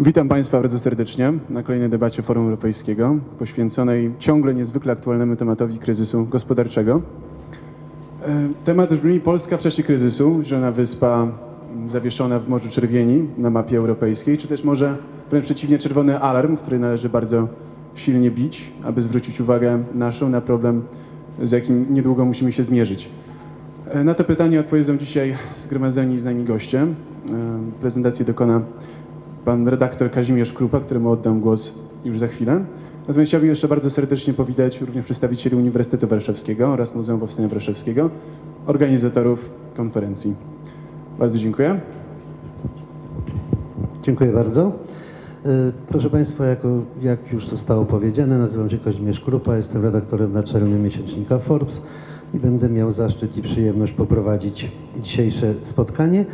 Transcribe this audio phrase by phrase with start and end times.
[0.00, 6.26] Witam Państwa bardzo serdecznie na kolejnej debacie Forum Europejskiego poświęconej ciągle niezwykle aktualnemu tematowi kryzysu
[6.26, 7.02] gospodarczego.
[8.26, 11.26] E, Temat brzmi Polska w czasie kryzysu, żona wyspa
[11.88, 14.96] zawieszona w Morzu Czerwieni na mapie europejskiej, czy też może
[15.30, 17.48] wręcz przeciwnie czerwony alarm, w który należy bardzo
[17.94, 20.82] silnie bić, aby zwrócić uwagę naszą na problem,
[21.42, 23.08] z jakim niedługo musimy się zmierzyć.
[23.90, 26.80] E, Na to pytanie odpowiedzą dzisiaj zgromadzeni z nami goście.
[26.82, 26.86] E,
[27.80, 28.60] Prezentacji dokona
[29.46, 32.64] pan redaktor Kazimierz Krupa, któremu oddam głos już za chwilę.
[33.08, 38.10] Natomiast chciałbym jeszcze bardzo serdecznie powitać również przedstawicieli Uniwersytetu Warszawskiego oraz Muzeum Powstania Warszawskiego,
[38.66, 40.34] organizatorów konferencji.
[41.18, 41.80] Bardzo dziękuję.
[44.02, 44.72] Dziękuję bardzo.
[45.44, 45.48] E,
[45.88, 46.68] Proszę Państwa, jako,
[47.02, 51.82] jak już zostało powiedziane, nazywam się Kazimierz Krupa, jestem redaktorem naczelnym miesięcznika Forbes
[52.34, 54.70] i będę miał zaszczyt i przyjemność poprowadzić
[55.02, 56.24] dzisiejsze spotkanie,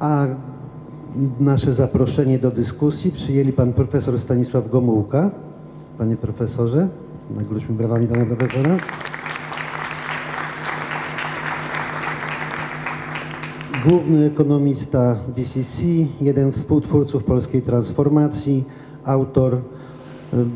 [0.00, 0.26] a
[1.40, 5.30] nasze zaproszenie do dyskusji przyjęli Pan Profesor Stanisław Gomułka.
[5.98, 6.88] Panie Profesorze,
[7.36, 8.76] nagródźmy brawami Pana Profesora.
[13.88, 15.82] Główny ekonomista BCC,
[16.20, 18.64] jeden z współtwórców polskiej transformacji,
[19.04, 19.60] autor e,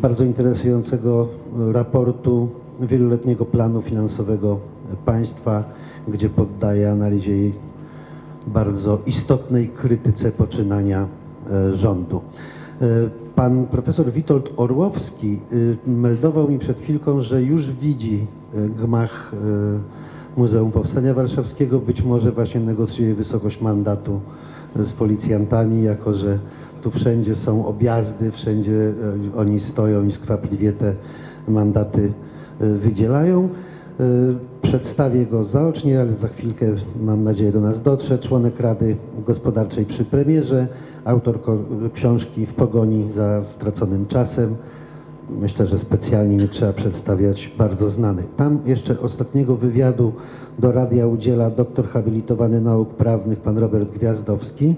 [0.03, 1.29] bardzo interesującego
[1.69, 2.49] e, raportu
[2.81, 4.59] wieloletniego planu finansowego
[5.05, 5.65] państwa,
[6.09, 7.51] gdzie poddaje analizie
[8.47, 11.07] bardzo istotnej krytyce poczynania
[11.51, 12.21] e, rządu.
[12.81, 12.87] E,
[13.35, 15.39] Pan profesor Witold Orłowski
[15.87, 19.33] e, meldował mi przed chwilką, że już widzi e, gmach
[20.37, 21.79] Muzeum Powstania Warszawskiego.
[21.79, 24.21] Być może właśnie negocjuje wysokość mandatu
[24.77, 26.39] z policjantami, jako że
[26.83, 28.93] tu wszędzie są objazdy, wszędzie
[29.37, 30.95] oni stoją i skwapliwie te
[31.49, 32.13] mandaty
[32.61, 33.49] wydzielają.
[34.69, 36.67] Przedstawię go zaocznie, ale za chwilkę
[37.01, 38.19] mam nadzieję do nas dotrze.
[38.19, 40.69] Członek Rady Gospodarczej przy premierze,
[41.05, 41.39] autor
[41.95, 44.57] książki W pogoni za straconym czasem.
[45.41, 48.23] Myślę, że specjalnie nie trzeba przedstawiać bardzo znany.
[48.37, 50.13] Tam jeszcze ostatniego wywiadu
[50.59, 54.75] do radia udziela doktor habilitowany nauk prawnych pan Robert Gwiazdowski.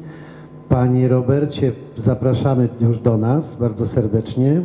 [0.69, 4.63] Panie Robercie, zapraszamy już do nas bardzo serdecznie.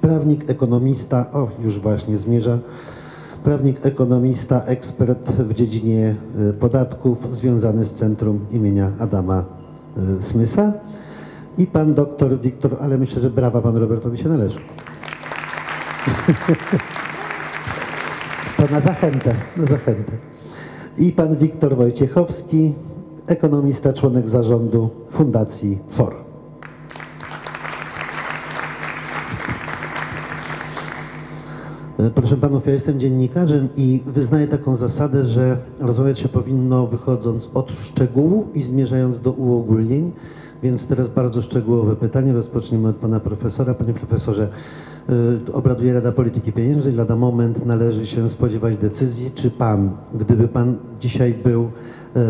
[0.00, 2.58] Prawnik, ekonomista, o już właśnie zmierza.
[3.44, 6.14] Prawnik, ekonomista, ekspert w dziedzinie
[6.50, 9.44] y, podatków, związany z Centrum imienia Adama
[10.20, 10.72] y, Smysa.
[11.58, 14.58] I pan doktor Wiktor, ale myślę, że brawa panu Robertowi się należy.
[18.56, 20.12] To na zachętę, na zachętę.
[20.98, 22.72] I pan Wiktor Wojciechowski,
[23.26, 26.23] ekonomista, członek zarządu Fundacji FOR.
[32.10, 37.72] Proszę panów, ja jestem dziennikarzem i wyznaję taką zasadę, że rozmawiać się powinno wychodząc od
[37.72, 40.12] szczegółu i zmierzając do uogólnień.
[40.62, 42.32] Więc teraz bardzo szczegółowe pytanie.
[42.32, 43.74] Rozpoczniemy od pana profesora.
[43.74, 44.48] Panie profesorze,
[45.48, 46.94] y, obraduje Rada Polityki Pieniężnej.
[46.94, 49.30] Lada moment należy się spodziewać decyzji.
[49.34, 51.68] Czy pan, gdyby pan dzisiaj był y,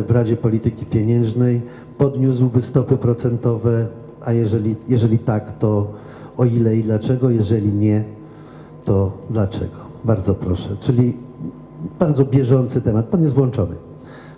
[0.02, 1.62] w Radzie Polityki Pieniężnej,
[1.98, 3.86] podniósłby stopy procentowe,
[4.24, 5.92] a jeżeli, jeżeli tak, to
[6.36, 7.30] o ile i dlaczego?
[7.30, 8.04] Jeżeli nie,
[8.84, 9.76] to dlaczego?
[10.04, 10.76] Bardzo proszę.
[10.80, 11.16] Czyli
[11.98, 13.06] bardzo bieżący temat.
[13.06, 13.74] Pan jest włączony.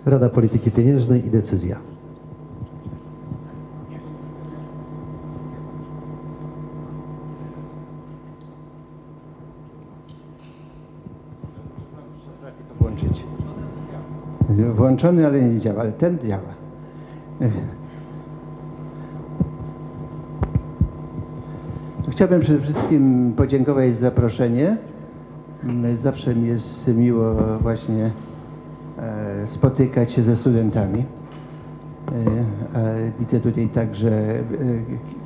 [0.05, 1.77] Rada Polityki Pieniężnej i decyzja.
[14.75, 16.53] Włączony, ale nie działa, ale ten działa.
[22.17, 24.77] Chciałbym przede wszystkim podziękować za zaproszenie.
[25.95, 28.11] Zawsze mi jest miło właśnie
[28.99, 31.05] e, spotykać się ze studentami.
[32.75, 34.43] E, Widzę tutaj także e,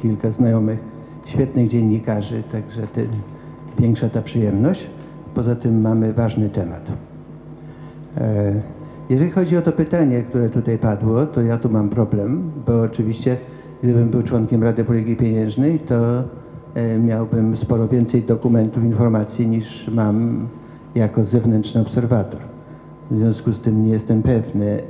[0.01, 0.79] kilka znajomych,
[1.25, 3.07] świetnych dziennikarzy, także tym
[3.79, 4.89] większa ta przyjemność.
[5.35, 6.91] Poza tym mamy ważny temat.
[9.09, 13.37] Jeżeli chodzi o to pytanie, które tutaj padło, to ja tu mam problem, bo oczywiście
[13.83, 16.23] gdybym był członkiem Rady Polityki Pieniężnej, to
[17.03, 20.47] miałbym sporo więcej dokumentów, informacji niż mam
[20.95, 22.39] jako zewnętrzny obserwator.
[23.11, 24.83] W związku z tym nie jestem pewny,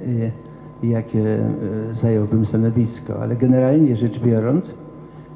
[0.83, 1.49] e, jakie e,
[1.93, 4.75] zająłbym stanowisko, ale generalnie rzecz biorąc,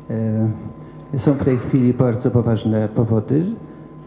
[0.10, 3.46] e, są w tej chwili bardzo poważne powody,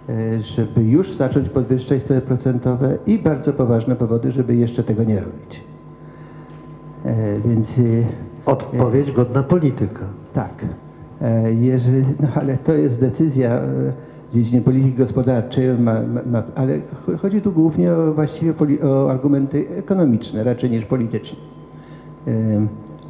[0.09, 5.21] e, żeby już zacząć podwyższać stopy procentowe i bardzo poważne powody, żeby jeszcze tego nie
[5.21, 5.65] robić.
[7.05, 7.83] E, Więc e,
[8.47, 10.05] Odpowiedź godna polityka.
[10.35, 10.88] tak, E,
[11.61, 13.63] jeżeli, no ale to jest decyzja e,
[14.31, 15.95] w dziedzinie polityki gospodarczej, ma,
[16.27, 18.55] ma, ale ch- chodzi tu głównie o właściwie
[18.85, 21.39] o argumenty ekonomiczne raczej niż polityczne.
[22.27, 22.33] E,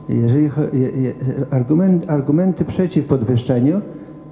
[0.08, 0.50] Jeżeli
[1.50, 3.80] argument, argumenty przeciw podwyższeniu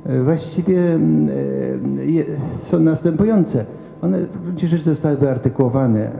[0.06, 3.64] e, właściwie mm, e, są następujące.
[4.02, 6.10] One w gruncie rzeczy zostały wyartykułowane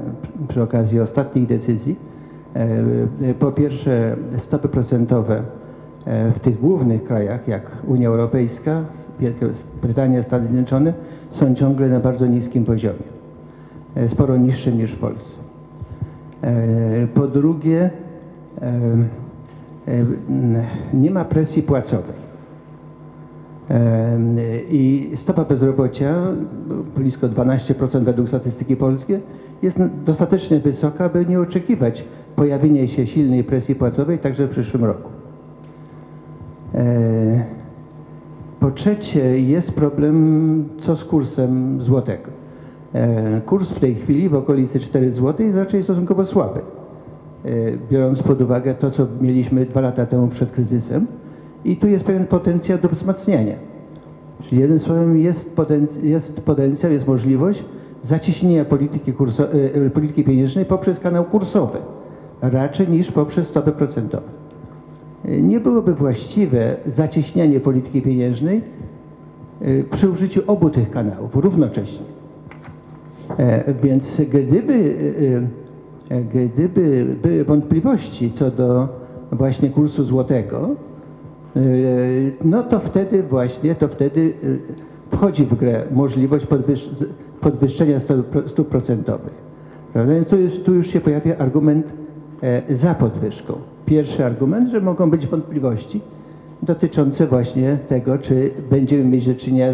[0.49, 1.97] przy- okazji ostatnich decyzji.
[2.57, 2.61] E,
[3.31, 5.66] e, Po pierwsze stopy procentowe e,
[6.07, 8.83] w tych głównych krajach jak Unia Europejska,
[9.21, 9.47] Wielka
[9.83, 10.93] Brytania, Stany Zjednoczone
[11.33, 12.99] są ciągle na bardzo niskim poziomie.
[13.95, 15.35] E, Sporo niższym niż w Polsce.
[16.43, 17.91] E, Po drugie,
[18.63, 18.73] e,
[19.89, 20.05] e,
[20.95, 22.27] nie ma presji płacowej.
[23.71, 24.19] E,
[24.71, 26.15] I stopa bezrobocia,
[26.97, 29.21] blisko 12% według statystyki polskiej,
[29.63, 32.05] jest dostatecznie wysoka, by nie oczekiwać
[32.37, 35.16] pojawienia się silnej presji płacowej także w przyszłym roku.
[36.75, 37.45] E,
[38.61, 42.31] Po trzecie, jest problem co z kursem złotego.
[42.95, 46.61] E, Kurs w tej chwili w okolicy 4 zł jest raczej stosunkowo słaby,
[47.45, 47.49] e,
[47.91, 51.07] biorąc pod uwagę to, co mieliśmy dwa lata temu przed kryzysem.
[51.65, 53.55] I tu jest pewien potencjał do wzmacniania.
[54.43, 57.65] Czyli jednym słowem jest, poten- jest potencjał, jest możliwość
[58.03, 59.13] zacieśnienia polityki,
[59.95, 61.79] polityki pieniężnej poprzez kanał kursowy,
[62.43, 64.27] raczej niż poprzez stopy procentowe.
[65.29, 68.63] Nie byłoby właściwe zacieśnianie polityki pieniężnej
[69.61, 72.07] e, przy użyciu obu tych kanałów równocześnie.
[73.39, 74.95] E, Więc gdyby,
[76.11, 78.89] e, gdyby były wątpliwości co do
[79.33, 80.69] właśnie kursu złotego,
[82.45, 84.33] no to wtedy właśnie, to wtedy
[85.11, 86.47] wchodzi w grę możliwość
[87.41, 89.35] podwyższenia stóp pro- stóp procentowych.
[90.09, 90.29] Więc
[90.65, 91.87] tu, już się pojawia argument
[92.71, 93.55] za podwyżką.
[93.87, 96.01] Pierwszy argument, że mogą być wątpliwości
[96.63, 99.73] dotyczące właśnie tego, czy będziemy mieć do czynienia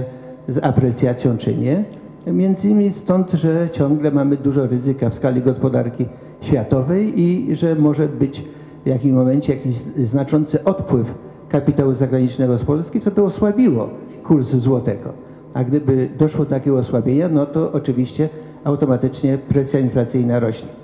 [0.48, 1.84] z aprecjacją, czy nie.
[2.26, 6.06] Między innymi stąd, że ciągle mamy dużo ryzyka w skali gospodarki
[6.40, 8.44] światowej i że może być
[8.84, 11.14] w jakimś momencie jakiś znaczący odpływ
[11.48, 13.90] kapitału zagranicznego z Polski, co by osłabiło
[14.24, 15.12] kurs złotego.
[15.54, 18.28] A gdyby doszło do takiego osłabienia, no to oczywiście
[18.64, 20.81] automatycznie presja inflacyjna rośnie.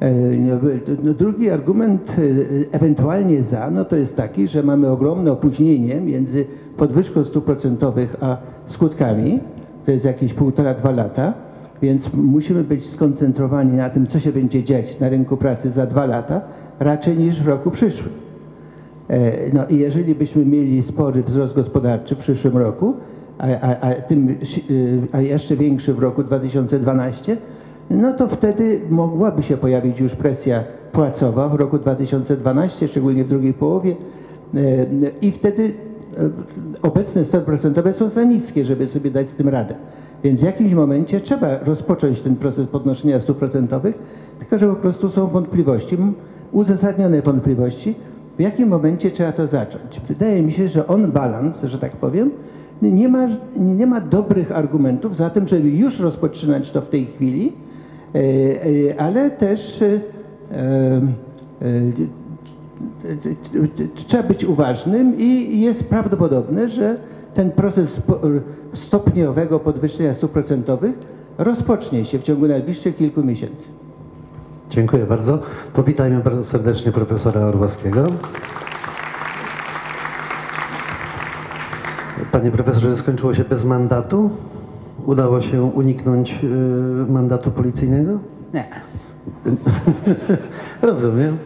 [0.00, 0.12] E,
[1.02, 6.44] no, Drugi argument e, ewentualnie za, no to jest taki, że mamy ogromne opóźnienie między
[6.76, 8.36] podwyżką stóp procentowych a
[8.66, 9.40] skutkami,
[9.86, 11.34] to jest jakieś półtora, dwa lata,
[11.82, 16.06] więc musimy być skoncentrowani na tym, co się będzie dziać na rynku pracy za dwa
[16.06, 16.40] lata,
[16.80, 18.12] raczej niż w roku przyszłym.
[19.08, 22.94] E, No i jeżeli byśmy mieli spory wzrost gospodarczy w przyszłym roku,
[23.38, 24.34] a, a, a, tym,
[25.12, 27.36] a jeszcze większy w roku 2012,
[27.90, 33.54] no to wtedy mogłaby się pojawić już presja płacowa w roku 2012, szczególnie w drugiej
[33.54, 33.96] połowie
[34.54, 34.86] E,
[35.22, 35.72] i wtedy
[36.18, 36.30] e,
[36.82, 39.74] obecne stopy procentowe są za niskie, żeby sobie dać z tym radę.
[40.24, 43.98] Więc w jakimś momencie trzeba rozpocząć ten proces podnoszenia stóp procentowych,
[44.38, 45.96] tylko że po prostu są wątpliwości,
[46.52, 47.94] uzasadnione wątpliwości,
[48.36, 50.00] w jakim momencie trzeba to zacząć.
[50.08, 52.30] Wydaje mi się, że on balans, że tak powiem,
[52.82, 57.52] nie ma, nie ma dobrych argumentów za tym, żeby już rozpoczynać to w tej chwili,
[58.98, 60.00] ale też e,
[61.62, 61.82] e,
[64.06, 66.96] trzeba być uważnym i jest prawdopodobne, że
[67.34, 68.02] ten proces
[68.74, 70.94] stopniowego podwyższenia stóp procentowych
[71.38, 73.68] rozpocznie się w ciągu najbliższych kilku miesięcy.
[74.70, 75.38] Dziękuję bardzo.
[75.74, 78.04] Powitajmy bardzo serdecznie profesora Orłowskiego.
[82.32, 84.30] Panie profesorze, skończyło się bez mandatu?
[85.08, 88.18] Udało się uniknąć y, mandatu policyjnego?
[88.54, 88.64] Nie.
[90.82, 91.36] Rozumiem.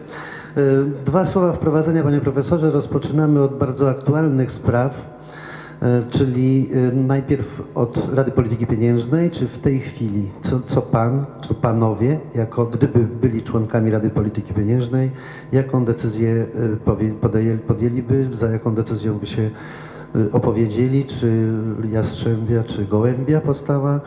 [0.57, 2.71] Y, Dwa słowa wprowadzenia, panie profesorze.
[2.71, 4.91] Rozpoczynamy od bardzo aktualnych spraw,
[5.81, 9.31] y, czyli y, najpierw od Rady Polityki Pieniężnej.
[9.31, 14.53] Czy w tej chwili, co, co pan, czy panowie, jako gdyby byli członkami Rady Polityki
[14.53, 15.11] Pieniężnej,
[15.51, 16.45] jaką decyzję
[17.67, 19.49] podjęliby, za jaką decyzją by się
[20.31, 21.47] opowiedzieli, czy
[21.91, 23.99] Jastrzębia, czy Gołębia powstała?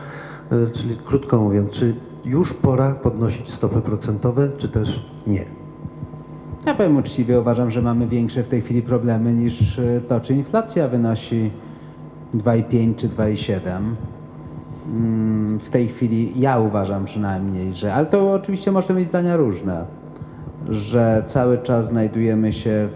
[0.51, 1.93] Y, Czyli krótko mówiąc, czy
[2.25, 5.45] już pora podnosić stopy procentowe, czy też nie?
[6.65, 10.33] Ja powiem uczciwie, uważam, że mamy większe w tej chwili problemy niż e, to, czy
[10.33, 11.51] inflacja wynosi
[12.35, 13.59] 2,5 czy 2,7.
[14.87, 19.85] Mm, W tej chwili ja uważam przynajmniej, że, ale to oczywiście możemy mieć zdania różne,
[20.69, 22.89] że cały czas znajdujemy się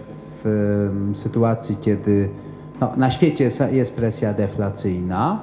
[0.44, 2.28] w sytuacji, kiedy
[2.82, 5.40] no, na świecie jest presja deflacyjna.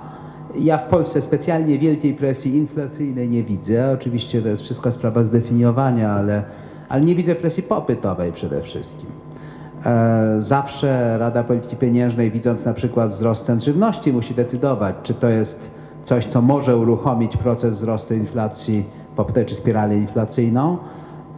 [0.55, 3.91] Ja w Polsce specjalnie wielkiej presji inflacyjnej nie widzę.
[3.91, 6.43] Oczywiście to jest wszystko sprawa zdefiniowania, ale,
[6.89, 9.09] ale nie widzę presji popytowej przede wszystkim.
[9.85, 15.29] E, Zawsze Rada Polityki Pieniężnej, widząc na przykład wzrost cen żywności, musi decydować, czy to
[15.29, 15.71] jest
[16.03, 20.77] coś, co może uruchomić proces wzrostu inflacji, popytowej czy spiralę inflacyjną,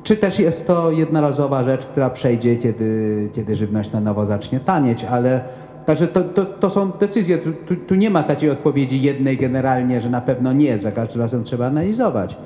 [0.04, 5.04] czy też jest to jednorazowa rzecz, która przejdzie, kiedy, kiedy żywność na nowo zacznie tanieć,
[5.04, 5.42] ale
[5.86, 7.38] także to, to, to są decyzje.
[7.38, 11.22] Tu, tu, tu nie ma takiej odpowiedzi jednej generalnie, że na pewno nie, za każdym
[11.22, 12.38] razem trzeba analizować.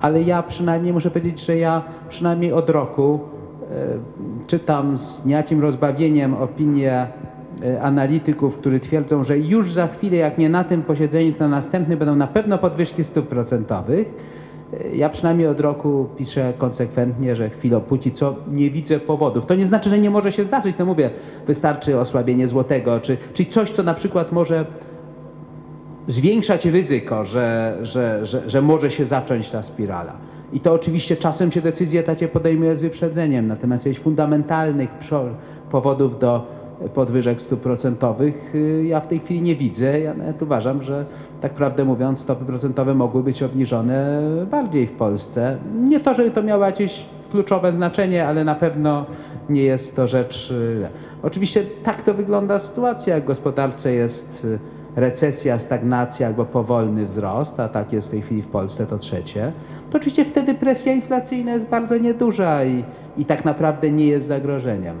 [0.00, 3.20] Ale ja przynajmniej muszę powiedzieć, że ja przynajmniej od roku
[3.70, 7.06] e, czytam z niejakim rozbawieniem opinie
[7.82, 11.98] analityków, którzy twierdzą, że już za chwilę, jak nie na tym posiedzeniu, to na następnym
[11.98, 14.31] będą na pewno podwyżki stóp procentowych.
[14.94, 19.46] Ja przynajmniej od roku piszę konsekwentnie, że chwilę póki co nie widzę powodów.
[19.46, 20.76] To nie znaczy, że nie może się zdarzyć.
[20.78, 21.10] No mówię,
[21.46, 24.64] wystarczy osłabienie złotego, czy, czy coś, co na przykład może
[26.08, 30.12] zwiększać ryzyko, że, że, że, że może się zacząć ta spirala.
[30.52, 34.90] I to oczywiście czasem się decyzje takie podejmuje z wyprzedzeniem, natomiast jakichś fundamentalnych
[35.70, 36.46] powodów do
[36.94, 40.00] podwyżek stóp procentowych y, ja w tej chwili nie widzę.
[40.00, 41.04] Ja nawet uważam, że
[41.40, 45.56] tak prawdę mówiąc, stopy procentowe mogły być obniżone bardziej w Polsce.
[45.82, 49.06] Nie to, żeby to miało jakieś kluczowe znaczenie, ale na pewno
[49.48, 50.50] nie jest to rzecz.
[50.50, 50.88] Y,
[51.22, 54.58] oczywiście tak to wygląda sytuacja, w gospodarce jest y,
[54.96, 59.52] recesja, stagnacja albo powolny wzrost, a tak jest w tej chwili w Polsce, to trzecie,
[59.90, 62.84] to oczywiście wtedy presja inflacyjna jest bardzo nieduża i,
[63.16, 64.96] i tak naprawdę nie jest zagrożeniem.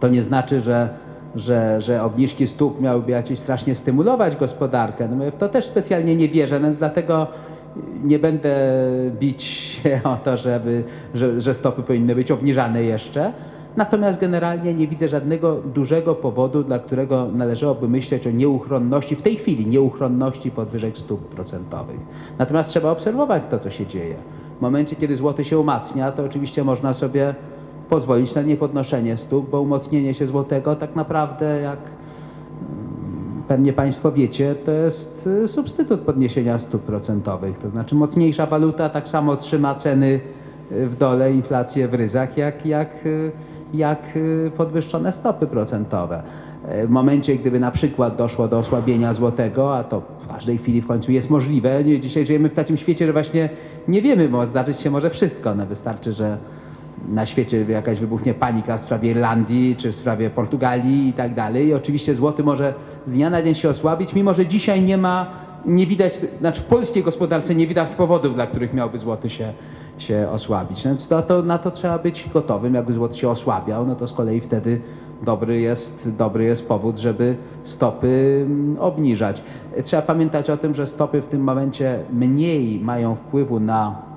[0.00, 0.88] To nie znaczy, że
[1.36, 5.08] że, że obniżki stóp miałyby jakieś strasznie stymulować gospodarkę.
[5.08, 7.26] No to też specjalnie nie wierzę, więc dlatego
[8.04, 8.56] nie będę
[9.20, 13.32] bić się o to, żeby, że, że stopy powinny być obniżane jeszcze.
[13.76, 19.36] Natomiast generalnie nie widzę żadnego dużego powodu, dla którego należałoby myśleć o nieuchronności, w tej
[19.36, 22.00] chwili nieuchronności podwyżek stóp procentowych.
[22.38, 24.14] Natomiast trzeba obserwować to, co się dzieje.
[24.58, 27.34] W momencie, kiedy złoty się umacnia, to oczywiście można sobie
[27.90, 34.54] pozwolić na niepodnoszenie stóp, bo umocnienie się złotego tak naprawdę, jak mm, pewnie Państwo wiecie,
[34.54, 37.58] to jest y, substytut podniesienia stóp procentowych.
[37.58, 40.20] To znaczy mocniejsza waluta tak samo trzyma ceny
[40.72, 43.32] y, w dole, inflację w ryzach, jak, jak, y,
[43.74, 44.18] jak
[44.56, 46.22] podwyższone stopy procentowe.
[46.86, 50.86] W momencie, gdyby na przykład doszło do osłabienia złotego, a to w każdej chwili w
[50.86, 53.48] końcu jest możliwe, dzisiaj żyjemy w takim świecie, że właśnie
[53.88, 55.54] nie wiemy, bo zdarzyć się może wszystko.
[55.54, 56.38] No wystarczy, że
[57.08, 61.66] na świecie jakaś wybuchnie panika w sprawie Irlandii czy w sprawie Portugalii i tak dalej.
[61.66, 62.74] I oczywiście złoty może
[63.06, 65.26] z dnia na dzień się osłabić, mimo że dzisiaj nie ma,
[65.66, 69.52] nie widać, znaczy w polskiej gospodarce nie widać powodów, dla których miałby złoty się,
[69.98, 70.84] się osłabić.
[70.84, 72.74] Więc to, to, na to trzeba być gotowym.
[72.74, 74.80] Jakby złoty się osłabiał, no to z kolei wtedy
[75.22, 79.42] dobry jest, dobry jest powód, żeby stopy mm, obniżać.
[79.84, 84.09] Trzeba pamiętać o tym, że stopy w tym momencie mniej mają wpływu na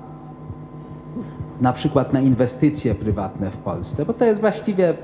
[1.60, 4.94] na przykład na inwestycje prywatne w Polsce, bo to jest właściwie,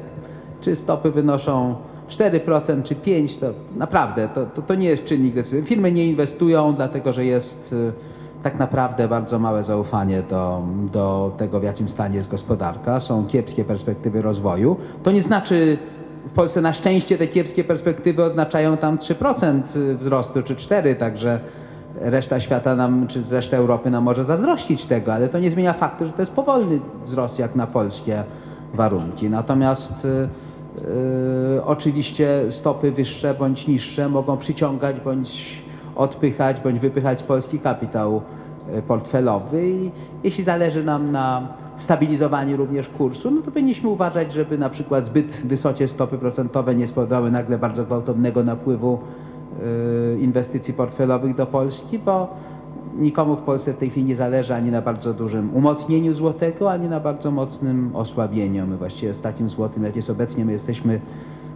[0.61, 1.75] czy stopy wynoszą
[2.09, 5.67] 4% czy 5%, to naprawdę to, to, to nie jest czynnik decyzyjny.
[5.67, 7.93] Firmy nie inwestują, dlatego że jest y,
[8.43, 13.01] tak naprawdę bardzo małe zaufanie do, do tego, w jakim stanie jest gospodarka.
[13.01, 14.77] Są kiepskie perspektywy rozwoju.
[15.03, 15.79] To nie znaczy,
[16.27, 19.63] w Polsce na szczęście te kiepskie perspektywy oznaczają tam 3%
[19.95, 21.41] wzrostu czy 4%, także
[22.01, 26.07] reszta świata nam, czy reszta Europy nam może zazdrościć tego, ale to nie zmienia faktu,
[26.07, 28.25] że to jest powolny wzrost jak na polskie
[28.75, 29.31] warunki.
[29.31, 35.63] Natomiast yy, oczywiście stopy wyższe bądź niższe mogą przyciągać bądź
[35.97, 38.23] odpychać bądź wypychać polski kapitał
[38.79, 39.91] y, portfelowy i
[40.23, 45.27] jeśli zależy nam na stabilizowaniu również kursu, no to powinniśmy uważać, żeby na przykład zbyt
[45.27, 48.99] wysokie stopy procentowe nie spowodowały nagle bardzo gwałtownego napływu
[50.21, 52.29] inwestycji portfelowych do Polski, bo
[52.99, 56.89] nikomu w Polsce w tej chwili nie zależy ani na bardzo dużym umocnieniu złotego, ani
[56.89, 58.67] na bardzo mocnym osłabieniu.
[58.67, 61.01] My właściwie z takim złotym, jak jest obecnie, my jesteśmy,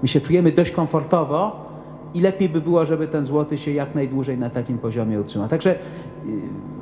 [0.03, 1.65] my się czujemy dość komfortowo
[2.15, 5.49] i lepiej by było, żeby ten złoty się jak najdłużej na takim poziomie utrzymał.
[5.49, 5.77] Także y,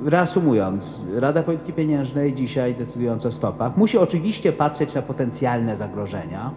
[0.05, 6.51] reasumując, Rada Polityki Pieniężnej dzisiaj decydując o stopach musi oczywiście patrzeć na potencjalne zagrożenia,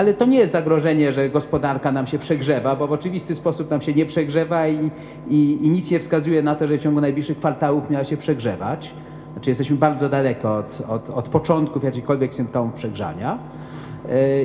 [0.00, 3.82] ale to nie jest zagrożenie, że gospodarka nam się przegrzewa, bo w oczywisty sposób nam
[3.82, 4.90] się nie przegrzewa i,
[5.28, 8.90] i, i nic nie wskazuje na to, że w ciągu najbliższych kwartałów miała się przegrzewać.
[9.32, 13.38] Znaczy jesteśmy bardzo daleko od, od, od początków jakichkolwiek symptomów przegrzania.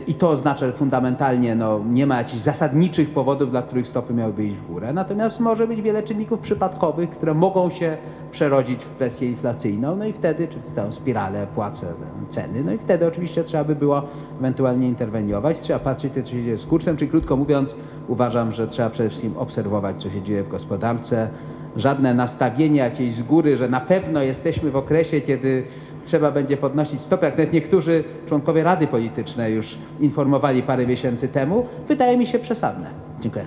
[0.08, 4.46] I to oznacza, że fundamentalnie no, nie ma jakichś zasadniczych powodów, dla których stopy miałyby
[4.46, 4.94] iść w górę.
[4.94, 7.98] Natomiast może być wiele czynników przypadkowych, które mogą się
[8.32, 11.88] przerodzić w presję inflacyjną, no i wtedy, czy w tę spiralę płacę
[12.30, 14.02] ceny, no i wtedy oczywiście trzeba by było
[14.40, 15.60] ewentualnie interweniować.
[15.60, 17.76] Trzeba patrzeć, co się dzieje z kursem, czyli krótko mówiąc,
[18.08, 21.28] uważam, że trzeba przede wszystkim obserwować, co się dzieje w gospodarce.
[21.76, 25.64] Żadne nastawienie jakieś z góry, że na pewno jesteśmy w okresie, kiedy
[26.06, 31.68] trzeba będzie podnosić stopę, jak nawet niektórzy członkowie Rady Politycznej już informowali parę miesięcy temu,
[31.88, 32.88] wydaje mi się przesadne.
[33.22, 33.46] Dziękuję.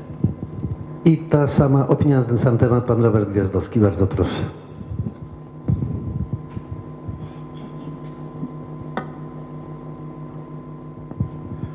[1.04, 4.40] I ta sama opinia na ten sam temat, pan Robert Gwiazdowski, bardzo proszę.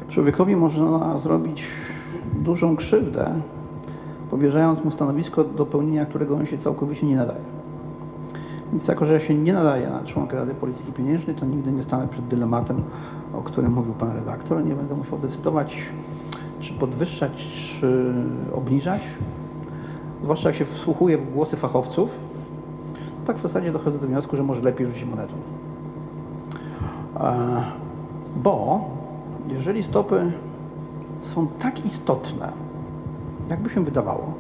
[0.10, 1.64] Człowiekowi można zrobić
[2.34, 3.34] dużą krzywdę,
[4.32, 7.63] powierzając mu stanowisko do pełnienia, którego on się całkowicie nie nadaje.
[8.74, 12.08] Więc jako, że się nie nadaję na członka Rady Polityki Pieniężnej, to nigdy nie stanę
[12.08, 12.82] przed dylematem,
[13.34, 14.66] o którym mówił Pan redaktor.
[14.66, 15.78] Nie będę musiał decydować,
[16.60, 17.32] czy podwyższać,
[17.80, 18.14] czy
[18.54, 19.02] obniżać.
[20.24, 22.10] Zwłaszcza jak się wsłuchuję w głosy fachowców,
[23.28, 25.34] tak w zasadzie dochodzę do wniosku, że może lepiej rzucić monetą.
[27.20, 27.64] E,
[28.36, 28.82] Bo
[29.48, 30.32] jeżeli stopy
[31.24, 32.52] są tak istotne,
[33.50, 34.34] jakby się wydawało,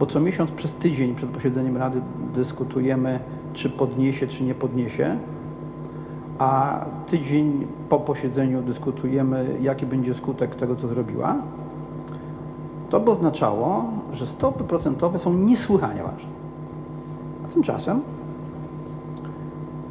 [0.00, 2.00] bo co miesiąc przez tydzień przed posiedzeniem Rady
[2.34, 3.20] dyskutujemy,
[3.52, 5.16] czy podniesie, czy nie podniesie,
[6.38, 6.80] a
[7.10, 11.36] tydzień po posiedzeniu dyskutujemy, jaki będzie skutek tego, co zrobiła,
[12.90, 16.30] to by oznaczało, że stopy procentowe są niesłychanie ważne.
[17.44, 18.00] A tymczasem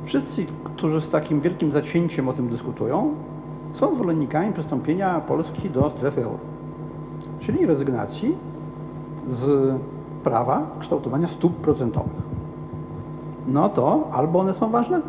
[0.05, 3.13] wszyscy, którzy z takim wielkim zacięciem o tym dyskutują,
[3.73, 6.39] są zwolennikami przystąpienia Polski do strefy euro,
[7.39, 8.35] czyli rezygnacji
[9.29, 9.73] z
[10.23, 12.29] prawa kształtowania stóp procentowych.
[13.47, 15.01] No to albo one są ważne,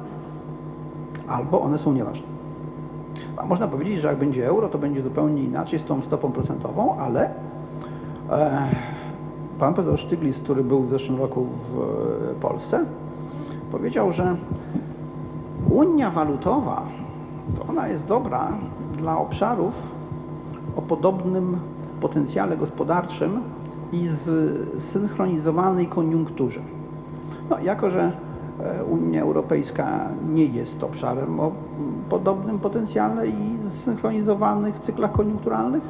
[1.29, 2.27] albo one są nieważne.
[3.37, 6.97] A można powiedzieć, że jak będzie euro, to będzie zupełnie inaczej z tą stopą procentową,
[6.99, 7.31] ale
[8.31, 8.69] e,
[9.59, 11.81] pan profesor Sztyglitz, który był w zeszłym roku w
[12.31, 12.85] e, Polsce,
[13.73, 14.37] powiedział, że
[15.71, 16.83] Unia walutowa
[17.59, 18.49] to ona jest dobra
[18.99, 19.73] dla obszarów
[20.77, 21.59] o podobnym
[22.01, 23.43] potencjale gospodarczym
[23.93, 24.09] i
[24.79, 26.61] zsynchronizowanej koniunkturze.
[27.51, 28.13] No, jako, że
[28.61, 31.53] e, Unia Europejska nie jest obszarem o
[32.11, 35.83] podobnym potencjale i zsynchronizowanych cyklach koniunkturalnych,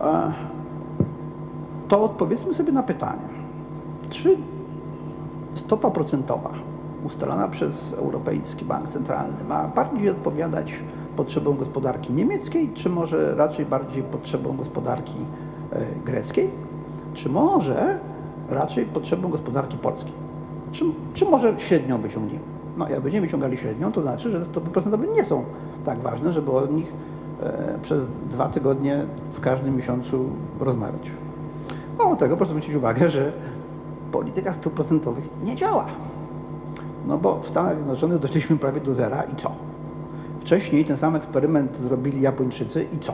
[0.00, 0.32] e,
[1.88, 3.28] to odpowiedzmy sobie na pytanie,
[4.10, 4.36] czy
[5.54, 6.50] stopa procentowa
[7.04, 10.74] ustalana przez Europejski Bank Centralny ma bardziej odpowiadać
[11.16, 15.14] potrzebom gospodarki niemieckiej, czy może raczej bardziej potrzebom gospodarki
[15.72, 16.50] e, greckiej,
[17.14, 17.98] czy może
[18.50, 20.12] raczej potrzebom gospodarki polskiej,
[20.72, 22.44] czy, czy może średnią wyciągniemy.
[22.76, 25.44] No jak będziemy wyciągali średnią, to znaczy, że stopy procentowe nie są
[25.84, 26.92] tak ważne, żeby o nich
[27.42, 30.24] e, przez dwa tygodnie w każdym miesiącu
[30.60, 31.10] rozmawiać.
[31.98, 33.32] Mało tego, proszę zwrócić uwagę, że
[34.12, 35.86] polityka stóp procentowych nie działa.
[37.06, 39.52] No bo w Stanach Zjednoczonych doszliśmy prawie do zera i co?
[40.40, 43.12] Wcześniej ten sam eksperyment zrobili Japończycy i co?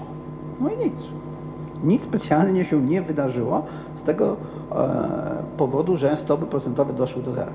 [0.61, 0.95] No i nic.
[1.85, 4.37] Nic specjalnie się nie wydarzyło z tego
[4.73, 4.77] e,
[5.57, 7.53] powodu, że stopy procentowe doszły do zera.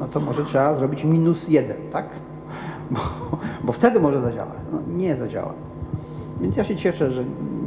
[0.00, 2.06] No to może trzeba zrobić minus jeden, tak?
[2.90, 3.00] Bo,
[3.64, 4.52] bo wtedy może zadziała.
[4.72, 5.52] No, nie zadziała.
[6.40, 7.24] Więc ja się cieszę, że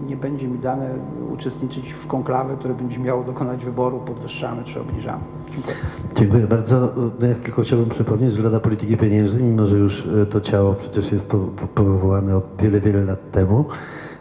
[0.07, 0.89] nie będzie mi dane
[1.33, 5.23] uczestniczyć w konklawie, które będzie miało dokonać wyboru, podwyższamy czy obniżamy.
[5.51, 5.75] Dziękuję.
[6.15, 6.93] Dziękuję bardzo.
[7.19, 10.73] No ja tylko chciałbym przypomnieć, że Rada Polityki Pieniężnej, mimo że już e, to ciało
[10.73, 11.31] przecież jest
[11.75, 13.65] powołane od wiele, wiele lat temu,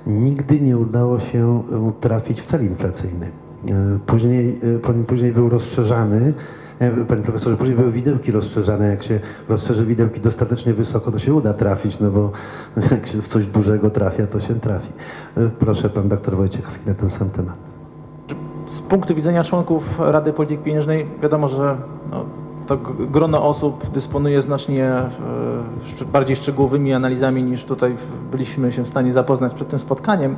[0.09, 3.27] nigdy nie udało się mu trafić w cel inflacyjny.
[3.69, 4.59] E, później,
[5.01, 6.35] e, później był rozszerzany
[7.09, 8.89] Panie profesorze, później były widełki rozszerzane.
[8.89, 12.31] Jak się rozszerzy widełki dostatecznie wysoko, to się uda trafić, no bo
[12.91, 14.93] jak się w coś dużego trafia, to się trafi.
[15.59, 17.55] Proszę, pan doktor Wojciechowski na ten sam temat.
[18.71, 21.77] Z punktu widzenia członków Rady Polityki Pieniężnej wiadomo, że
[22.11, 22.25] no,
[22.69, 22.77] to
[23.11, 25.09] grono osób dysponuje znacznie e,
[26.13, 27.97] bardziej szczegółowymi analizami niż tutaj
[28.31, 30.37] byliśmy się w stanie zapoznać przed tym spotkaniem.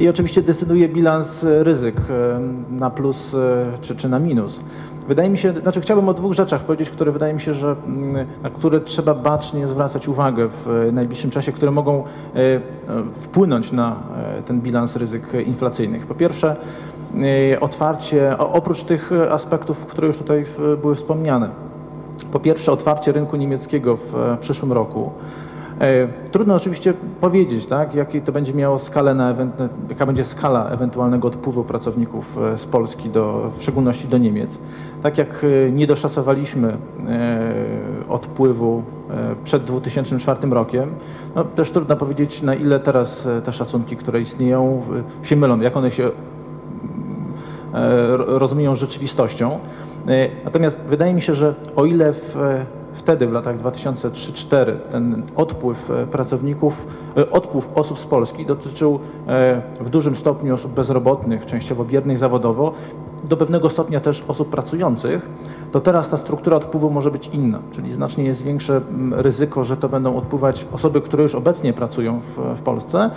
[0.00, 4.60] I oczywiście decyduje bilans ryzyk e, na plus e, czy, czy na minus.
[5.08, 8.26] Wydaje mi się, znaczy chciałbym o dwóch rzeczach powiedzieć, które wydaje mi się, że mm,
[8.42, 12.04] na które trzeba bacznie zwracać uwagę w najbliższym czasie, które mogą
[13.20, 13.96] wpłynąć na
[14.46, 16.06] ten bilans ryzyk inflacyjnych.
[16.06, 16.56] Po pierwsze,
[17.60, 20.44] otwarcie, oprócz tych aspektów, które już tutaj
[20.82, 21.48] były wspomniane.
[22.32, 25.10] Po pierwsze, otwarcie rynku niemieckiego w przyszłym roku.
[26.32, 29.34] Trudno oczywiście powiedzieć, tak, jakie to będzie miało skalę na,
[29.88, 34.58] jaka będzie skala ewentualnego odpływu pracowników z Polski, do, w szczególności do Niemiec.
[35.02, 36.76] Tak jak nie doszacowaliśmy
[38.08, 38.82] odpływu
[39.44, 40.90] przed 2004 rokiem,
[41.34, 44.82] no też trudno powiedzieć, na ile teraz te szacunki, które istnieją,
[45.22, 46.10] się mylą, jak one się
[48.18, 49.58] rozumieją rzeczywistością.
[50.44, 52.36] Natomiast wydaje mi się, że o ile w,
[52.94, 56.86] wtedy, w latach 2003-2004, ten odpływ pracowników,
[57.30, 59.00] odpływ osób z Polski dotyczył
[59.80, 62.72] w dużym stopniu osób bezrobotnych, częściowo biernych zawodowo,
[63.24, 65.28] do pewnego stopnia też osób pracujących,
[65.74, 69.88] to teraz ta struktura odpływu może być inna, czyli znacznie jest większe ryzyko, że to
[69.88, 73.10] będą odpływać osoby, które już obecnie pracują w, w Polsce,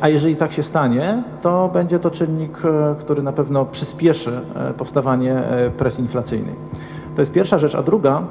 [0.00, 2.58] a jeżeli tak się stanie, to będzie to czynnik,
[2.98, 4.40] który na pewno przyspieszy
[4.76, 5.42] powstawanie
[5.78, 6.54] presji inflacyjnej.
[7.14, 8.22] To jest pierwsza rzecz, a druga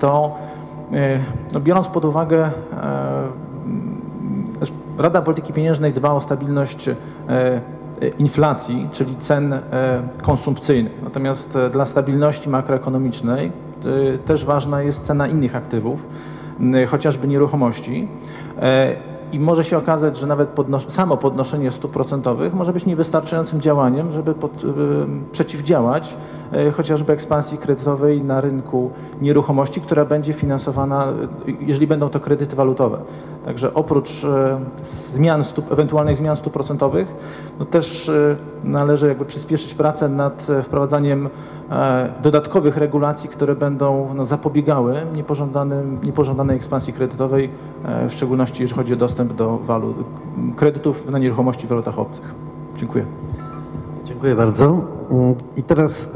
[0.00, 0.36] to
[1.52, 2.50] no biorąc pod uwagę
[4.98, 6.94] Rada Polityki Pieniężnej dba o stabilność e,
[8.18, 9.60] inflacji, czyli cen e,
[10.22, 11.02] konsumpcyjnych.
[11.02, 13.52] Natomiast e, dla stabilności makroekonomicznej
[14.14, 16.00] e, też ważna jest cena innych aktywów,
[16.88, 18.08] chociażby nieruchomości.
[18.62, 18.96] E,
[19.32, 24.12] I może się okazać, że nawet podnos- samo podnoszenie stóp procentowych może być niewystarczającym działaniem,
[24.12, 24.52] żeby pod,
[25.32, 26.37] przeciwdziałać e,
[26.72, 31.12] chociażby ekspansji kredytowej na rynku nieruchomości, która będzie finansowana,
[31.48, 32.98] y, jeżeli będą to kredyty walutowe.
[33.44, 34.60] Także oprócz e,
[35.12, 37.14] zmian stóp, ewentualnych zmian stóp procentowych,
[37.58, 41.28] no też e, należy jakby przyspieszyć pracę nad e, wprowadzaniem
[41.70, 45.02] e, dodatkowych regulacji, które będą no, zapobiegały
[46.02, 47.50] niepożądanej ekspansji kredytowej,
[47.84, 49.96] e, w szczególności jeżeli chodzi o dostęp do walut,
[50.56, 52.34] kredytów na nieruchomości w walutach obcych.
[52.76, 53.27] Dziękuję.
[54.08, 54.64] Dziękuję bardzo.
[55.10, 56.12] Mm, I teraz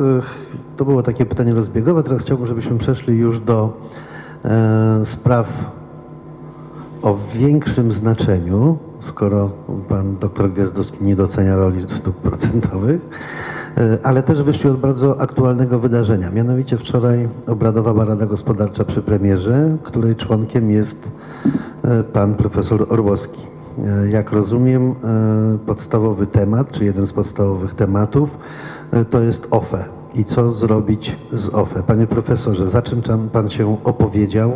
[0.77, 2.03] to było takie pytanie rozbiegowe.
[2.03, 3.73] Teraz chciałbym, żebyśmy przeszli już do
[4.45, 5.49] e, spraw
[7.03, 9.51] o większym znaczeniu, skoro
[9.89, 13.01] pan doktor Gwiazdowski nie docenia roli stóp procentowych,
[13.77, 16.31] e, ale też wyszli od bardzo aktualnego wydarzenia.
[16.31, 21.09] Mianowicie wczoraj obradowała Rada Gospodarcza przy premierze, której członkiem jest
[21.85, 23.52] e, pan profesor Orłowski.
[23.79, 24.95] E, Jak rozumiem, e,
[25.67, 28.31] podstawowy temat, czy jeden z podstawowych tematów,
[28.93, 29.85] e, to jest OFE.
[30.15, 31.83] I co zrobić z OFE?
[31.83, 34.53] Panie profesorze, za czym pan się opowiedział?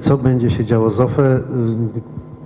[0.00, 1.40] Co będzie się działo z OFE?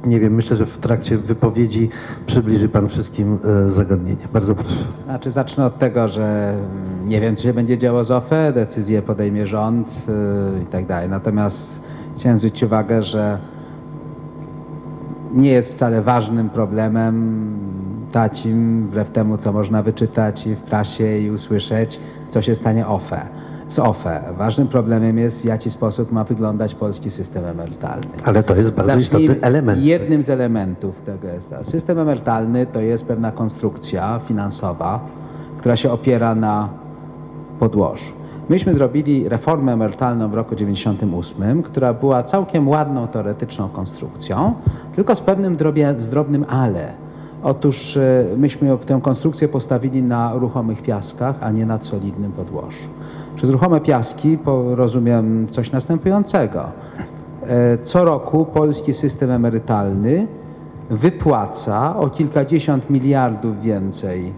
[0.05, 1.91] Nie wiem, myślę, że w trakcie wypowiedzi
[2.27, 4.29] przybliży pan wszystkim zagadnienie.
[4.33, 4.85] Bardzo proszę.
[5.05, 6.55] Znaczy zacznę od tego, że
[7.07, 9.89] nie wiem, co się będzie działo z OFE, decyzję podejmie rząd
[10.63, 11.09] i tak dalej.
[11.09, 11.85] Natomiast
[12.17, 13.39] chciałem zwrócić uwagę, że
[15.35, 17.47] nie jest wcale ważnym problemem
[18.13, 23.21] tacim, wbrew temu, co można wyczytać i w prasie i usłyszeć, co się stanie OFE.
[23.69, 24.21] Z OFE.
[24.37, 28.07] Ważnym problemem jest, w jaki sposób ma wyglądać polski system emerytalny.
[28.25, 29.25] Ale to jest bardzo Zacznijmy.
[29.25, 29.83] istotny element.
[29.83, 31.65] Jednym z elementów tego jest to.
[31.65, 35.01] System emerytalny to jest pewna konstrukcja finansowa,
[35.59, 36.69] która się opiera na
[37.59, 38.22] podłożu.
[38.53, 44.55] Myśmy zrobili reformę emerytalną w roku 98, która była całkiem ładną teoretyczną konstrukcją,
[44.97, 46.93] tylko z pewnym drobie, z drobnym ale.
[47.43, 52.89] Otóż e, myśmy tę konstrukcję postawili na ruchomych piaskach, a nie na solidnym podłożu.
[53.37, 54.39] Przez ruchome piaski
[54.75, 56.65] rozumiem coś następującego.
[57.49, 60.27] E, Co roku polski system emerytalny
[60.91, 64.33] wypłaca o kilkadziesiąt miliardów więcej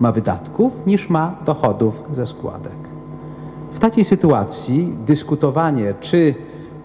[0.00, 2.81] ma wydatków niż ma dochodów ze składek.
[3.74, 6.34] W takiej sytuacji dyskutowanie, czy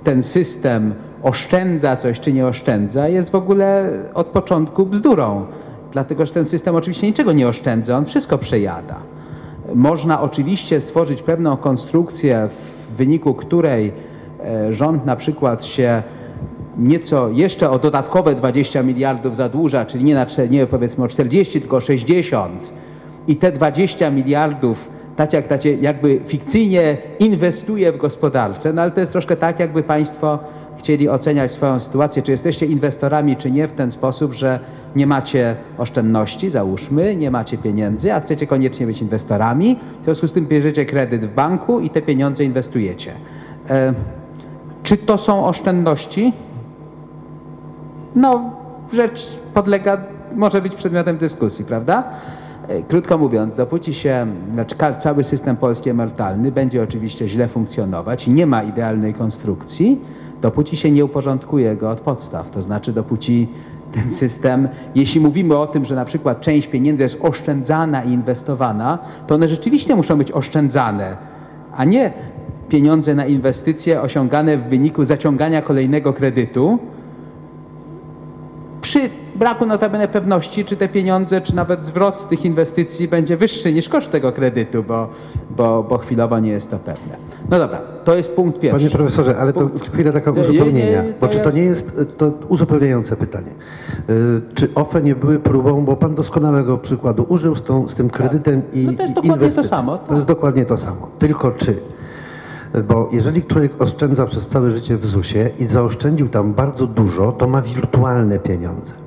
[0.03, 5.45] ten system oszczędza coś, czy nie oszczędza, jest w ogóle od początku bzdurą.
[5.91, 8.95] Dlatego, że ten system oczywiście niczego nie oszczędza, on wszystko przejada.
[9.75, 12.49] Można oczywiście stworzyć pewną konstrukcję,
[12.91, 13.91] w wyniku której
[14.45, 16.01] e, rząd na przykład się
[16.77, 21.77] nieco jeszcze o dodatkowe 20 miliardów zadłuża, czyli nie, na, nie powiedzmy o 40, tylko
[21.77, 22.73] o 60
[23.27, 28.99] i te 20 miliardów tak jak tacie, jakby fikcyjnie inwestuje w gospodarce, no ale to
[28.99, 30.39] jest troszkę tak, jakby państwo
[30.77, 34.59] chcieli oceniać swoją sytuację, czy jesteście inwestorami, czy nie, w ten sposób, że
[34.95, 40.33] nie macie oszczędności, załóżmy, nie macie pieniędzy, a chcecie koniecznie być inwestorami, w związku z
[40.33, 43.11] tym bierzecie kredyt w banku i te pieniądze inwestujecie.
[43.69, 43.93] E,
[44.83, 46.33] czy to są oszczędności?
[48.15, 48.51] No,
[48.93, 49.97] rzecz podlega,
[50.35, 52.03] może być przedmiotem dyskusji, prawda?
[52.67, 58.31] E, Krótko mówiąc, dopóki się, znaczy cały system polski emerytalny będzie oczywiście źle funkcjonować i
[58.31, 60.01] nie ma idealnej konstrukcji,
[60.41, 62.49] dopóki się nie uporządkuje go od podstaw.
[62.51, 63.47] To znaczy, dopóki
[63.91, 68.99] ten system, jeśli mówimy o tym, że na przykład część pieniędzy jest oszczędzana i inwestowana,
[69.27, 71.17] to one rzeczywiście muszą być oszczędzane,
[71.75, 72.13] a nie
[72.69, 76.79] pieniądze na inwestycje osiągane w wyniku zaciągania kolejnego kredytu,
[78.81, 83.73] przy braku notabene pewności, czy te pieniądze, czy nawet zwrot z tych inwestycji będzie wyższy
[83.73, 85.09] niż koszt tego kredytu, bo,
[85.49, 87.17] bo, bo chwilowo nie jest to pewne.
[87.49, 88.79] No dobra, to jest punkt pierwszy.
[88.79, 91.91] Panie profesorze, ale to chwilę taka Nie, nie, uzupełnienia, nie, bo czy to nie jest
[92.17, 93.51] to uzupełniające pytanie?
[94.09, 98.09] Y, Czy OFE nie były próbą, bo pan doskonałego przykładu użył z, tą, z tym
[98.09, 101.75] kredytem i No to jest dokładnie to samo, To jest dokładnie to samo, tylko czy?
[102.87, 107.47] Bo jeżeli człowiek oszczędza przez całe życie w ZUS-ie i zaoszczędził tam bardzo dużo, to
[107.47, 109.06] ma wirtualne pieniądze.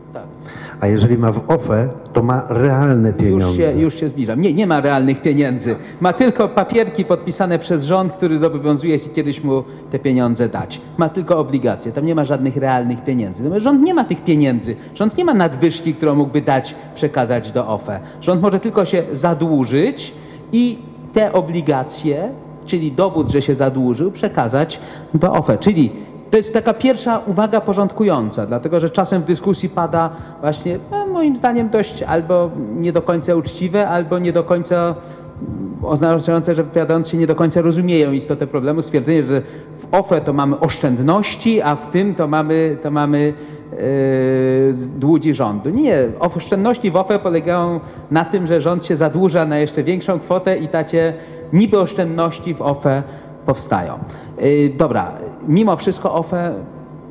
[0.81, 3.57] A jeżeli ma w OFE, to ma realne Już pieniądze.
[3.57, 4.40] się, już się zbliżam.
[4.40, 5.77] Nie, nie ma realnych pieniędzy.
[6.01, 10.81] Ma tylko papierki podpisane przez rząd, który zobowiązuje się kiedyś mu te pieniądze dać.
[10.99, 11.93] Ma tylko obligacje.
[11.93, 13.49] Tam nie ma żadnych realnych pieniędzy.
[13.51, 14.77] No, rząd nie ma tych pieniędzy.
[14.95, 18.01] Rząd nie ma nadwyżki, którą mógłby dać, przekazać do OFE.
[18.21, 20.12] Rząd może tylko się zadłużyć
[20.53, 20.79] i
[21.12, 22.29] te obligacje,
[22.66, 24.81] czyli dowód, że się zadłużył, przekazać
[25.14, 25.59] do OFE.
[25.59, 25.93] Czyli
[26.31, 31.37] to jest taka pierwsza uwaga porządkująca, dlatego że czasem w dyskusji pada właśnie, no, moim
[31.37, 34.95] zdaniem, dość albo nie do końca uczciwe, albo nie do końca
[35.43, 39.43] mm, oznaczające, że wypowiadający się nie do końca rozumieją istotę problemu, stwierdzenie, że
[39.79, 43.35] w OFE to mamy oszczędności, a w tym to mamy, to mamy
[43.71, 45.71] yy, długi rządu.
[45.71, 50.59] Nie, oszczędności w OFE polegają na tym, że rząd się zadłuża na jeszcze większą kwotę
[50.59, 51.14] i tacie
[51.53, 53.03] niby oszczędności w OFE
[53.46, 53.98] powstają.
[54.38, 55.12] Yy, dobra,
[55.48, 56.55] mimo wszystko OFE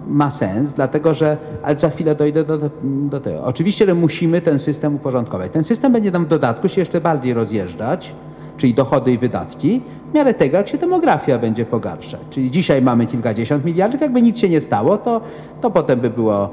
[0.07, 3.43] ma sens, dlatego że, ale za chwilę dojdę do, do, do tego.
[3.43, 5.51] Oczywiście, że musimy ten system uporządkować.
[5.51, 8.13] Ten system będzie nam w dodatku się jeszcze bardziej rozjeżdżać,
[8.57, 12.21] czyli dochody i wydatki, w miarę tego, jak się demografia będzie pogarszać.
[12.29, 15.21] Czyli dzisiaj mamy kilkadziesiąt miliardów, jakby nic się nie stało, to,
[15.61, 16.49] to potem by było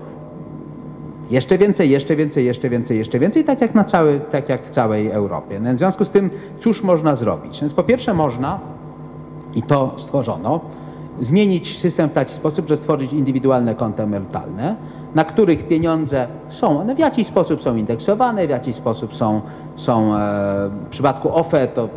[1.31, 4.71] jeszcze więcej, jeszcze więcej, jeszcze więcej, jeszcze więcej, tak jak, na cały, tak jak w
[4.71, 5.61] całej Europie.
[5.61, 7.61] No, w związku z tym, cóż można zrobić?
[7.61, 8.61] Więc po pierwsze można,
[9.57, 10.61] i to stworzono,
[11.21, 14.77] zmienić system w taki sposób, że stworzyć indywidualne konta emerytalne,
[15.15, 19.41] na których pieniądze są, one w jakiś sposób są indeksowane, w jakiś sposób są,
[19.77, 20.19] są e,
[20.69, 21.89] w przypadku OFE to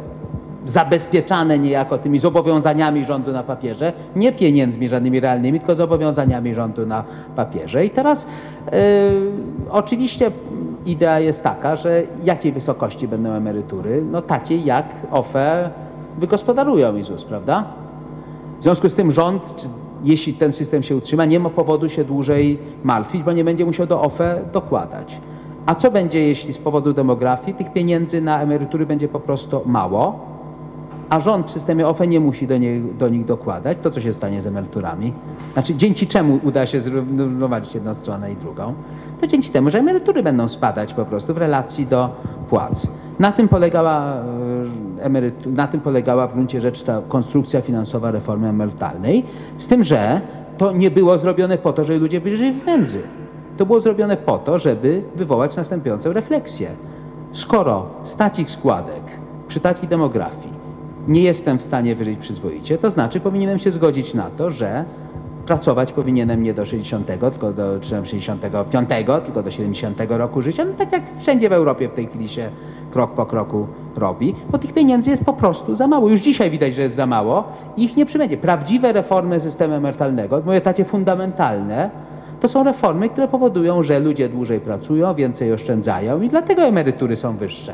[0.66, 7.04] zabezpieczane niejako tymi zobowiązaniami rządu na papierze, nie pieniędzmi żadnymi realnymi, tylko zobowiązaniami rządu na
[7.36, 7.86] papierze.
[7.86, 8.28] I teraz
[8.68, 8.72] e,
[9.72, 10.32] oczywiście
[10.86, 14.04] idea jest taka, że jakiej wysokości będą emerytury?
[14.12, 15.70] No takiej jak OFE
[16.20, 17.64] wygospodarują i ZUS, prawda?
[18.60, 19.70] W związku z tym rząd,
[20.04, 23.88] jeśli ten system się utrzyma, nie ma powodu się dłużej martwić, bo nie będzie musiał
[23.88, 25.20] do OFE dokładać.
[25.66, 30.20] A co będzie, jeśli z powodu demografii tych pieniędzy na emerytury będzie po prostu mało,
[31.10, 32.56] a rząd w systemie OFE nie musi do,
[32.98, 33.78] do nich dokładać?
[33.82, 35.14] To co się stanie z emeryturami?
[35.54, 38.74] Znaczy, dzięki czemu uda się zrównoważyć jedną stronę i drugą?
[39.22, 42.10] To dzięki temu, że emerytury będą spadać po prostu w relacji do
[42.50, 42.88] płac.
[43.20, 44.24] Na tym polegała,
[45.04, 49.26] e, na tym polegała w gruncie rzeczy ta konstrukcja finansowa reformy emerytalnej,
[49.58, 50.22] z tym, że
[50.58, 53.02] to nie było zrobione po to, żeby ludzie byli żyli w nędzy.
[53.58, 56.70] To było zrobione po to, żeby wywołać następującą refleksję.
[57.32, 59.04] Skoro stacik składek
[59.48, 60.60] przy takiej demografii
[61.08, 64.86] nie jestem w stanie wyżyć przyzwoicie, to znaczy powinienem się zgodzić na to, że
[65.46, 68.90] pracować powinienem nie do 60, tylko do 65,
[69.26, 72.50] tylko do 70 roku życia, no tak jak wszędzie w Europie w tej chwili się
[72.92, 76.10] krok po kroku robi, bo tych pieniędzy jest po prostu za mało.
[76.10, 77.44] Już dzisiaj widać, że jest za mało
[77.78, 78.38] i ich nie przybędzie.
[78.38, 81.90] Prawdziwe reformy systemu emerytalnego, moje tacie fundamentalne,
[82.40, 87.38] to są reformy, które powodują, że ludzie dłużej pracują, więcej oszczędzają i dlatego emerytury są
[87.38, 87.74] wyższe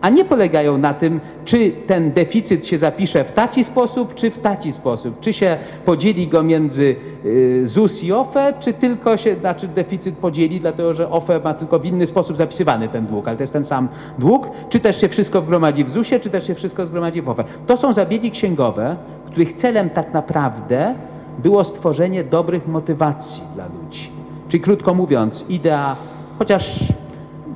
[0.00, 4.38] a nie polegają na tym, czy ten deficyt się zapisze w taki sposób, czy w
[4.38, 5.20] taki sposób.
[5.20, 10.60] Czy się podzieli go między y, ZUS i OFE, czy tylko się znaczy deficyt podzieli,
[10.60, 13.64] dlatego że OFE ma tylko w inny sposób zapisywany ten dług, ale to jest ten
[13.64, 17.28] sam dług, czy też się wszystko zgromadzi w ZUS-ie, czy też się wszystko zgromadzi w
[17.28, 17.44] OFE.
[17.66, 20.94] To są zabiegi księgowe, których celem tak naprawdę
[21.38, 24.10] było stworzenie dobrych motywacji dla ludzi.
[24.48, 25.96] Czyli krótko mówiąc, idea,
[26.38, 26.92] chociaż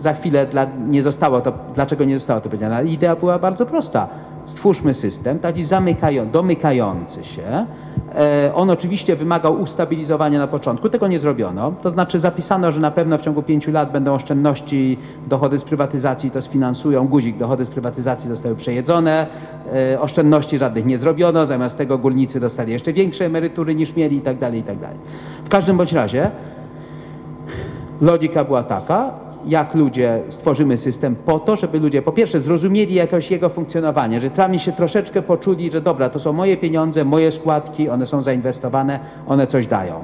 [0.00, 4.08] za chwilę dla, nie zostało to, dlaczego nie zostało to powiedziane, idea była bardzo prosta.
[4.46, 7.66] Stwórzmy system taki zamykają, domykający się.
[8.14, 11.72] E, on oczywiście wymagał ustabilizowania na początku, tego nie zrobiono.
[11.82, 16.30] To znaczy zapisano, że na pewno w ciągu pięciu lat będą oszczędności, dochody z prywatyzacji
[16.30, 17.08] to sfinansują.
[17.08, 19.26] Guzik, dochody z prywatyzacji zostały przejedzone,
[19.92, 24.20] e, oszczędności żadnych nie zrobiono, zamiast tego górnicy dostali jeszcze większe emerytury niż mieli i
[24.20, 24.76] tak dalej, i tak.
[25.44, 26.30] W każdym bądź razie
[28.00, 29.10] logika była taka,
[29.46, 34.30] jak ludzie stworzymy system po to, żeby ludzie po pierwsze zrozumieli jakoś jego funkcjonowanie, że
[34.30, 39.00] tam się troszeczkę poczuli, że dobra, to są moje pieniądze, moje składki, one są zainwestowane,
[39.26, 39.94] one coś dają.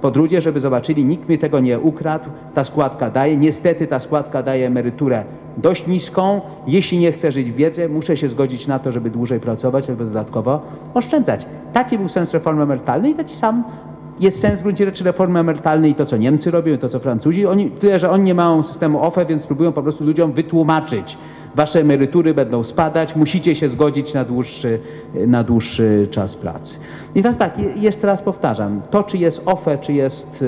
[0.00, 3.36] Po drugie, żeby zobaczyli, nikt mi tego nie ukradł, ta składka daje.
[3.36, 5.24] Niestety ta składka daje emeryturę
[5.56, 6.40] dość niską.
[6.66, 10.04] Jeśli nie chcę żyć w biedze, muszę się zgodzić na to, żeby dłużej pracować albo
[10.04, 10.62] dodatkowo
[10.94, 11.46] oszczędzać.
[11.72, 13.64] Taki był sens reformy emerytalnej i taki sam
[14.20, 17.00] jest sens w gruncie rzeczy reformy emerytalnej i to, co Niemcy robią, i to, co
[17.00, 17.46] Francuzi.
[17.46, 21.18] Oni, tyle, że oni nie mają systemu OFE, więc próbują po prostu ludziom wytłumaczyć.
[21.54, 24.78] Wasze emerytury będą spadać, musicie się zgodzić na dłuższy,
[25.26, 26.78] na dłuższy czas pracy.
[27.14, 30.44] I teraz tak, jeszcze raz powtarzam, to czy jest OFE, czy jest,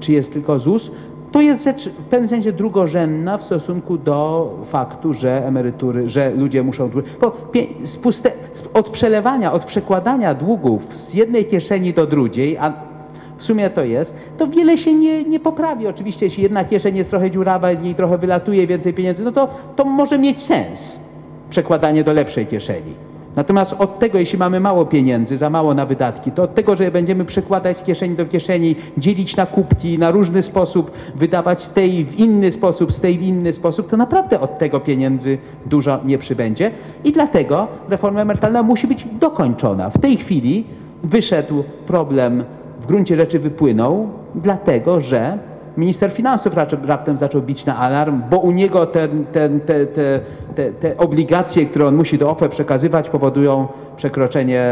[0.00, 0.90] czy jest tylko ZUS,
[1.36, 6.62] to jest rzecz w pewnym sensie drugorzędna w stosunku do faktu, że emerytury, że ludzie
[6.62, 6.90] muszą.
[7.20, 7.36] Bo
[7.82, 8.32] z puste,
[8.74, 12.72] od przelewania, od przekładania długów z jednej kieszeni do drugiej, a
[13.38, 15.86] w sumie to jest, to wiele się nie, nie poprawi.
[15.86, 19.48] Oczywiście, jeśli jedna kieszeń jest trochę dziurawa, z niej trochę wylatuje więcej pieniędzy, no to,
[19.76, 20.98] to może mieć sens
[21.50, 23.05] przekładanie do lepszej kieszeni.
[23.36, 26.90] Natomiast od tego, jeśli mamy mało pieniędzy, za mało na wydatki, to od tego, że
[26.90, 32.04] będziemy przekładać z kieszeni do kieszeni, dzielić na kubki, na różny sposób, wydawać z tej
[32.04, 36.18] w inny sposób, z tej w inny sposób, to naprawdę od tego pieniędzy dużo nie
[36.18, 36.70] przybędzie.
[37.04, 39.90] I dlatego reforma emerytalna musi być dokończona.
[39.90, 40.64] W tej chwili
[41.02, 42.44] wyszedł problem
[42.80, 45.38] w gruncie rzeczy wypłynął dlatego, że
[45.76, 49.50] minister finansów raptem zaczął bić na alarm, bo u niego te, te,
[50.56, 54.64] te, te obligacje, które on musi do OFE przekazywać, powodują przekroczenie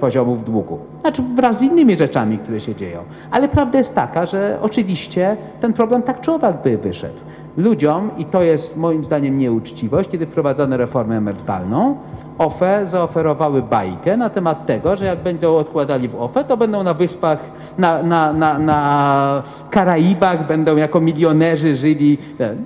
[0.00, 0.78] poziomów długu.
[1.00, 2.98] Znaczy wraz z innymi rzeczami, które się dzieją.
[3.30, 7.29] Ale prawda jest taka, że oczywiście ten problem tak czy owak by wyszedł.
[7.60, 11.96] Ludziom, i to jest moim zdaniem nieuczciwość, kiedy wprowadzono reformę emerytalną,
[12.38, 16.94] OFE zaoferowały bajkę na temat tego, że jak będą odkładali w OFE, to będą na
[16.94, 17.38] wyspach,
[17.78, 22.18] na, na, na, na Karaibach, będą jako milionerzy żyli.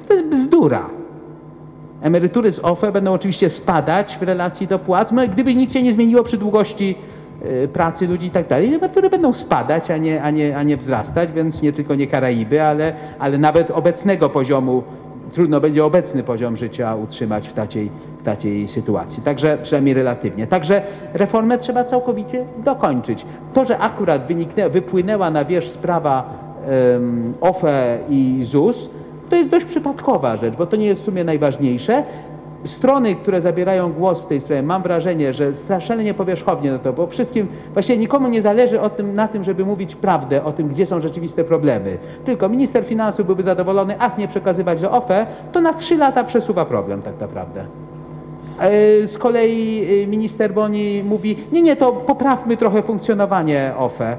[0.09, 0.87] To jest bzdura.
[2.02, 5.92] Emerytury z OFE będą oczywiście spadać w relacji do płac, no, gdyby nic się nie
[5.92, 6.96] zmieniło przy długości
[7.72, 11.33] pracy ludzi i tak dalej, emerytury będą spadać, a nie, a nie, a nie wzrastać,
[11.33, 14.83] więc nie tylko nie Karaiby, ale, ale nawet obecnego poziomu,
[15.33, 19.22] trudno będzie obecny poziom życia utrzymać w takiej, w takiej sytuacji.
[19.22, 20.46] Także przynajmniej relatywnie.
[20.46, 20.83] Także
[21.14, 23.26] reformę trzeba całkowicie dokończyć.
[23.54, 26.30] To, że akurat wyniknę, wypłynęła na wierzch sprawa
[26.92, 28.90] um, OFE i ZUS,
[29.30, 32.04] to jest dość przypadkowa rzecz, bo to nie jest w sumie najważniejsze.
[32.64, 37.07] Strony, które zabierają głos w tej sprawie, mam wrażenie, że strasznie powierzchownie na to, bo
[37.07, 40.87] wszystkim, właściwie nikomu nie zależy o tym, na tym, żeby mówić prawdę o tym, gdzie
[40.87, 41.98] są rzeczywiste problemy.
[42.24, 46.64] Tylko minister finansów byłby zadowolony, ach, nie przekazywać do OFE, to na trzy lata przesuwa
[46.64, 47.64] problem tak naprawdę.
[48.59, 54.16] E, z kolei e, minister Boni mówi, nie, nie, to poprawmy trochę funkcjonowanie OFE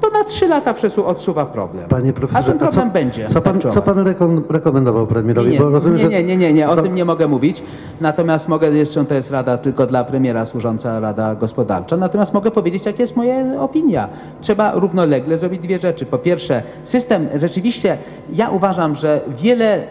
[0.00, 1.88] to na trzy lata przesu odsuwa problem.
[1.88, 3.26] Panie profesorze, a ten problem co, będzie.
[3.26, 5.50] Co pan, co pan rekom rekomendował premierowi?
[5.50, 6.82] Nie, rozumiem, nie, nie, nie, nie, nie, o to...
[6.82, 7.62] tym nie mogę mówić.
[8.00, 11.96] Natomiast mogę, jeszcze to jest rada tylko dla premiera służąca Rada Gospodarcza.
[11.96, 14.08] Natomiast mogę powiedzieć, jaka jest moja opinia.
[14.40, 16.06] Trzeba równolegle zrobić dwie rzeczy.
[16.06, 17.98] Po pierwsze, system rzeczywiście,
[18.32, 19.82] ja uważam, że wiele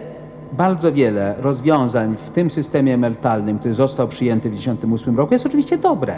[0.51, 5.77] bardzo wiele rozwiązań w tym systemie emerytalnym, który został przyjęty w 1998 roku, jest oczywiście
[5.77, 6.15] dobre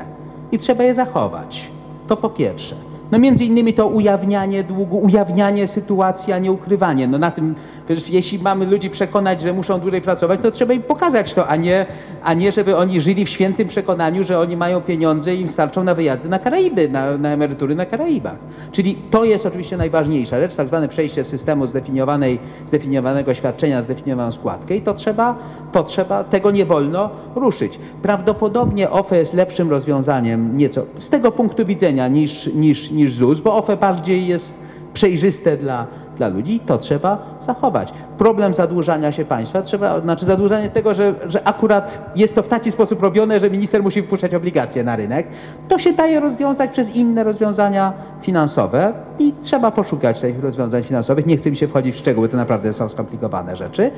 [0.52, 1.72] i trzeba je zachować.
[2.08, 2.76] To po pierwsze.
[3.12, 7.08] No między innymi to ujawnianie długu, ujawnianie sytuacji, a nie ukrywanie.
[7.08, 7.56] No na tym,
[7.96, 11.56] przecież jeśli mamy ludzi przekonać, że muszą dłużej pracować, to trzeba im pokazać to, a
[11.56, 11.86] nie,
[12.24, 15.84] a nie żeby oni żyli w świętym przekonaniu, że oni mają pieniądze i im starczą
[15.84, 18.36] na wyjazdy na Karaiby, na, na emerytury na Karaibach.
[18.72, 24.76] Czyli to jest oczywiście najważniejsza rzecz, tak zwane przejście systemu zdefiniowanej, zdefiniowanego świadczenia, zdefiniowaną składkę
[24.76, 25.36] i to trzeba,
[25.72, 27.80] to trzeba, tego nie wolno ruszyć.
[28.02, 33.56] Prawdopodobnie OFE jest lepszym rozwiązaniem nieco z tego punktu widzenia niż, niż, niż ZUS, bo
[33.56, 34.54] OFE bardziej jest
[34.94, 35.88] przejrzyste dla,
[36.20, 37.94] dla ludzi to trzeba zachować.
[38.18, 42.72] Problem zadłużania się państwa, trzeba, znaczy zadłużanie tego, że, że akurat jest to w taki
[42.72, 45.28] sposób robione, że minister musi wpuszczać obligacje na rynek,
[45.68, 51.26] to się daje rozwiązać przez inne rozwiązania finansowe i trzeba poszukać tych rozwiązań finansowych.
[51.26, 53.92] Nie chcę mi się wchodzić w szczegóły, to naprawdę są skomplikowane rzeczy.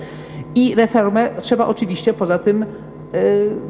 [0.55, 2.65] I reformę trzeba oczywiście poza tym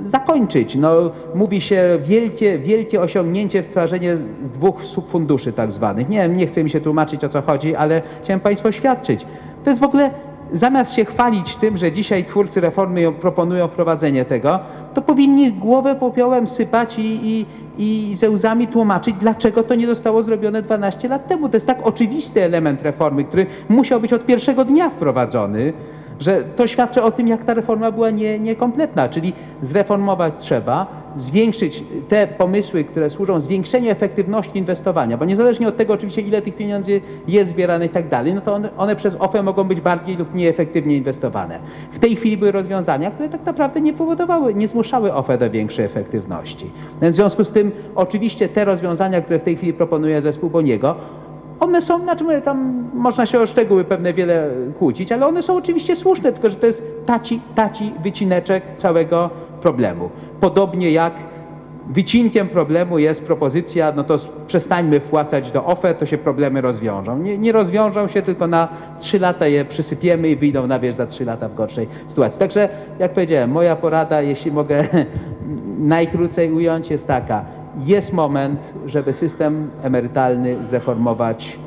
[0.06, 0.76] zakończyć.
[0.76, 4.18] No, mówi się wielkie, wielkie osiągnięcie stworzenie
[4.54, 6.10] dwóch subfunduszy tak zwanych.
[6.10, 9.26] Nie nie chcę mi się tłumaczyć o co chodzi, ale chciałem Państwu oświadczyć.
[9.64, 10.10] To jest w ogóle,
[10.54, 14.60] zamiast się chwalić tym, że dzisiaj twórcy reformy proponują wprowadzenie tego,
[14.94, 17.46] to powinni głowę popiołem sypać i, i,
[17.78, 21.50] i ze łzami tłumaczyć, dlaczego to nie zostało zrobione 12 lat temu.
[21.50, 25.74] To jest tak oczywisty element reformy, który musiał być od pierwszego dnia wprowadzony
[26.22, 31.84] że to świadczy o tym, jak ta reforma była nie, niekompletna, czyli zreformować trzeba, zwiększyć
[32.10, 37.02] te pomysły, które służą zwiększeniu efektywności inwestowania, bo niezależnie od tego oczywiście, ile tych pieniędzy
[37.28, 40.34] jest zbierane i tak dalej, no to one, one przez OFE mogą być bardziej lub
[40.34, 41.60] mniej efektywnie inwestowane.
[41.92, 45.86] W tej chwili były rozwiązania, które tak naprawdę nie powodowały, nie zmuszały OFE do większej
[45.86, 46.66] efektywności.
[47.02, 50.96] Więc w związku z tym oczywiście te rozwiązania, które w tej chwili proponuje zespół Boniego,
[51.62, 55.58] one są, znaczy mówię, tam można się o szczegóły pewne wiele kłócić, ale one są
[55.58, 59.30] oczywiście słuszne, tylko że to jest taci, taci wycineczek całego
[59.62, 60.10] problemu.
[60.40, 61.14] Podobnie jak
[61.90, 67.18] wycinkiem problemu jest propozycja, no to przestańmy wpłacać do OFE, to się problemy rozwiążą.
[67.18, 68.68] Nie, nie rozwiążą się, tylko na
[69.00, 72.40] trzy lata je przysypiemy i wyjdą na wierzch za trzy lata w gorszej sytuacji.
[72.40, 72.70] Także,
[73.00, 74.86] jak powiedziałem, moja porada, jeśli mogę
[75.96, 81.60] najkrócej ująć, jest taka jest moment, żeby system emerytalny zreformować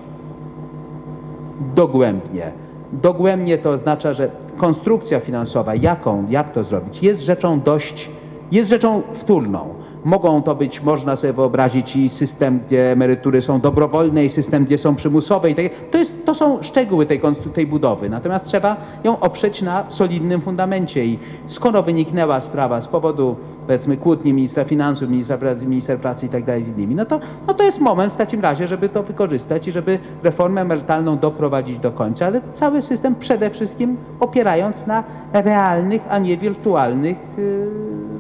[1.75, 2.53] dogłębnie.
[2.93, 8.11] Dogłębnie to oznacza, że konstrukcja finansowa, jaką, jak to zrobić, jest rzeczą dość,
[8.53, 9.75] jest rzeczą wtórną.
[10.05, 14.79] Mogą to być, można sobie wyobrazić i system, gdzie emerytury są dobrowolne i system, gdzie
[14.79, 15.51] są przymusowe.
[15.51, 17.21] I tak, to, jest, to są szczegóły tej,
[17.55, 18.11] tej budowy.
[18.11, 21.05] Natomiast trzeba ją oprzeć na solidnym fundamencie.
[21.07, 23.37] I skoro wyniknęła sprawa z powodu
[23.67, 27.21] powiedzmy kłótni ministra finansów, ministra pracy, minister pracy i tak dalej z innymi, no to,
[27.47, 31.79] no to jest moment w takim razie, żeby to wykorzystać i żeby reformę emerytalną doprowadzić
[31.79, 37.71] do końca, ale cały system przede wszystkim opierając na realnych, a nie wirtualnych yy,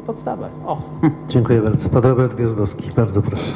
[0.06, 0.50] podstawach.
[0.66, 0.78] O.
[1.28, 1.73] Dziękuję bardzo.
[1.74, 3.52] Pan Robert Gwiazdowski, bardzo proszę.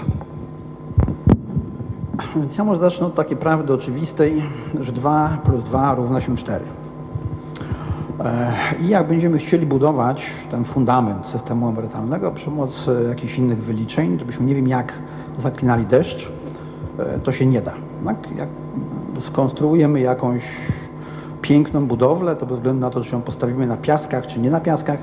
[2.36, 4.42] Więc ja może zacznę od takiej prawdy oczywistej,
[4.80, 6.64] że 2 plus 2 równa się 4.
[8.20, 14.18] E, I jak będziemy chcieli budować ten fundament systemu emerytalnego przy pomocy jakichś innych wyliczeń,
[14.18, 14.92] żebyśmy nie wiem jak
[15.38, 16.32] zaklinali deszcz,
[16.98, 17.72] e, to się nie da.
[18.04, 18.16] Tak?
[18.36, 18.48] Jak
[19.20, 20.42] skonstruujemy jakąś
[21.42, 24.60] piękną budowlę, to bez względu na to, czy ją postawimy na piaskach, czy nie na
[24.60, 24.98] piaskach,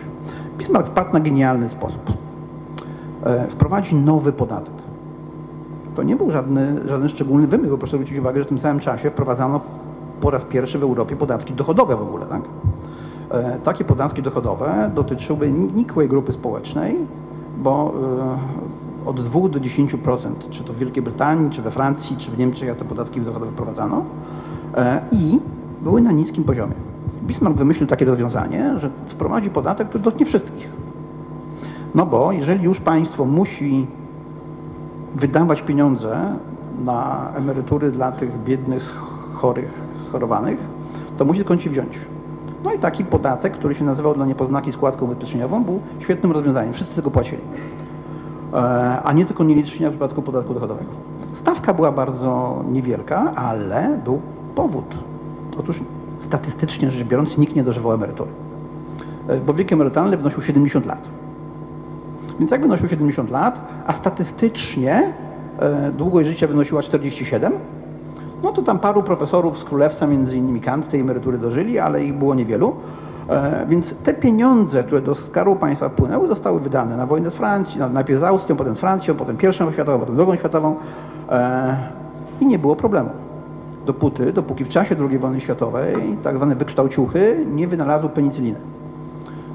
[0.57, 2.13] Bismarck wpadł na genialny sposób.
[3.23, 4.73] E, wprowadzi nowy podatek.
[5.95, 8.79] To nie był żadny, żaden szczególny wymysł, bo proszę zwrócić uwagę, że w tym samym
[8.79, 9.61] czasie wprowadzano
[10.21, 12.25] po raz pierwszy w Europie podatki dochodowe w ogóle.
[12.25, 12.41] Tak?
[13.31, 16.97] E, Takie podatki dochodowe dotyczyły nikłej grupy społecznej,
[17.63, 17.93] bo
[19.05, 22.37] e, od 2 do 10%, czy to w Wielkiej Brytanii, czy we Francji, czy w
[22.37, 24.03] Niemczech, te podatki dochodowe wprowadzano,
[25.11, 25.39] i
[25.83, 26.86] były na niskim poziomie.
[27.27, 30.69] Bismarck wymyślił takie rozwiązanie, że wprowadzi podatek, który dotknie wszystkich.
[31.95, 33.87] No bo jeżeli już państwo musi
[35.15, 36.35] wydawać pieniądze
[36.85, 38.95] na emerytury dla tych biednych,
[39.33, 39.73] chorych,
[40.07, 40.57] schorowanych,
[41.17, 41.99] to musi skądś się wziąć.
[42.63, 46.73] No i taki podatek, który się nazywał dla niepoznaki składką ubezpieczeniową, był świetnym rozwiązaniem.
[46.73, 47.41] Wszyscy tego płacili.
[48.53, 48.57] E,
[49.03, 50.89] A nie tylko nielicznie w przypadku podatku dochodowego.
[51.33, 54.21] Stawka była bardzo niewielka, ale był
[54.55, 54.95] powód.
[55.59, 55.79] Otóż
[56.27, 58.29] statystycznie rzecz biorąc nikt nie dożywał emerytury.
[59.27, 61.01] E, Bo wiek emerytalny wynosił 70 lat.
[62.39, 65.13] Więc jak wynosił 70 lat, a statystycznie
[65.59, 67.53] e, długość życia wynosiła 47,
[68.43, 72.13] no to tam paru profesorów z Królewca, między innymi Kant, tej emerytury dożyli, ale ich
[72.13, 72.73] było niewielu.
[73.29, 77.79] E, Więc te pieniądze, które do Skarbu Państwa wpłynęły, zostały wydane na wojnę z Francją,
[77.79, 80.75] no, najpierw z Austrią, potem z Francją, potem pierwszą światową, potem drugą światową
[82.41, 83.09] i nie było problemu.
[83.87, 88.59] Dopóty, dopóki w czasie II wojny światowej tak zwane wykształciuchy nie wynalazły penicyliny.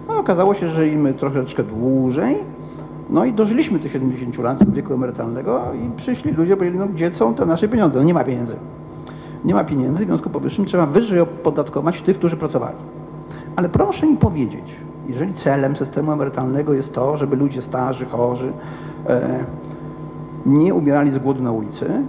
[0.09, 2.37] No, okazało się, że żyjemy troszeczkę dłużej,
[3.11, 7.35] no i dożyliśmy tych 70 lat wieku emerytalnego i przyszli ludzie, powiedzieli, no gdzie są
[7.35, 7.99] te nasze pieniądze?
[7.99, 8.57] No nie ma pieniędzy.
[9.45, 12.77] Nie ma pieniędzy, w związku powyższym trzeba wyżej opodatkować tych, którzy pracowali.
[13.57, 14.75] Ale proszę mi powiedzieć,
[15.09, 18.53] jeżeli celem systemu emerytalnego jest to, żeby ludzie starzy, chorzy
[19.09, 19.45] e,
[20.47, 22.03] nie umierali z głodu na ulicy,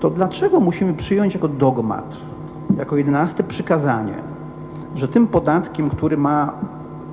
[0.00, 2.16] to dlaczego musimy przyjąć jako dogmat,
[2.78, 4.14] jako jedenaste przykazanie,
[4.94, 6.52] że tym podatkiem, który ma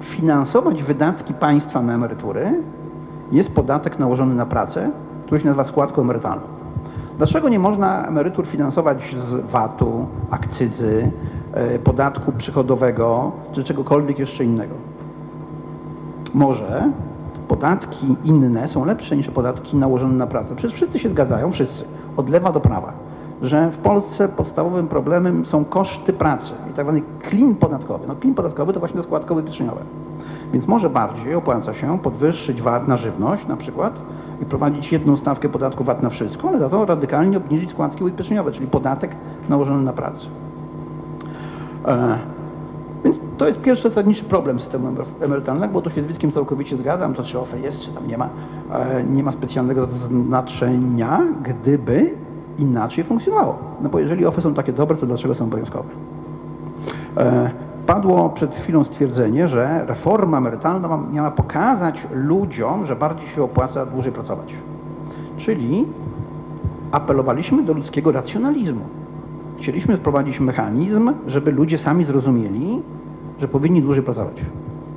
[0.02, 2.64] finansować wydatki państwa na emerytury,
[3.32, 4.92] jest podatek nałożony na pracę,
[5.26, 6.42] który się nazywa składką emerytalną.
[7.18, 11.12] Dlaczego nie można emerytur finansować z VAT-u, akcyzy,
[11.54, 14.76] e, podatku przychodowego czy czegokolwiek jeszcze innego?
[16.34, 16.92] Może
[17.48, 20.56] podatki inne są lepsze niż podatki nałożone na pracę.
[20.56, 21.84] Przecież wszyscy się zgadzają, wszyscy,
[22.18, 22.94] od lewa do prawa,
[23.42, 28.08] że w Polsce podstawowym problemem są koszty pracy i tak zwany klin podatkowy.
[28.08, 29.82] No klin podatkowy to właśnie to składka ubezpieczeniowa.
[30.54, 33.94] Więc może bardziej opłaca się podwyższyć VAT na żywność na przykład
[34.42, 38.52] i prowadzić jedną stawkę podatku VAT na wszystko, ale za to radykalnie obniżyć składki ubezpieczeniowe,
[38.52, 39.16] czyli podatek
[39.50, 40.26] nałożony na pracę.
[41.86, 42.18] E,
[43.04, 46.78] Więc to jest pierwszy zasadniczy problem systemu emer- emerytalnego, bo tu się z Witkiem całkowicie
[46.78, 48.30] zgadzam, to czy OFE jest, czy tam nie ma,
[48.74, 52.14] e, nie ma specjalnego znaczenia, gdyby
[52.60, 53.58] inaczej funkcjonowało.
[53.82, 55.90] No bo jeżeli OFE są takie dobre, to dlaczego są obowiązkowe?
[57.18, 57.50] E,
[57.88, 64.12] Padło przed chwilą stwierdzenie, że reforma emerytalna miała pokazać ludziom, że bardziej się opłaca dłużej
[64.12, 64.54] pracować.
[65.38, 65.86] Czyli
[66.92, 68.82] apelowaliśmy do ludzkiego racjonalizmu.
[69.58, 72.82] Chcieliśmy wprowadzić mechanizm, żeby ludzie sami zrozumieli,
[73.40, 74.42] że powinni dłużej pracować.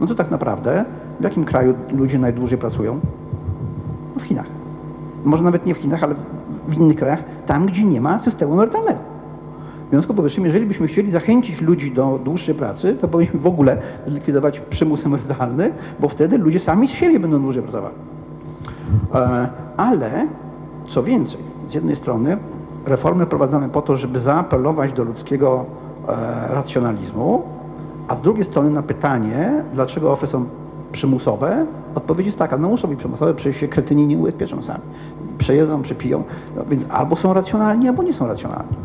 [0.01, 0.85] No to tak naprawdę
[1.21, 3.01] w jakim kraju ludzie najdłużej pracują?
[4.15, 4.47] No w Chinach.
[5.25, 6.15] Może nawet nie w Chinach, ale
[6.69, 8.99] w innych krajach, tam gdzie nie ma systemu emerytalnego.
[9.87, 13.47] W związku z powyższym, jeżeli byśmy chcieli zachęcić ludzi do dłuższej pracy, to powinniśmy w
[13.47, 17.95] ogóle zlikwidować przymus emerytalny, bo wtedy ludzie sami z siebie będą dłużej pracowali.
[19.15, 20.27] E, Ale
[20.87, 22.37] co więcej, z jednej strony
[22.87, 25.65] reformy prowadzamy po to, żeby zaapelować do ludzkiego
[26.09, 27.43] e, racjonalizmu,
[28.09, 30.45] a z drugiej strony na pytanie, dlaczego OFE są
[30.93, 34.81] przymusowe, odpowiedź jest taka, no muszą być przymusowe, przecież się kretyni nie ubezpieczą sami.
[35.39, 36.23] Przejedzą, przepiją,
[36.57, 38.77] no, więc albo są racjonalni, albo nie są racjonalni.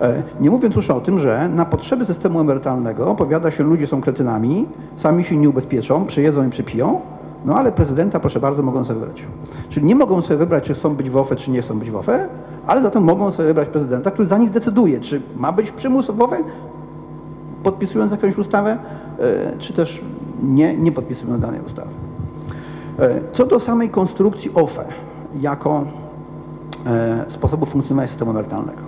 [0.00, 4.00] E, Nie mówiąc już o tym, że na potrzeby systemu emerytalnego opowiada się, ludzie są
[4.00, 7.00] kretynami, sami się nie ubezpieczą, przyjedzą i przypiją,
[7.46, 9.24] no ale prezydenta, proszę bardzo, mogą sobie wybrać.
[9.68, 11.96] Czyli nie mogą sobie wybrać, czy chcą być w OFE, czy nie chcą być w
[11.96, 12.28] OFE,
[12.66, 16.20] ale zatem mogą sobie wybrać prezydenta, który za nich decyduje, czy ma być przymus w
[16.20, 16.38] OFE,
[17.62, 18.78] podpisując jakąś ustawę,
[19.18, 20.04] e, czy też
[20.42, 21.90] nie, nie podpisując danej ustawy.
[22.98, 24.84] E, Co do samej konstrukcji OFE
[25.40, 25.84] jako
[26.86, 28.86] e, sposobu funkcjonowania systemu emerytalnego.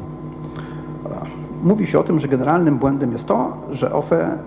[1.64, 4.38] Mówi się o tym, że generalnym błędem jest to, że OFE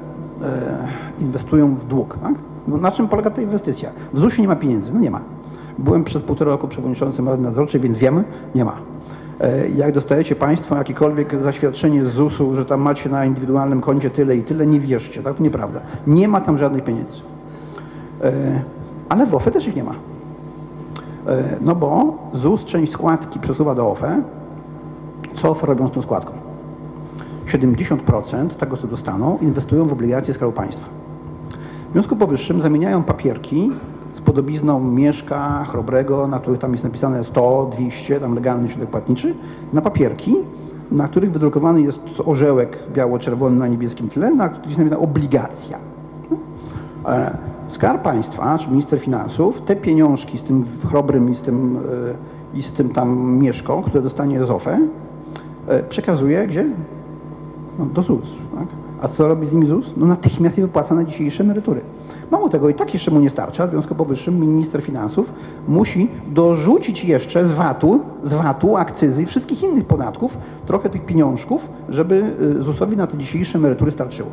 [1.20, 2.18] inwestują w dług.
[2.22, 2.34] Tak?
[2.68, 3.90] No, na czym polega ta inwestycja?
[4.14, 4.94] W ZUS-ie nie ma pieniędzy.
[4.94, 5.20] No nie ma.
[5.78, 8.24] Byłem przez półtora roku przewodniczącym Rady Nadzorczej, więc wiem,
[8.56, 8.74] nie ma.
[9.40, 14.38] E, Jak dostajecie Państwo jakiekolwiek zaświadczenie z ZUS-u, że tam macie na indywidualnym koncie tyle
[14.38, 15.36] i tyle, nie wierzcie, tak?
[15.36, 15.80] To nieprawda.
[16.08, 17.18] Nie ma tam żadnych pieniędzy.
[18.24, 18.32] E,
[19.10, 19.92] Ale w OFE też ich nie ma.
[21.28, 24.22] E, No bo ZUS część składki przesuwa do OFE.
[25.36, 26.34] Co OFE robią z tą składką?
[27.48, 31.01] 70% tego, co dostaną, inwestują w obligacje Skarbu Państwa.
[31.92, 33.70] W związku powyższym zamieniają papierki
[34.16, 39.34] z podobizną Mieszka, Chrobrego, na których tam jest napisane 100, 200, tam legalny środek płatniczy,
[39.74, 40.36] na papierki,
[40.92, 45.78] na których wydrukowany jest orzełek biało-czerwony na niebieskim tle, na którym jest napisana obligacja.
[47.06, 47.38] E,
[47.68, 51.78] Skarb Państwa, czy minister finansów, te pieniążki z tym chrobrym i z tym,
[52.54, 54.80] e, i z tym tam mieszką, które dostanie z OFE,
[55.68, 56.66] e, przekazuje gdzie?
[57.80, 58.28] No, do ZUS.
[58.56, 58.81] Tak?
[59.02, 59.94] A co robi z nimi ZUS?
[59.98, 61.82] No natychmiast je wypłaca na dzisiejsze emerytury.
[62.32, 65.34] Mało tego, i tak jeszcze mu nie starcza, w związku powyższym minister finansów
[65.68, 71.70] musi dorzucić jeszcze z VAT-u, z VAT-u, akcyzy i wszystkich innych podatków trochę tych pieniążków,
[71.90, 74.30] żeby y, ZUS-owi na te dzisiejsze emerytury starczyło.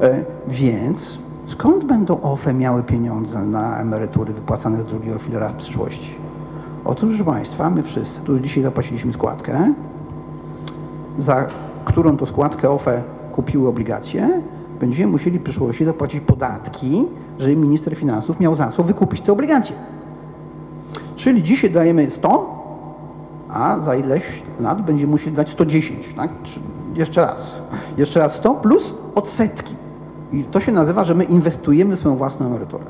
[0.00, 6.14] E, Więc skąd będą OFE miały pieniądze na emerytury wypłacane z drugiego filara w przyszłości?
[6.84, 9.72] Otóż, proszę Państwa, my wszyscy, już dzisiaj zapłaciliśmy składkę,
[11.18, 11.46] za
[11.84, 13.02] którą to składkę OFE
[13.32, 14.42] kupiły obligacje,
[14.80, 17.06] będziemy musieli w przyszłości zapłacić podatki,
[17.38, 19.76] żeby minister finansów miał za co wykupić te obligacje.
[21.16, 22.62] Czyli dzisiaj dajemy 100,
[23.48, 24.22] a za ileś
[24.60, 26.30] lat będziemy musieli dać 110, tak?
[26.94, 27.52] Jeszcze raz.
[27.98, 29.74] Jeszcze raz 100 plus odsetki.
[30.32, 32.84] I to się nazywa, że my inwestujemy w swoją własną emeryturę.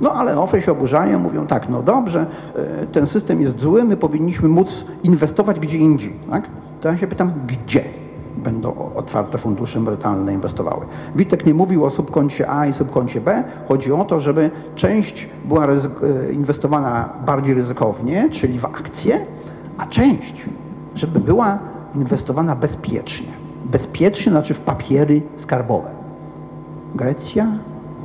[0.00, 2.26] No ale OFE się oburzają, mówią tak, no dobrze,
[2.56, 6.44] e, ten system jest zły, my powinniśmy móc inwestować gdzie indziej, tak?
[6.80, 7.84] To ja się pytam, gdzie
[8.36, 10.86] będą otwarte fundusze emerytalne inwestowały?
[11.16, 13.44] Witek nie mówił o subkoncie A i subkoncie B.
[13.68, 15.78] Chodzi o to, żeby część była e,
[16.32, 19.20] inwestowana bardziej ryzykownie, czyli w akcje,
[19.78, 20.46] a część,
[20.94, 21.58] żeby była
[21.94, 23.28] inwestowana bezpiecznie.
[23.64, 25.90] Bezpiecznie znaczy w papiery skarbowe.
[26.94, 27.46] Grecja,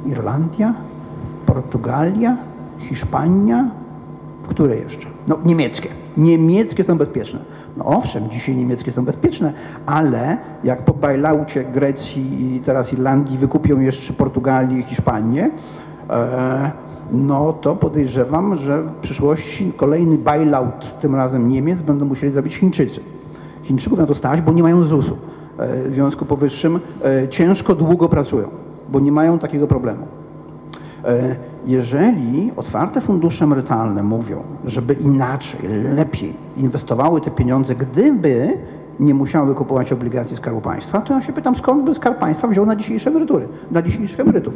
[0.05, 0.73] Irlandia,
[1.45, 2.37] Portugalia,
[2.79, 3.69] Hiszpania,
[4.49, 5.07] które jeszcze?
[5.27, 5.89] No niemieckie.
[6.17, 7.39] Niemieckie są bezpieczne.
[7.79, 9.53] No owszem, dzisiaj niemieckie są bezpieczne,
[9.85, 15.49] ale jak po bailoutie Grecji i teraz Irlandii wykupią jeszcze Portugalię i Hiszpanię,
[16.09, 16.71] e,
[17.11, 22.99] no to podejrzewam, że w przyszłości kolejny bailout, tym razem Niemiec, będą musieli zrobić Chińczycy.
[23.63, 25.17] Chińczyków na to stać, bo nie mają ZUS-u.
[25.57, 28.47] E, W związku powyższym e, ciężko długo pracują,
[28.89, 30.07] bo nie mają takiego problemu.
[31.69, 35.59] Jeżeli otwarte fundusze emerytalne mówią, żeby inaczej,
[35.95, 38.57] lepiej inwestowały te pieniądze, gdyby
[38.99, 42.65] nie musiały kupować obligacji Skarbu Państwa, to ja się pytam, skąd by Skarb Państwa wziął
[42.65, 44.53] na dzisiejsze emerytury, na dzisiejszych emerytów?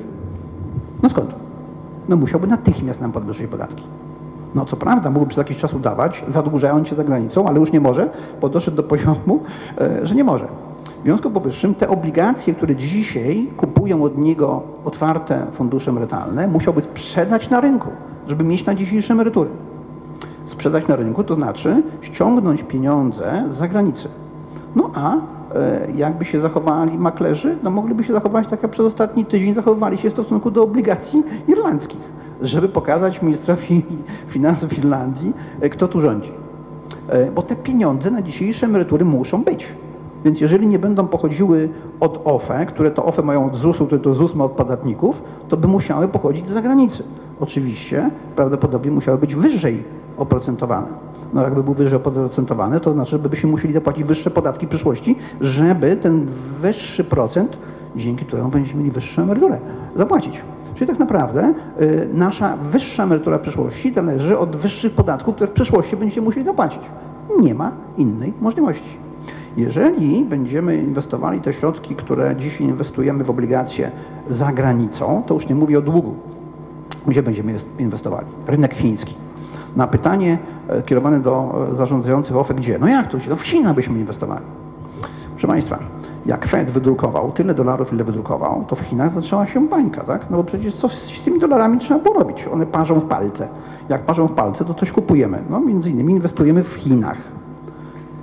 [1.03, 1.35] No skąd?
[2.09, 3.83] No musiałby natychmiast nam podwyższyć podatki.
[4.55, 7.79] No co prawda mógłby przez jakiś czas udawać, zadłużając się za granicą, ale już nie
[7.79, 8.09] może,
[8.41, 9.39] bo doszedł do poziomu,
[9.81, 10.47] e, że nie może.
[11.03, 17.49] W związku powyższym te obligacje, które dzisiaj kupują od niego otwarte fundusze emerytalne, musiałby sprzedać
[17.49, 17.89] na rynku,
[18.27, 19.49] żeby mieć na dzisiejsze emerytury.
[20.47, 24.07] Sprzedać na rynku to znaczy ściągnąć pieniądze z zagranicy.
[24.75, 29.25] No a e, jakby się zachowali maklerzy, no mogliby się zachować tak jak przez ostatni
[29.25, 32.01] tydzień zachowywali się w stosunku do obligacji irlandzkich,
[32.41, 33.85] żeby pokazać ministrowi
[34.33, 36.31] finansów Irlandii, e, kto tu rządzi.
[37.09, 39.67] E, Bo te pieniądze na dzisiejsze emerytury muszą być.
[40.25, 41.69] Więc jeżeli nie będą pochodziły
[41.99, 45.57] od OFE, które to OFE mają od ZUS-u, które to ZUS ma od podatników, to
[45.57, 47.03] by musiały pochodzić z zagranicy.
[47.39, 49.83] Oczywiście prawdopodobnie musiały być wyżej
[50.17, 50.87] oprocentowane.
[51.33, 55.15] No jakby był wyżej oprocentowany, to znaczy, że byśmy musieli zapłacić wyższe podatki w przyszłości,
[55.41, 56.27] żeby ten
[56.61, 57.57] wyższy procent,
[57.95, 59.57] dzięki któremu będziemy mieli wyższą emeryturę,
[59.95, 60.41] zapłacić.
[60.75, 65.53] Czyli tak naprawdę y, nasza wyższa emerytura w przyszłości zależy od wyższych podatków, które w
[65.53, 66.81] przyszłości będziemy musieli zapłacić.
[67.39, 69.02] Nie ma innej możliwości.
[69.57, 73.91] Jeżeli będziemy inwestowali te środki, które dzisiaj inwestujemy w obligacje
[74.29, 76.15] za granicą, to już nie mówię o długu,
[77.07, 78.27] gdzie będziemy inwestowali?
[78.47, 79.13] Rynek chiński.
[79.75, 80.37] Na pytanie
[80.67, 82.79] e, kierowane do e, zarządzających OFE, gdzie?
[82.79, 83.17] No jak to?
[83.17, 83.29] Gdzie?
[83.29, 84.45] No w Chinach byśmy inwestowali.
[85.31, 85.79] Proszę Państwa,
[86.25, 90.25] jak Fed wydrukował tyle dolarów, ile wydrukował, to w Chinach zaczęła się bańka, tak?
[90.29, 92.47] No bo przecież co z tymi dolarami trzeba było robić?
[92.47, 93.47] One parzą w palce.
[93.89, 95.39] Jak parzą w palce, to coś kupujemy.
[95.49, 97.17] No między innymi inwestujemy w Chinach.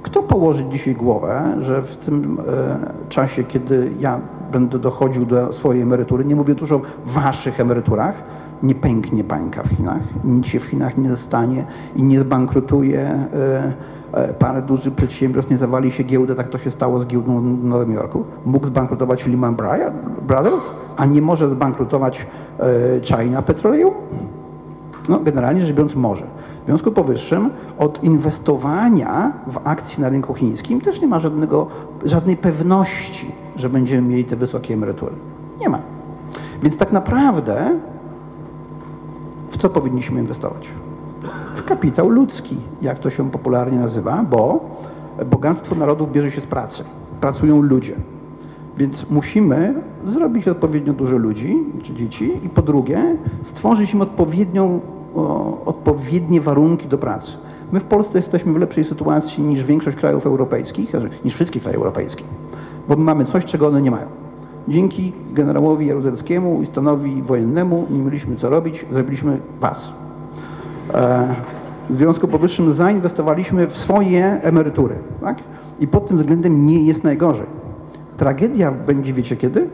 [0.03, 4.20] Kto położy dzisiaj głowę, że w tym e, czasie, kiedy ja
[4.53, 8.14] będę dochodził do swojej emerytury, nie mówię dużo o waszych emeryturach,
[8.62, 11.64] nie pęknie bańka w Chinach, nic się w Chinach nie stanie
[11.96, 13.72] i nie zbankrutuje e,
[14.12, 17.64] e, parę dużych przedsiębiorstw, nie zawali się giełdę, tak to się stało z giełdą w
[17.64, 18.24] Nowym Jorku.
[18.46, 19.57] Mógł zbankrutować Lehman
[20.22, 20.64] Brothers,
[20.96, 22.26] a nie może zbankrutować
[23.03, 23.94] China Petroleum?
[25.09, 26.22] No, generalnie rzecz biorąc może.
[26.62, 31.66] W związku powyższym od inwestowania w akcje na rynku chińskim też nie ma żadnego,
[32.04, 35.12] żadnej pewności, że będziemy mieli te wysokie emerytury.
[35.61, 35.78] Nie ma.
[36.62, 37.78] Więc tak naprawdę
[39.50, 40.68] w co powinniśmy inwestować?
[41.54, 44.61] W kapitał ludzki, jak to się popularnie nazywa, bo
[45.30, 46.84] bogactwo narodów bierze się z pracy.
[47.20, 47.94] Pracują ludzie.
[48.76, 49.74] Więc musimy
[50.06, 54.80] zrobić odpowiednio dużo ludzi, czy dzieci, i po drugie stworzyć im odpowiednią,
[55.66, 57.32] odpowiednie warunki do pracy.
[57.72, 61.76] My w Polsce jesteśmy w lepszej sytuacji niż większość krajów europejskich, znaczy niż wszystkie kraje
[61.76, 62.24] europejskie,
[62.88, 64.06] bo my mamy coś, czego one nie mają.
[64.68, 69.88] Dzięki generałowi Jaruzelskiemu i stanowi wojennemu nie mieliśmy co robić, zrobiliśmy pas.
[70.94, 71.34] E,
[71.90, 74.94] w związku powyższym zainwestowaliśmy w swoje emerytury.
[75.20, 75.38] Tak?
[75.80, 77.46] I pod tym względem nie jest najgorzej.
[78.16, 79.68] Tragedia będzie, wiecie kiedy?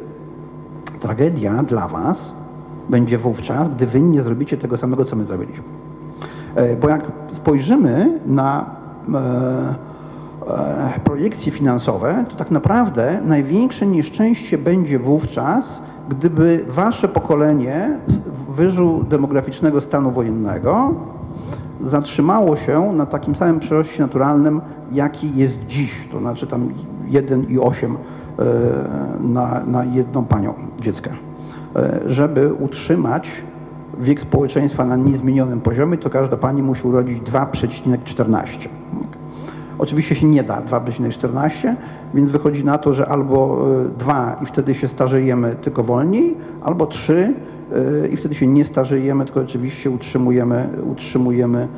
[1.00, 2.34] Tragedia dla Was
[2.88, 5.64] będzie wówczas, gdy Wy nie zrobicie tego samego, co my zrobiliśmy.
[6.54, 8.66] E, bo jak spojrzymy na
[9.14, 9.18] e,
[10.48, 17.98] e, projekcje finansowe, to tak naprawdę największe nieszczęście będzie wówczas, gdyby Wasze pokolenie
[18.48, 20.94] wyżu demograficznego stanu wojennego
[21.84, 24.60] zatrzymało się na takim samym przyroście naturalnym,
[24.92, 26.68] jaki jest dziś, to znaczy tam
[27.10, 27.94] 1,8
[29.20, 31.10] na, na jedną panią dziecka.
[32.06, 33.30] Żeby utrzymać
[34.00, 38.68] wiek społeczeństwa na niezmienionym poziomie, to każda pani musi urodzić 2,14.
[39.78, 41.74] Oczywiście się nie da 2,14,
[42.14, 43.66] więc wychodzi na to, że albo
[43.98, 47.34] 2 i wtedy się starzejemy tylko wolniej, albo 3
[48.12, 51.68] i wtedy się nie starzejemy, tylko oczywiście utrzymujemy, utrzymujemy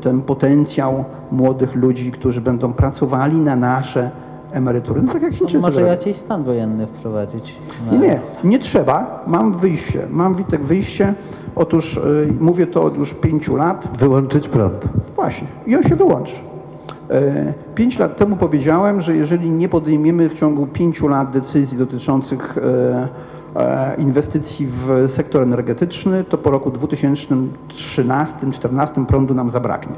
[0.00, 4.10] ten potencjał młodych ludzi, którzy będą pracowali na nasze
[4.52, 5.02] emerytury.
[5.02, 5.92] No tak jak Chińczycy Może robią.
[5.92, 7.56] jakiś stan wojenny wprowadzić.
[7.92, 9.24] Nie, nie, nie trzeba.
[9.26, 10.06] Mam wyjście.
[10.10, 11.14] Mam Witek wyjście.
[11.56, 13.88] Otóż y, mówię to od już pięciu lat.
[13.98, 14.84] Wyłączyć prąd.
[15.16, 15.46] Właśnie.
[15.66, 16.34] I on się wyłączy.
[17.10, 22.58] E, Pięć lat temu powiedziałem, że jeżeli nie podejmiemy w ciągu pięciu lat decyzji dotyczących
[22.58, 23.08] e,
[23.98, 29.96] inwestycji w sektor energetyczny, to po roku 2013-2014 prądu nam zabraknie.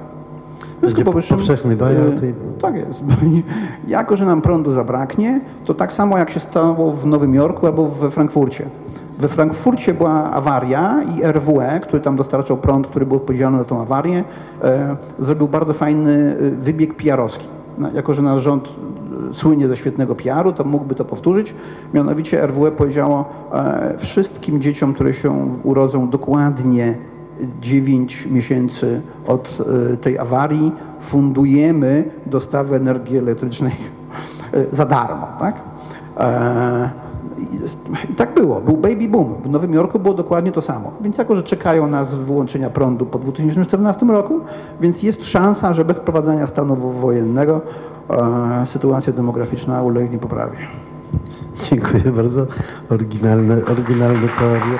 [0.83, 3.05] Będzie powyższym, powszechny buyout i- Tak jest.
[3.89, 7.89] Jako, że nam prądu zabraknie, to tak samo jak się stało w Nowym Jorku albo
[7.89, 8.64] we Frankfurcie.
[9.18, 13.80] We Frankfurcie była awaria i RWE, który tam dostarczał prąd, który był odpowiedzialny za tą
[13.80, 14.24] awarię,
[14.62, 17.45] e, zrobił bardzo fajny e, wybieg PR-owski.
[17.78, 21.55] No, jako, że nasz rząd e, słynie ze świetnego PR-u, to mógłby to powtórzyć.
[21.95, 26.95] Mianowicie RWE powiedziało e, wszystkim dzieciom, które się urodzą dokładnie
[27.61, 29.59] 9 miesięcy od
[29.93, 33.72] e, tej awarii fundujemy dostawę energii elektrycznej
[34.53, 35.26] e, za darmo.
[35.38, 35.55] Tak?
[36.16, 36.90] E,
[38.11, 39.34] I tak było, był baby boom.
[39.45, 40.93] W Nowym Jorku było dokładnie to samo.
[41.01, 44.40] Więc jako, że czekają nas wyłączenia prądu po 2014 roku,
[44.80, 47.61] więc jest szansa, że bez wprowadzania stanu wojennego
[48.64, 50.57] sytuacja demograficzna ulegnie poprawie.
[51.70, 52.47] Dziękuję bardzo.
[52.90, 54.78] Oryginalne, oryginalne teorie.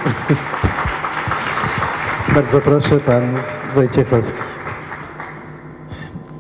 [2.35, 3.23] Bardzo proszę, pan
[3.75, 4.39] Wojciechowski.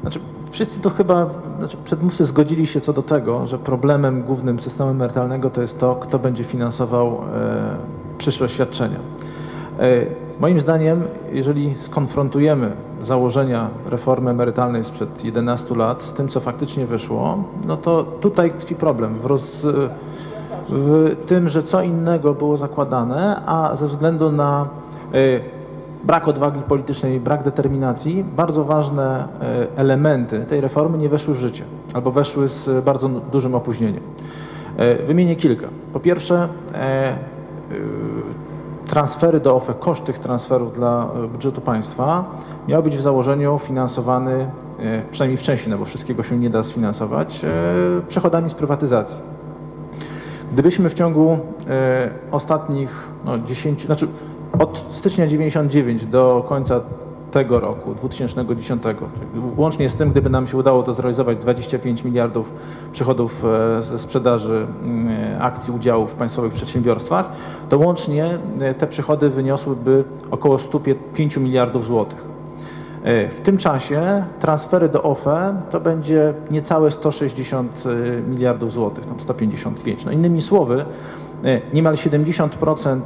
[0.01, 0.20] Znaczy,
[0.51, 5.51] wszyscy to chyba, znaczy przedmówcy zgodzili się co do tego, że problemem głównym systemu emerytalnego
[5.51, 7.76] to jest to, kto będzie finansował e,
[8.18, 8.97] przyszłe świadczenia.
[9.78, 10.07] E,
[10.40, 12.72] moim zdaniem, jeżeli skonfrontujemy
[13.03, 18.74] założenia reformy emerytalnej sprzed 11 lat z tym, co faktycznie wyszło, no to tutaj tkwi
[18.74, 19.66] problem w, roz,
[20.68, 24.68] w tym, że co innego było zakładane, a ze względu na
[25.14, 25.51] e,
[26.05, 31.64] brak odwagi politycznej, brak determinacji, bardzo ważne e, elementy tej reformy nie weszły w życie
[31.94, 34.03] albo weszły z bardzo dużym opóźnieniem.
[34.76, 35.66] E, wymienię kilka.
[35.92, 37.16] Po pierwsze, e,
[38.86, 42.24] transfery do OFE, koszt tych transferów dla budżetu państwa
[42.68, 44.46] miał być w założeniu finansowany,
[45.11, 47.40] przynajmniej w części, no bo wszystkiego się nie da sfinansować,
[48.09, 49.18] przychodami z prywatyzacji.
[50.53, 51.38] Gdybyśmy w ciągu
[52.30, 54.09] ostatnich no, 10, znaczy
[54.59, 56.80] od stycznia 99 do końca
[57.32, 58.82] tego roku, 2010,
[59.57, 62.50] łącznie z tym, gdyby nam się udało to zrealizować 25 miliardów
[62.92, 67.26] przychodów e, ze sprzedaży mm, akcji, udziałów w państwowych przedsiębiorstwach,
[67.68, 72.24] to łącznie e, te przychody wyniosłyby około 105 miliardów złotych.
[73.05, 77.84] E, w tym czasie transfery do OFE to będzie niecałe 160
[78.28, 80.05] miliardów złotych, tam 155.
[80.05, 80.84] No innymi słowy,
[81.72, 83.00] niemal 70%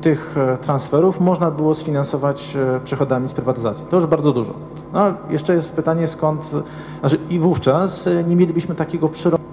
[0.00, 3.84] tych e, transferów można było sfinansować e, przychodami z prywatyzacji.
[3.90, 4.52] To już bardzo dużo.
[4.92, 6.40] No, jeszcze jest pytanie skąd,
[7.00, 9.44] znaczy i wówczas e, nie mielibyśmy takiego przyrostu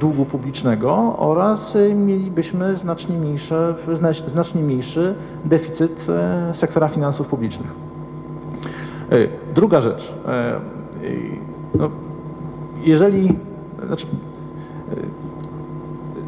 [0.00, 3.74] długu publicznego oraz mielibyśmy znacznie mniejszy,
[4.26, 5.14] znacznie mniejszy
[5.44, 6.06] deficyt
[6.52, 7.74] sektora finansów publicznych.
[9.54, 10.14] Druga rzecz.
[11.74, 11.90] No,
[12.84, 13.38] jeżeli,
[13.86, 14.06] znaczy,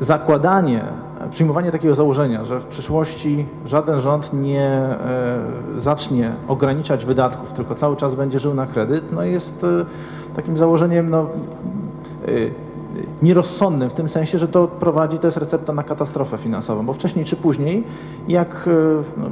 [0.01, 0.85] zakładanie
[1.31, 5.39] przyjmowanie takiego założenia, że w przyszłości żaden rząd nie e,
[5.79, 9.85] zacznie ograniczać wydatków, tylko cały czas będzie żył na kredyt, no jest e,
[10.37, 11.27] takim założeniem no, e,
[13.23, 17.25] nierozsądnym w tym sensie, że to prowadzi, to jest recepta na katastrofę finansową, bo wcześniej
[17.25, 17.85] czy później,
[18.29, 18.69] jak
[19.17, 19.27] no,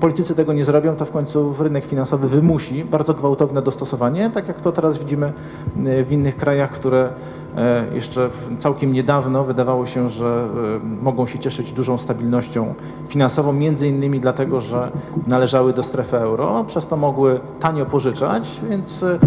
[0.00, 4.60] politycy tego nie zrobią, to w końcu rynek finansowy wymusi bardzo gwałtowne dostosowanie, tak jak
[4.60, 5.32] to teraz widzimy
[5.76, 7.10] w innych krajach, które
[7.56, 12.74] E, jeszcze całkiem niedawno wydawało się, że e, mogą się cieszyć dużą stabilnością
[13.08, 14.90] finansową, między innymi dlatego, że
[15.26, 19.18] należały do strefy euro, przez to mogły tanio pożyczać, więc e,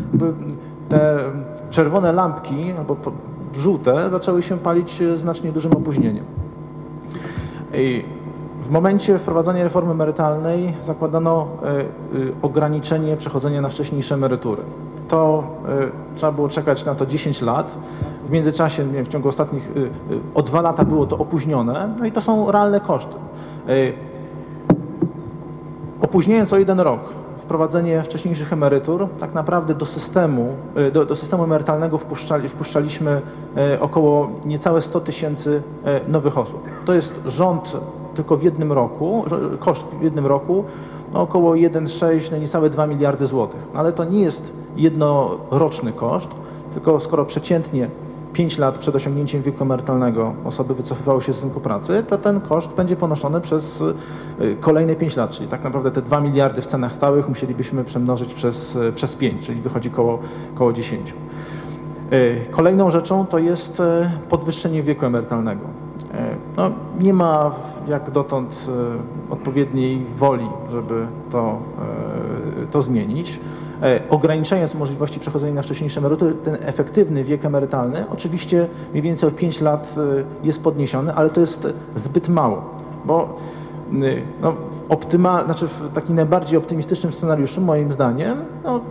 [0.89, 1.19] te
[1.69, 2.95] czerwone lampki albo
[3.57, 6.25] żółte zaczęły się palić znacznie dużym opóźnieniem.
[8.71, 11.47] W momencie wprowadzania reformy emerytalnej zakładano
[12.41, 14.61] ograniczenie przechodzenia na wcześniejsze emerytury.
[15.07, 15.43] To
[16.15, 17.77] trzeba było czekać na to 10 lat.
[18.27, 19.71] W międzyczasie, w ciągu ostatnich
[20.35, 23.15] o dwa lata było to opóźnione, no i to są realne koszty.
[26.01, 26.99] Opóźniając o jeden rok
[27.37, 30.55] wprowadzenie wcześniejszych emerytur, tak naprawdę do systemu,
[30.93, 33.21] do, do systemu emerytalnego wpuszczali, wpuszczaliśmy
[33.79, 35.61] około niecałe 100 tysięcy
[36.07, 36.63] nowych osób.
[36.85, 37.77] To jest rząd
[38.15, 39.25] tylko w jednym roku,
[39.59, 40.63] koszt w jednym roku
[41.13, 43.61] no około 1,6, no niecałe 2 miliardy złotych.
[43.73, 46.29] Ale to nie jest jednoroczny koszt,
[46.73, 47.89] tylko skoro przeciętnie
[48.33, 52.69] 5 lat przed osiągnięciem wieku emerytalnego osoby wycofywały się z rynku pracy, to ten koszt
[52.69, 56.93] będzie ponoszony przez y, kolejne 5 lat, czyli tak naprawdę te 2 miliardy w cenach
[56.93, 60.19] stałych musielibyśmy przemnożyć przez, y, przez 5, czyli wychodzi koło,
[60.55, 61.13] koło 10.
[62.13, 63.81] Y, kolejną rzeczą to jest
[64.29, 65.61] podwyższenie wieku emerytalnego.
[66.57, 67.51] No, nie ma
[67.87, 68.67] jak dotąd
[69.29, 71.59] odpowiedniej woli, żeby to,
[72.71, 73.39] to zmienić.
[73.81, 79.31] E, ograniczając możliwości przechodzenia na wcześniejsze emerytury, ten efektywny wiek emerytalny oczywiście mniej więcej o
[79.31, 80.01] 5 lat e,
[80.45, 82.63] jest podniesiony, ale to jest zbyt mało,
[83.05, 83.37] bo
[84.41, 84.53] no,
[84.89, 88.81] optymal, znaczy w takim najbardziej optymistycznym scenariuszu, moim zdaniem, no,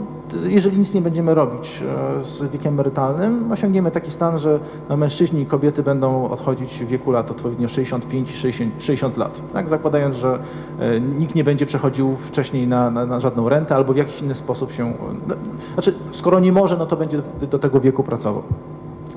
[0.42, 1.82] jeżeli nic nie będziemy robić
[2.20, 6.86] e, z wiekiem emerytalnym, osiągniemy taki stan, że no, mężczyźni i kobiety będą odchodzić w
[6.86, 9.40] wieku lat odpowiednio 65 i 60, 60 lat.
[9.52, 9.68] Tak?
[9.68, 10.38] Zakładając, że
[10.78, 14.34] e, nikt nie będzie przechodził wcześniej na, na, na, żadną rentę albo w jakiś inny
[14.34, 14.92] sposób się.
[15.26, 15.34] No,
[15.74, 18.42] znaczy, skoro nie może, no to będzie do, do tego wieku pracował.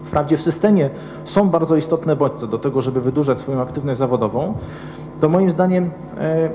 [0.03, 0.89] Wprawdzie w systemie
[1.25, 4.53] są bardzo istotne bodźce do tego, żeby wydłużać swoją aktywność zawodową,
[5.24, 6.49] to moim zdaniem e,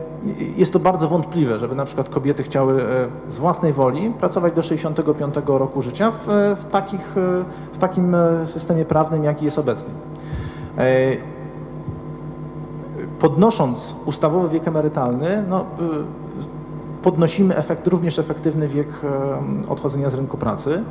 [0.56, 2.86] jest to bardzo wątpliwe, żeby na przykład kobiety chciały e,
[3.32, 6.26] z własnej woli pracować do 65 roku życia w,
[6.60, 9.90] w, takich, e, w takim systemie prawnym, jaki jest obecny.
[13.20, 15.64] Podnosząc ustawowy wiek emerytalny, no,
[17.02, 18.88] podnosimy efekt, również efektywny wiek
[19.68, 20.82] odchodzenia z rynku pracy.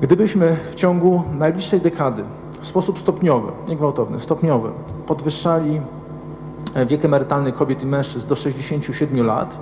[0.00, 2.24] Gdybyśmy w ciągu najbliższej dekady
[2.60, 4.70] w sposób stopniowy, nie gwałtowny, stopniowy,
[5.06, 5.97] podwyższali e,
[6.86, 9.58] wiek emerytalny kobiet i mężczyzn do 67 lat,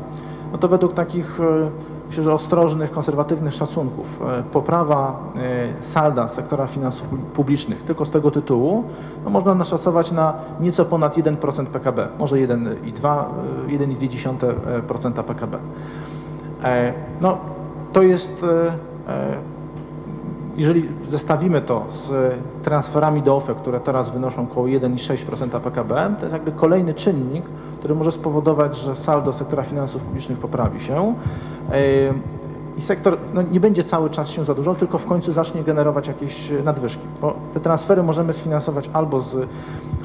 [0.52, 1.70] no to według takich, e,
[2.08, 8.10] myślę, że ostrożnych, konserwatywnych szacunków, e, poprawa e, salda sektora finansów pu- publicznych tylko z
[8.10, 8.84] tego tytułu,
[9.24, 13.24] no można naszacować na nieco ponad 1% PKB, może 1,2,
[13.68, 15.58] e, 1,2% PKB.
[16.64, 17.38] E, No,
[17.92, 18.66] to jest, e,
[19.12, 19.36] e,
[20.56, 26.32] jeżeli zestawimy to z transferami do OFE, które teraz wynoszą około 1,6% PKB, to jest
[26.32, 27.44] jakby kolejny czynnik,
[27.78, 31.14] który może spowodować, że saldo sektora finansów publicznych poprawi się.
[32.76, 36.50] I sektor no, nie będzie cały czas się zadłużał, tylko w końcu zacznie generować jakieś
[36.64, 37.02] nadwyżki.
[37.20, 39.48] Bo te transfery możemy sfinansować albo z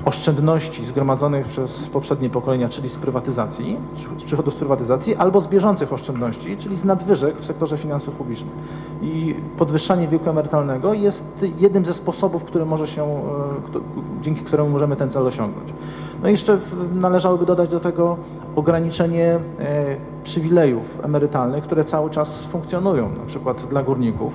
[0.05, 3.77] oszczędności zgromadzonych przez poprzednie pokolenia, czyli z prywatyzacji,
[4.19, 8.53] z przychodów z prywatyzacji, albo z bieżących oszczędności, czyli z nadwyżek w sektorze finansów publicznych.
[9.01, 14.95] I podwyższanie wieku emerytalnego jest jednym ze sposobów, który może się, e, dzięki któremu możemy
[14.95, 15.73] ten cel osiągnąć.
[16.21, 16.57] No i jeszcze
[16.93, 18.17] należałoby dodać do tego
[18.55, 24.33] ograniczenie e, przywilejów emerytalnych, które cały czas funkcjonują, na przykład dla górników.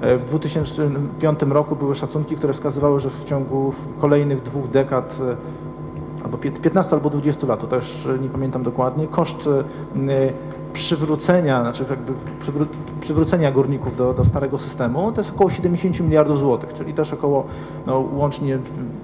[0.00, 5.36] E, W 2005 roku były szacunki, które wskazywały, że w ciągu kolejnych dwóch dekad, e,
[6.24, 9.48] albo pię- 15 albo 20 lat, to też e, nie pamiętam dokładnie, koszt
[10.72, 12.66] przywrócenia, znaczy jakby przywró
[13.00, 17.44] przywrócenia górników do, do starego systemu to jest około 70 miliardów złotych, czyli też około
[17.86, 18.58] no, łącznie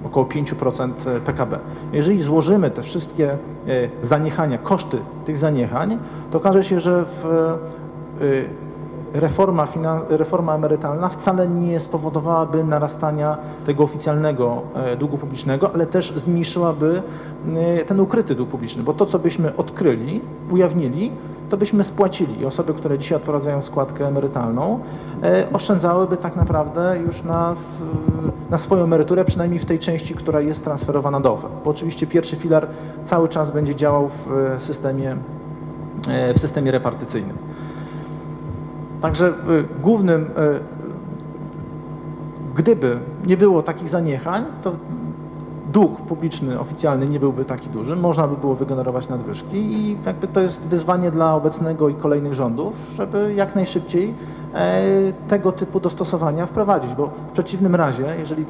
[0.04, 0.90] około 5%
[1.24, 1.58] PKB.
[1.92, 3.36] Jeżeli złożymy te wszystkie
[4.02, 5.98] zaniechania, koszty tych zaniechań,
[6.30, 7.24] to okaże się, że w
[9.20, 9.68] reforma,
[10.08, 13.36] reforma emerytalna wcale nie spowodowałaby narastania
[13.66, 17.02] tego oficjalnego e, długu publicznego, ale też zmniejszyłaby
[17.56, 21.12] e, ten ukryty dług publiczny, bo to, co byśmy odkryli, ujawnili,
[21.50, 22.40] to byśmy spłacili.
[22.40, 24.80] I osoby, które dzisiaj odprowadzają składkę emerytalną,
[25.22, 27.54] e, oszczędzałyby tak naprawdę już na,
[28.50, 31.48] na swoją emeryturę, przynajmniej w tej części, która jest transferowana do OFE.
[31.64, 32.66] Bo oczywiście pierwszy filar
[33.04, 35.16] cały czas będzie działał w systemie,
[36.34, 37.36] w systemie repartycyjnym.
[39.06, 39.32] Także y,
[39.82, 40.26] głównym, y,
[42.54, 44.72] gdyby nie było takich zaniechań, to
[45.72, 50.40] dług publiczny oficjalny nie byłby taki duży, można by było wygenerować nadwyżki i jakby to
[50.40, 54.14] jest wyzwanie dla obecnego i kolejnych rządów, żeby jak najszybciej
[54.54, 54.82] e,
[55.28, 58.44] tego typu dostosowania wprowadzić, bo w przeciwnym razie, jeżeli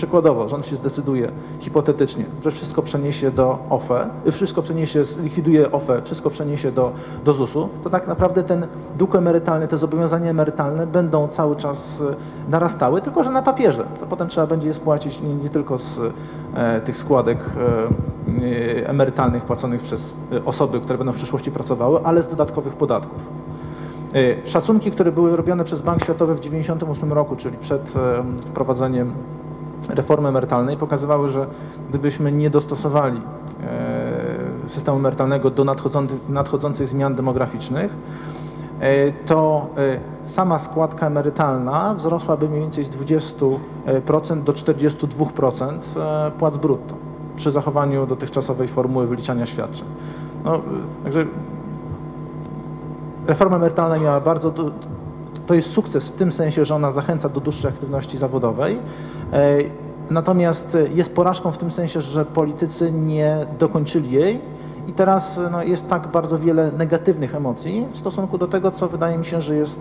[0.00, 6.30] przykładowo rząd się zdecyduje hipotetycznie, że wszystko przeniesie do OFE, wszystko przeniesie, likwiduje OFE, wszystko
[6.30, 6.92] przeniesie do,
[7.24, 8.66] do ZUS-u, to tak naprawdę ten
[8.98, 13.84] dług emerytalny, te zobowiązania emerytalne będą cały czas y, narastały, tylko że na papierze.
[14.00, 15.98] To potem trzeba będzie je spłacić nie, nie tylko z
[16.54, 22.00] e, tych składek e, e, emerytalnych płaconych przez e, osoby, które będą w przyszłości pracowały,
[22.04, 23.18] ale z dodatkowych podatków.
[24.14, 29.12] E, Szacunki, które były robione przez Bank Światowy w 1998 roku, czyli przed e, wprowadzeniem
[29.88, 31.46] reformy emerytalnej, pokazywały, że
[31.88, 33.20] gdybyśmy nie dostosowali
[33.62, 35.64] e, systemu emerytalnego do
[36.28, 37.92] nadchodzących, zmian demograficznych,
[38.80, 46.56] e, to e, sama składka emerytalna wzrosłaby mniej więcej z 20% do 42% e, płac
[46.56, 46.94] brutto
[47.36, 49.86] przy zachowaniu dotychczasowej formuły wyliczania świadczeń.
[50.44, 50.60] No,
[51.04, 51.26] także
[53.26, 54.52] reforma emerytalna miała bardzo.
[55.50, 58.78] To jest sukces w tym sensie, że ona zachęca do dłuższej aktywności zawodowej.
[59.32, 59.56] E,
[60.10, 64.40] Natomiast jest porażką w tym sensie, że politycy nie dokończyli jej
[64.88, 69.18] i teraz no, jest tak bardzo wiele negatywnych emocji w stosunku do tego, co wydaje
[69.18, 69.80] mi się, że jest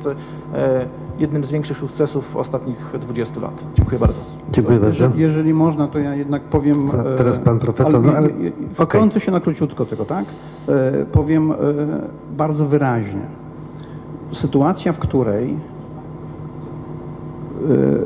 [0.53, 0.86] e,
[1.20, 3.53] jednym z większych sukcesów ostatnich 20 lat.
[3.76, 4.20] Dziękuję bardzo.
[4.51, 5.03] Dziękuję bardzo.
[5.03, 6.91] Jeżeli, jeżeli można, to ja jednak powiem.
[7.13, 8.86] E, teraz pan profesor, no, ale- je- okej.
[9.01, 10.26] Wtrącę się na króciutko tylko, tak?
[11.11, 11.53] Powiem
[12.38, 13.22] bardzo wyraźnie.
[14.32, 15.58] Sytuacja, w której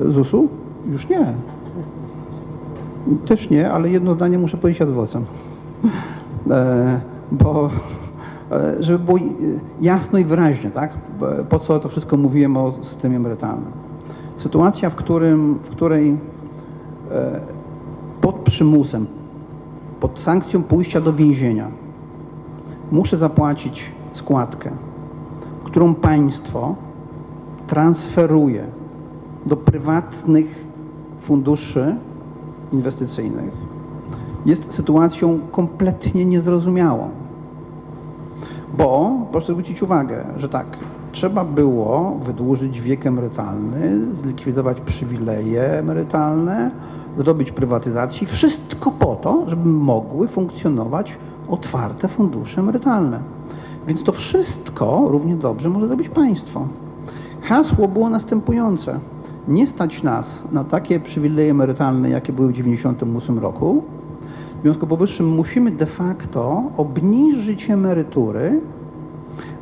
[0.08, 0.48] e, ZUS-u?
[0.92, 1.34] Już nie.
[3.26, 5.26] Też nie, ale jedno zdanie muszę powiedzieć ad vocem.
[6.50, 7.00] E,
[7.32, 7.70] Bo
[8.52, 9.18] e, żeby było
[9.82, 10.94] jasno i wyraźnie, tak?
[11.50, 13.72] Po co to wszystko mówiłem o systemie emerytalnym.
[14.38, 16.18] Sytuacja, w, którym, w której
[17.12, 17.40] e,
[18.22, 19.06] pod przymusem,
[20.00, 21.68] pod sankcją pójścia do więzienia
[22.92, 24.72] muszę zapłacić składkę,
[25.74, 26.76] którą państwo
[27.68, 28.64] transferuje
[29.46, 30.66] do prywatnych
[31.22, 31.96] funduszy
[32.72, 33.52] inwestycyjnych,
[34.46, 37.10] jest sytuacją kompletnie niezrozumiałą.
[38.78, 40.78] Bo proszę zwrócić uwagę, że tak,
[41.12, 46.72] trzeba było wydłużyć wiek emerytalny, zlikwidować przywileje emerytalne,
[47.18, 51.18] zrobić prywatyzację, wszystko po to, żeby mogły funkcjonować
[51.50, 53.20] otwarte fundusze emerytalne.
[53.88, 56.68] Więc to wszystko równie dobrze może zrobić państwo.
[57.42, 59.00] Hasło było następujące.
[59.48, 63.84] nie stać nas na takie przywileje emerytalne, jakie były w 1998 roku.
[64.60, 68.62] W związku powyższym musimy de facto obniżyć emerytury,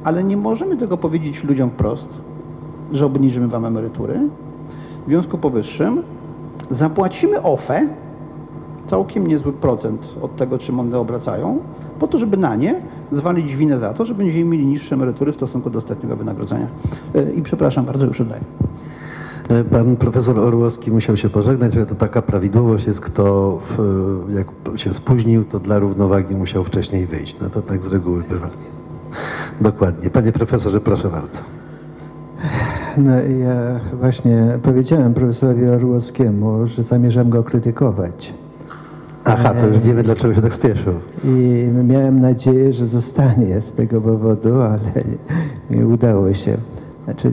[0.03, 2.09] ale nie możemy tego powiedzieć ludziom wprost,
[2.91, 4.19] że obniżymy wam emerytury.
[5.05, 6.01] W związku powyższym
[6.71, 7.87] zapłacimy OFE,
[8.87, 11.59] całkiem niezły procent od tego, czym one obracają,
[11.99, 12.81] po to, żeby na nie
[13.11, 16.67] zwalić winę za to, że będziemy mieli niższe emerytury w stosunku do ostatniego wynagrodzenia.
[17.15, 18.41] E, I przepraszam bardzo, już oddaję.
[19.49, 24.47] E, Pan profesor Orłowski musiał się pożegnać, że to taka prawidłowość jest, kto w, jak
[24.79, 27.35] się spóźnił, to dla równowagi musiał wcześniej wyjść.
[27.41, 28.49] No to tak z reguły bywa.
[29.61, 30.09] Dokładnie.
[30.09, 31.39] Panie profesorze, proszę bardzo.
[32.97, 38.33] No ja właśnie powiedziałem profesorowi Orłowskiemu, że zamierzam go krytykować.
[39.25, 40.93] Aha, to już wiemy, dlaczego się tak spieszył.
[41.23, 45.03] I miałem nadzieję, że zostanie z tego powodu, ale
[45.69, 46.57] nie udało się.
[47.05, 47.31] Znaczy,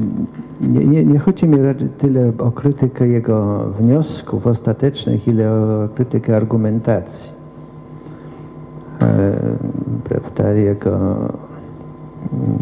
[0.61, 6.37] nie, nie, nie chodzi mi raczej tyle o krytykę jego wniosków ostatecznych, ile o krytykę
[6.37, 7.33] argumentacji.
[9.03, 9.33] E,
[10.05, 10.97] prawda, jego
[12.33, 12.59] mm,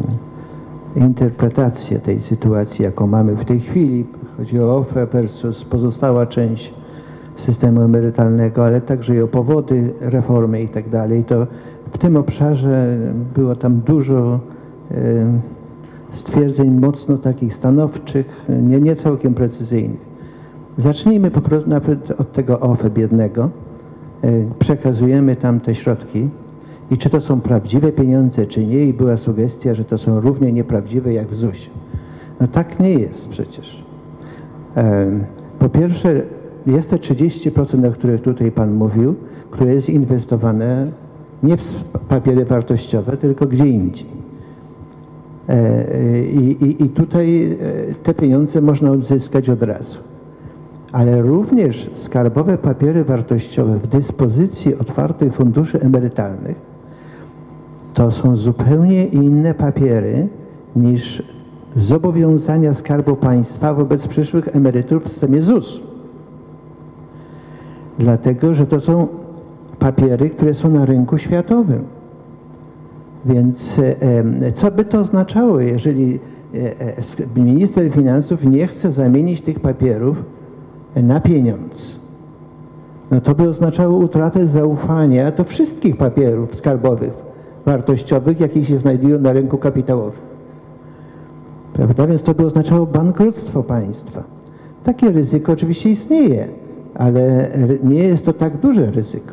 [0.97, 4.07] interpretację tej sytuacji, jaką mamy w tej chwili.
[4.37, 6.75] Chodzi o OFE versus pozostała część
[7.37, 11.25] systemu emerytalnego, ale także i o powody reformy i tak dalej.
[11.25, 11.47] To
[11.93, 12.97] w tym obszarze
[13.35, 14.41] było tam dużo
[14.91, 14.95] e,
[16.11, 20.01] stwierdzeń mocno takich stanowczych, nie, nie całkiem precyzyjnych.
[20.79, 23.51] Zacznijmy po prostu nawet od tego OFE biednego.
[24.23, 24.29] E,
[24.59, 26.29] Przekazujemy tam te środki
[26.91, 28.85] i czy to są prawdziwe pieniądze, czy nie.
[28.85, 31.71] I była sugestia, że to są równie nieprawdziwe jak w ZUS-ie.
[32.41, 33.85] No tak nie jest przecież.
[34.77, 35.07] E,
[35.59, 36.23] Po pierwsze,
[36.67, 39.15] jest te 30%, o których tutaj Pan mówił,
[39.51, 40.87] które jest inwestowane
[41.43, 44.07] nie w papiery wartościowe, tylko gdzie indziej.
[45.49, 47.57] E, I, i, I tutaj
[47.91, 49.99] e, te pieniądze można odzyskać od razu.
[50.93, 56.77] Ale również skarbowe papiery wartościowe w dyspozycji otwartych funduszy emerytalnych
[57.97, 60.29] to są zupełnie inne papiery
[60.77, 61.23] niż
[61.77, 65.81] zobowiązania Skarbu Państwa wobec przyszłych emerytów w systemie ZUS.
[67.99, 69.09] Dlatego, że to są
[69.79, 71.85] papiery, które są na rynku światowym.
[73.25, 73.97] Więc e,
[74.47, 76.19] e, co by to oznaczało, jeżeli
[76.55, 80.17] e, minister finansów nie chce zamienić tych papierów
[80.97, 81.97] na pieniądz?
[83.11, 87.13] No to by oznaczało utratę zaufania do wszystkich papierów skarbowych,
[87.67, 90.21] wartościowych, jakie się znajdują na rynku kapitałowym.
[91.73, 92.07] Prawda?
[92.07, 94.23] Więc to by oznaczało bankructwo państwa.
[94.85, 96.49] Takie ryzyko oczywiście istnieje,
[96.99, 97.51] ale
[97.85, 99.33] nie jest to tak duże ryzyko.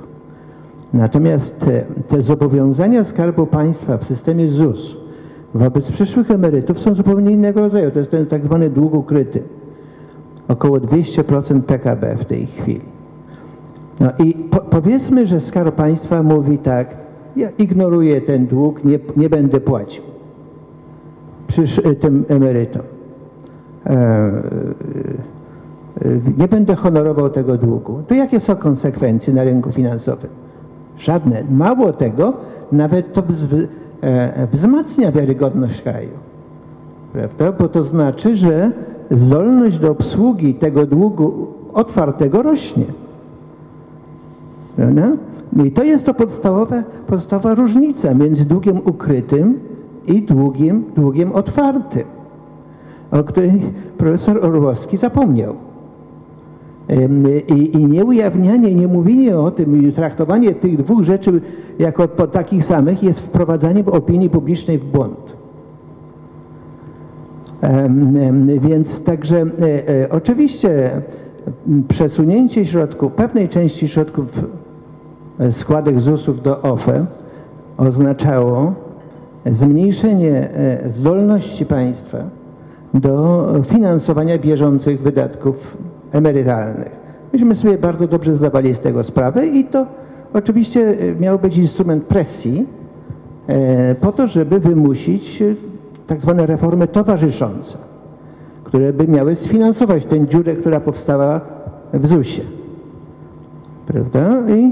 [0.93, 4.97] Natomiast te, te zobowiązania Skarbu Państwa w systemie ZUS
[5.53, 7.91] wobec przyszłych emerytów są zupełnie innego rodzaju.
[7.91, 9.41] To jest ten tak zwany dług ukryty.
[10.47, 12.81] Około 200% PKB w tej chwili.
[13.99, 16.87] No i po, powiedzmy, że Skarb Państwa mówi tak,
[17.35, 20.03] ja ignoruję ten dług, nie, nie będę płacił
[21.53, 22.81] przysz, tym emerytom.
[23.85, 24.31] E,
[26.37, 27.99] nie będę honorował tego długu.
[28.07, 30.29] To jakie są konsekwencje na rynku finansowym?
[30.97, 31.43] Żadne.
[31.51, 32.33] Mało tego,
[32.71, 33.23] nawet to
[34.01, 36.09] e, wzmacnia wiarygodność kraju.
[37.13, 37.51] Prawda?
[37.51, 38.71] Bo to znaczy, że
[39.11, 42.85] zdolność do obsługi tego długu otwartego rośnie.
[44.75, 45.11] Prawda?
[45.65, 49.59] I to jest to podstawowe, podstawowa różnica między długiem ukrytym
[50.07, 52.03] i długiem, długiem otwartym,
[53.11, 53.61] o której
[53.97, 55.55] profesor Orłowski zapomniał.
[57.47, 61.41] I, I nieujawnianie, nie mówienie o tym i traktowanie tych dwóch rzeczy
[61.79, 65.33] jako takich samych jest wprowadzaniem opinii publicznej w błąd.
[68.61, 70.91] Więc także e, e, oczywiście
[71.87, 74.25] przesunięcie środków, pewnej części środków
[75.39, 77.05] e, składek ZUS-ów do OFE
[77.77, 78.73] oznaczało
[79.45, 80.49] zmniejszenie
[80.85, 82.17] zdolności państwa
[82.93, 85.77] do finansowania bieżących wydatków
[86.13, 87.03] emerytalnych.
[87.33, 89.85] Myśmy sobie bardzo dobrze zdawali z tego sprawę i to
[90.33, 92.65] oczywiście e, miał być instrument presji
[93.47, 95.55] e, po to, żeby wymusić e,
[96.07, 97.77] tak zwane reformy towarzyszące,
[98.63, 101.41] które by miały sfinansować tę dziurę, która powstała
[101.93, 102.45] w ZUS-ie.
[103.87, 104.43] Prawda?
[104.49, 104.71] I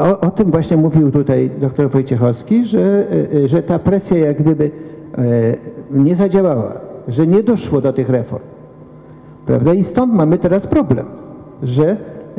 [0.00, 3.06] o, o tym właśnie mówił tutaj dr Wojciechowski, że,
[3.46, 4.70] że ta presja jak gdyby
[5.90, 8.42] nie zadziałała, że nie doszło do tych reform.
[9.46, 9.74] Prawda?
[9.74, 11.06] I stąd mamy teraz problem,
[11.62, 11.96] że,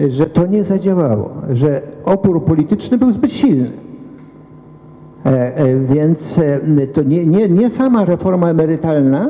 [0.09, 3.71] że to nie zadziałało, że opór polityczny był zbyt silny.
[5.25, 6.37] E, e, Więc
[6.77, 9.29] e, to nie, nie, nie sama reforma emerytalna,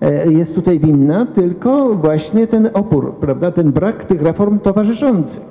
[0.00, 5.42] e, jest tutaj winna, tylko właśnie ten opór, prawda, ten brak tych reform towarzyszących,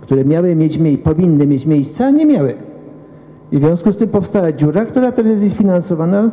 [0.00, 2.54] które miały mieć, mie- powinny mieć miejsce, a nie miały.
[3.52, 6.30] I w związku z tym powstała dziura, która teraz jest finansowana,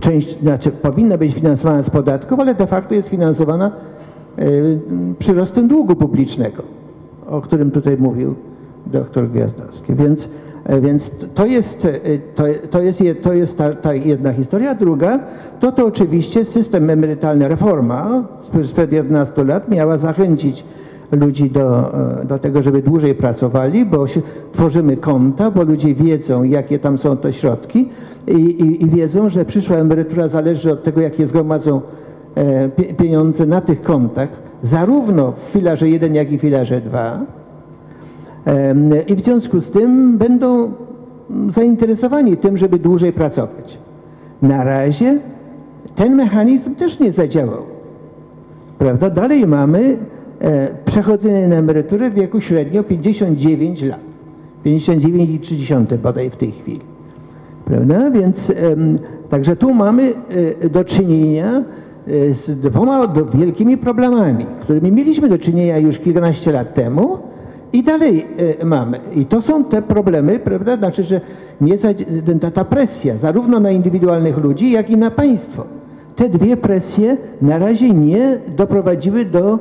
[0.00, 3.70] część, znaczy powinna być finansowana z podatków, ale de facto jest finansowana
[4.38, 4.42] e,
[5.18, 6.62] przyrostem długu publicznego,
[7.30, 8.34] o którym tutaj mówił
[8.86, 9.94] doktor Gwiazdowski.
[9.94, 10.28] Więc,
[10.64, 11.90] e, więc to jest, e,
[12.34, 14.74] to, to jest, je- to jest ta, ta jedna historia.
[14.74, 15.18] Druga,
[15.60, 20.64] to to oczywiście system emerytalny, reforma sprzed- sprzed 11 lat miała zachęcić
[21.12, 21.92] ludzi do,
[22.28, 24.20] do tego, żeby dłużej pracowali, bo się,
[24.52, 27.88] tworzymy konta, bo ludzie wiedzą, jakie tam są te środki
[28.30, 31.80] i, i, i wiedzą, że przyszła emerytura zależy od tego, jakie zgromadzą
[32.34, 34.28] e, pie- pieniądze na tych kontach,
[34.62, 37.20] zarówno w filarze 1, jak i w filarze 2.
[38.44, 40.72] Em, I w związku z tym będą
[41.30, 43.78] mm, zainteresowani tym, żeby dłużej pracować.
[44.42, 45.18] Na razie
[45.96, 47.62] ten mechanizm też nie zadziałał.
[48.78, 49.10] Prawda?
[49.10, 49.96] Dalej mamy
[50.40, 54.00] e, przechodzenie na emeryturę w wieku średnio 59 lat.
[54.66, 56.87] 59,3 bodaj w tej chwili.
[57.68, 58.10] Prawda?
[58.10, 58.52] Więc
[59.30, 60.12] także tu mamy
[60.62, 61.62] e, do czynienia
[62.06, 67.18] e, z dwoma wielkimi problemami, którymi mieliśmy do czynienia już kilkanaście lat temu
[67.72, 68.26] i dalej
[68.60, 69.00] e, mamy.
[69.14, 70.76] I to są te problemy, prawda?
[70.76, 71.20] Znaczy, że
[71.60, 71.78] nie
[72.40, 75.64] ta, ta presja zarówno na indywidualnych ludzi, jak i na państwo.
[76.16, 79.58] Te dwie presje na razie nie doprowadziły do,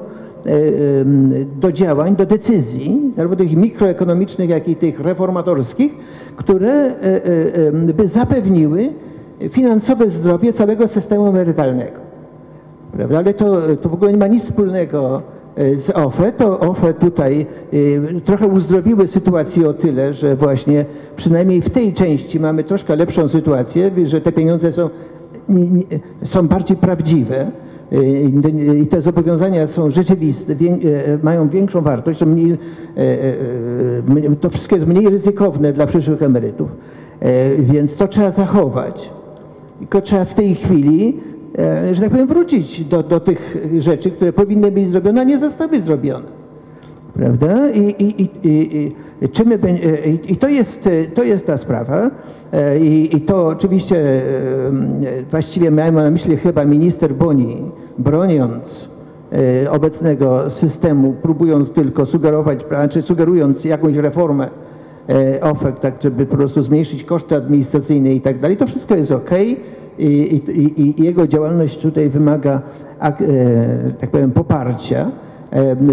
[1.59, 5.95] do działań, do decyzji, zarówno tych mikroekonomicznych, jak i tych reformatorskich,
[6.38, 8.89] które e, e, em, by zapewniły
[9.49, 11.99] finansowe zdrowie całego systemu emerytalnego.
[12.91, 13.17] Prawda?
[13.17, 15.21] Ale to, to w ogóle nie ma nic wspólnego
[15.55, 16.31] e, z OFE.
[16.31, 17.45] To OFE tutaj
[18.17, 20.85] e, trochę uzdrowiły sytuację o tyle, że właśnie
[21.15, 24.89] przynajmniej w tej części mamy troszkę lepszą sytuację, że te pieniądze są,
[26.23, 27.66] są bardziej prawdziwe e,
[28.81, 30.55] i te zobowiązania są rzeczywiste,
[31.23, 32.57] mają większą wartość, są mniej,
[34.41, 36.69] to wszystko jest mniej ryzykowne dla przyszłych emerytów,
[37.19, 39.09] E, więc to trzeba zachować.
[39.79, 41.19] Tylko trzeba w tej chwili,
[41.59, 45.39] e, że tak powiem, wrócić do, do tych rzeczy, które powinny być zrobione, a nie
[45.39, 46.25] zostały zrobione.
[47.13, 47.69] Prawda?
[47.69, 49.79] I, i, i, i, i, my,
[50.27, 52.11] i, to jest, to jest ta sprawa.
[52.53, 57.57] E, I, I to oczywiście e, e, właściwie miałem na myśli chyba minister Boni,
[57.97, 58.89] broniąc
[59.71, 64.49] obecnego systemu, próbując tylko sugerować, znaczy sugerując jakąś reformę
[65.41, 68.57] OFE, tak żeby po prostu zmniejszyć koszty administracyjne i tak dalej.
[68.57, 69.29] To wszystko jest ok
[69.99, 70.05] i,
[70.49, 72.61] i, i, jego działalność tutaj wymaga,
[72.99, 73.23] ak-
[73.99, 75.11] tak powiem, poparcia.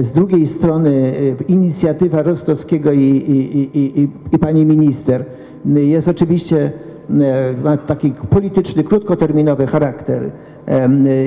[0.03, 1.13] Z drugiej strony
[1.49, 5.25] inicjatywa Rostowskiego i, i, i, i pani minister
[5.67, 6.73] jest oczywiście,
[7.11, 10.31] e, ma taki polityczny, krótkoterminowy charakter.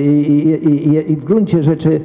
[0.05, 0.21] I,
[0.63, 2.01] i, i, w gruncie rzeczy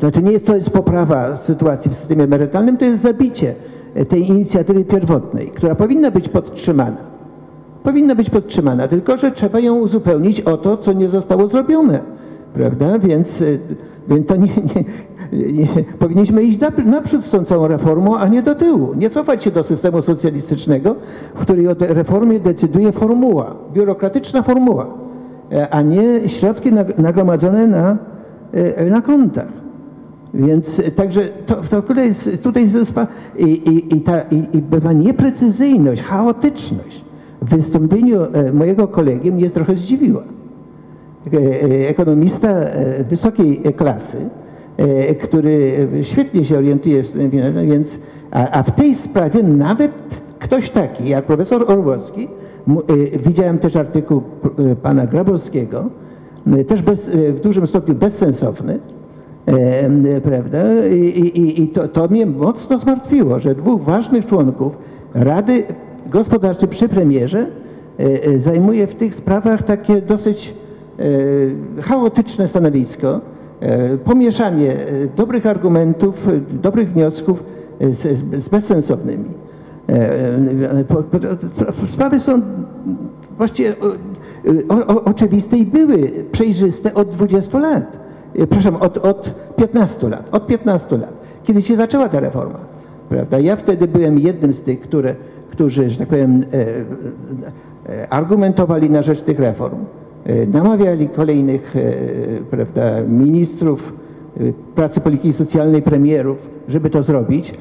[0.00, 3.54] e, to, nie jest, to jest poprawa sytuacji w systemie emerytalnym, to jest zabicie
[4.08, 6.96] tej inicjatywy pierwotnej, która powinna być podtrzymana.
[7.82, 12.00] Powinna być podtrzymana, tylko że trzeba ją uzupełnić o to, co nie zostało zrobione.
[12.54, 12.98] Prawda?
[12.98, 13.44] Więc,
[14.08, 14.84] więc to nie, nie,
[15.98, 18.94] powinniśmy iść napr- naprzód z tą całą reformą, a nie do tyłu.
[18.94, 20.94] Nie cofać się do systemu socjalistycznego,
[21.34, 24.86] w której o reformie decyduje formuła, biurokratyczna formuła,
[25.52, 27.96] e, a nie środki nag- nagromadzone na,
[28.52, 29.48] e, na kontach.
[30.34, 33.06] Więc e, także to, to jest, tutaj jest spa-
[33.38, 37.04] i, i, i, ta, i, i bywa nieprecyzyjność, chaotyczność
[37.42, 38.20] w wystąpieniu
[38.52, 40.22] mojego kolegi mnie trochę zdziwiła.
[41.88, 42.48] Ekonomista
[43.08, 44.16] wysokiej klasy,
[45.22, 47.02] który świetnie się orientuje,
[47.66, 47.98] więc,
[48.30, 49.92] a, a w tej sprawie nawet
[50.38, 52.28] ktoś taki jak profesor Orłowski,
[52.68, 54.22] e, widziałem też artykuł
[54.58, 55.84] e, pana Grabowskiego,
[56.46, 58.78] e, też bez, e, w dużym stopniu bezsensowny,
[59.48, 60.86] E, prawda?
[60.86, 64.78] I, i, i to, to mnie mocno zmartwiło, że dwóch ważnych członków
[65.14, 65.62] Rady
[66.06, 70.54] Gospodarczej przy premierze e, e, zajmuje w tych sprawach takie dosyć
[71.78, 73.37] e, chaotyczne stanowisko, e,
[74.04, 77.42] pomieszanie e, dobrych argumentów, e, dobrych wniosków
[77.80, 78.00] e, z,
[78.44, 79.24] z bezsensownymi.
[79.88, 79.92] E,
[81.88, 82.42] e, Sprawy są
[83.36, 83.74] właściwie
[84.68, 87.98] o, o, oczywiste i były przejrzyste od 20 lat.
[88.34, 90.28] E, Przepraszam, od, od 15 lat.
[90.32, 91.12] Od 15 lat,
[91.44, 92.58] kiedy się zaczęła ta reforma.
[93.08, 93.38] Prawda?
[93.38, 95.14] Ja wtedy byłem jednym z tych, które,
[95.50, 99.78] którzy, że tak powiem, e, e, argumentowali na rzecz tych reform.
[100.28, 101.80] E, Namawiali kolejnych e,
[102.50, 103.92] prawda, ministrów
[104.40, 107.54] e, pracy polityki socjalnej, premierów, żeby to zrobić.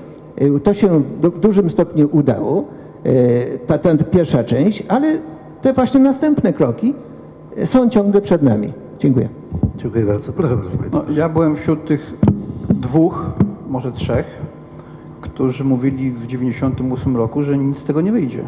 [0.64, 2.64] To się w dużym stopniu udało,
[3.68, 5.18] ta, ta pierwsza część, ale
[5.62, 6.94] te właśnie następne kroki
[7.66, 8.74] są ciągle przed nami.
[9.00, 9.30] Dziękuję.
[9.78, 10.32] Dziękuję bardzo.
[10.32, 10.78] Proszę bardzo.
[10.78, 12.14] panie No, ja byłem wśród tych
[12.70, 13.26] dwóch,
[13.70, 14.26] może trzech,
[15.22, 18.44] którzy mówili w 98 roku, że nic z tego nie wyjdzie.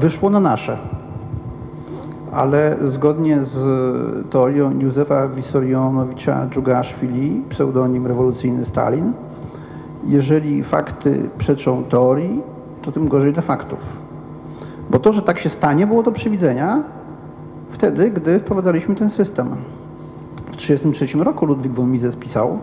[0.00, 0.78] Wyszło na nasze.
[2.32, 3.58] Ale zgodnie z
[4.30, 9.12] teorią Józefa Wissarionowicza Dżugaszwili, pseudonim rewolucyjny Stalin,
[10.06, 12.40] jeżeli fakty przeczą teorii,
[12.82, 13.78] to tym gorzej dla faktów.
[14.90, 16.82] Bo to, że tak się stanie, było do przewidzenia
[17.70, 19.48] wtedy, gdy wprowadzaliśmy ten system.
[20.52, 22.58] W 1933 roku Ludwik von Mises pisał,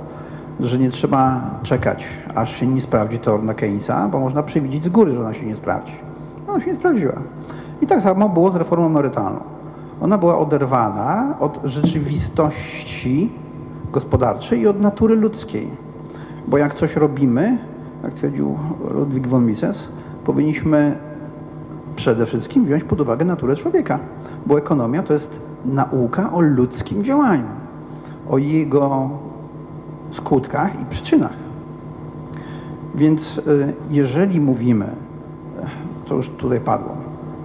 [0.60, 5.14] że nie trzeba czekać, aż się nie sprawdzi teoria Keynesa, bo można przewidzieć z góry,
[5.14, 5.94] że ona się nie sprawdzi.
[6.48, 7.14] Ona się nie sprawdziła.
[7.82, 9.57] I tak samo było z reformą emerytalną.
[10.02, 13.32] Ona była oderwana od rzeczywistości
[13.92, 15.68] gospodarczej i od natury ludzkiej.
[16.48, 17.58] Bo jak coś robimy,
[18.04, 18.58] jak twierdził
[18.92, 19.84] Ludwik von Mises,
[20.26, 20.98] powinniśmy
[21.96, 24.00] przede wszystkim wziąć pod uwagę naturę człowieka,
[24.46, 27.48] bo ekonomia to jest nauka o ludzkim działaniu,
[28.30, 29.10] o jego
[30.12, 31.34] skutkach i przyczynach.
[32.96, 34.86] Więc y, jeżeli mówimy,
[36.06, 36.97] to już tutaj padło,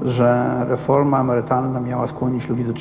[0.04, 2.72] że reforma emerytalna miała skłonić ludzi do,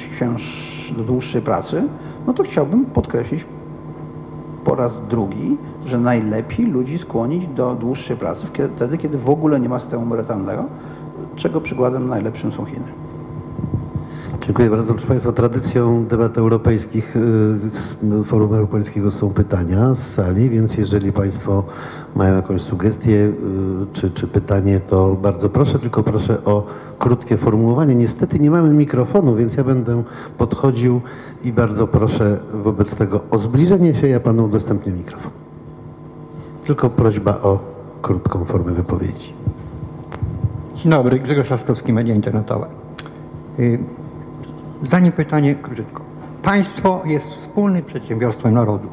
[0.98, 1.84] do dłuższej pracy,
[2.27, 3.45] no to chciałbym podkreślić
[4.64, 9.69] po raz drugi, że najlepiej ludzi skłonić do dłuższej pracy wtedy, kiedy w ogóle nie
[9.69, 10.64] ma systemu emerytalnego,
[11.35, 12.85] czego przykładem najlepszym są Chiny.
[14.45, 14.93] Dziękuję bardzo.
[14.93, 17.19] Proszę Państwa, tradycją debat europejskich y,
[17.69, 21.64] z Forum Europejskiego są pytania z sali, więc jeżeli Państwo
[22.15, 23.34] mają jakąś sugestię y,
[23.93, 26.65] czy, czy pytanie, to bardzo proszę, tylko proszę o
[27.02, 27.95] krótkie formułowanie.
[27.95, 30.03] Niestety nie mamy mikrofonu, więc ja będę
[30.38, 31.02] podchodził
[31.44, 35.32] i bardzo proszę wobec tego o zbliżenie się, ja Panu udostępnię mikrofon.
[36.65, 37.60] Tylko prośba o
[38.02, 39.34] krótką formę wypowiedzi.
[40.76, 42.68] Dzień dobry, Grzegorz Laskowski, Media Internetowe.
[43.60, 43.80] Y,
[44.84, 46.02] Zdanie pytanie krótko.
[46.44, 48.88] Państwo jest wspólnym przedsiębiorstwem narodu,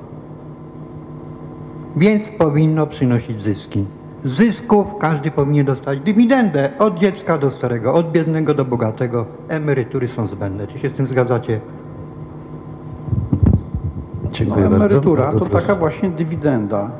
[1.97, 3.85] więc powinno przynosić zyski.
[4.25, 9.25] Zysków każdy powinien dostać dywidendę od dziecka do starego, od biednego do bogatego.
[9.49, 10.67] Emerytury są zbędne.
[10.67, 11.61] Czy się z tym zgadzacie?
[14.31, 14.87] Dziękuję No, bardzo.
[14.87, 15.67] emerytura Bardzo to proszę.
[15.67, 16.91] taka właśnie dywidenda.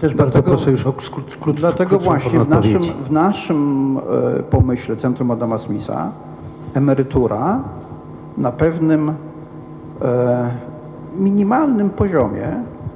[0.00, 3.98] Też Bardzo dlatego- proszę już o skrót, skrót, Dlatego właśnie w naszym, w naszym
[4.38, 6.10] e, pomyśle Centrum Adama Smitha
[6.74, 7.60] emerytura
[8.38, 9.12] na pewnym
[10.02, 10.50] e,
[11.18, 12.48] minimalnym poziomie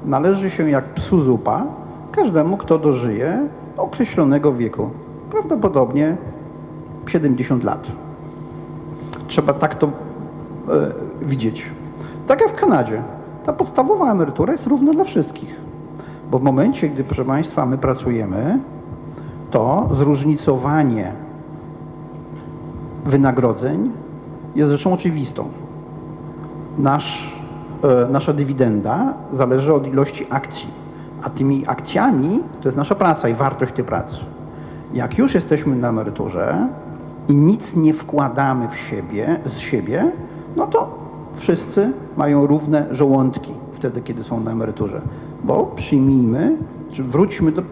[0.06, 1.62] należy się jak psu zupa
[2.10, 4.90] każdemu, kto dożyje określonego wieku.
[5.30, 6.16] Prawdopodobnie
[7.06, 7.86] 70 lat.
[9.28, 9.90] Trzeba tak to e,
[11.22, 11.66] widzieć.
[12.26, 13.02] Tak jak w Kanadzie.
[13.46, 15.56] Ta podstawowa emerytura jest równa dla wszystkich.
[16.30, 18.58] Bo w momencie, gdy, proszę Państwa, my pracujemy,
[19.50, 21.12] to zróżnicowanie
[23.04, 23.90] wynagrodzeń
[24.54, 25.48] jest rzeczą oczywistą.
[26.78, 27.36] Nasz,
[27.84, 30.68] e, nasza dywidenda zależy od ilości akcji,
[31.22, 34.16] a tymi akcjami to jest nasza praca i wartość tej pracy.
[34.94, 36.68] Jak już jesteśmy na emeryturze
[37.28, 40.12] i nic nie wkładamy w siebie, z siebie,
[40.56, 40.98] no to
[41.36, 45.00] wszyscy mają równe żołądki wtedy, kiedy są na emeryturze.
[45.44, 46.56] Bo przyjmijmy,
[46.92, 47.62] czy wróćmy do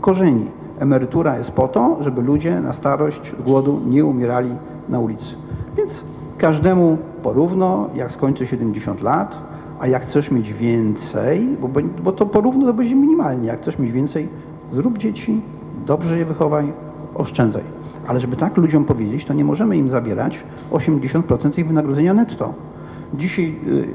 [0.00, 0.46] korzeni.
[0.78, 4.50] Emerytura jest po to, żeby ludzie na starość głodu nie umierali
[4.88, 5.34] na ulicy.
[5.76, 6.00] Więc
[6.38, 9.34] każdemu porówno, jak skończy 70 lat,
[9.80, 11.68] a jak chcesz mieć więcej, bo,
[12.04, 14.28] bo to porówno to będzie minimalnie, jak chcesz mieć więcej,
[14.72, 15.40] zrób dzieci,
[15.86, 16.72] dobrze je wychowaj,
[17.14, 17.62] oszczędzaj.
[18.06, 22.54] Ale żeby tak ludziom powiedzieć, to nie możemy im zabierać 80% ich wynagrodzenia netto.
[23.14, 23.88] Dzisiaj y,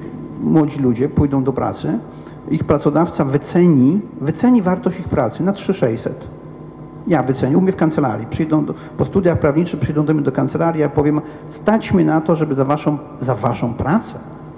[0.43, 1.99] młodzi ludzie pójdą do pracy,
[2.51, 6.27] ich pracodawca wyceni, wyceni wartość ich pracy na 3600.
[7.07, 8.27] Ja wycenię, u mnie w kancelarii.
[8.27, 12.21] Przyjdą do, po studiach prawniczych przyjdą do mnie do kancelarii, ja powiem, stać mnie na
[12.21, 14.13] to, żeby za waszą, za waszą pracę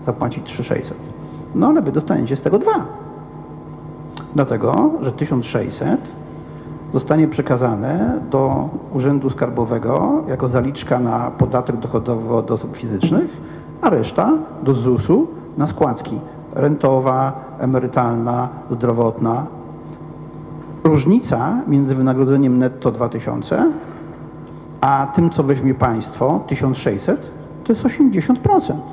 [0.06, 1.12] zapłacić 3600.
[1.56, 2.86] No ale wy dostaniecie z tego dwa.
[4.36, 6.00] Dlatego, że 1600
[6.94, 13.38] zostanie przekazane do Urzędu Skarbowego jako zaliczka na podatek dochodowy od osób fizycznych,
[13.82, 14.32] a reszta
[14.64, 15.28] do ZUS-u
[15.58, 16.20] na składki
[16.54, 19.46] rentowa, emerytalna, zdrowotna.
[20.84, 23.72] Różnica między wynagrodzeniem netto 2000
[24.82, 27.32] a tym, co weźmie państwo, 1600,
[27.64, 28.93] to jest 80%.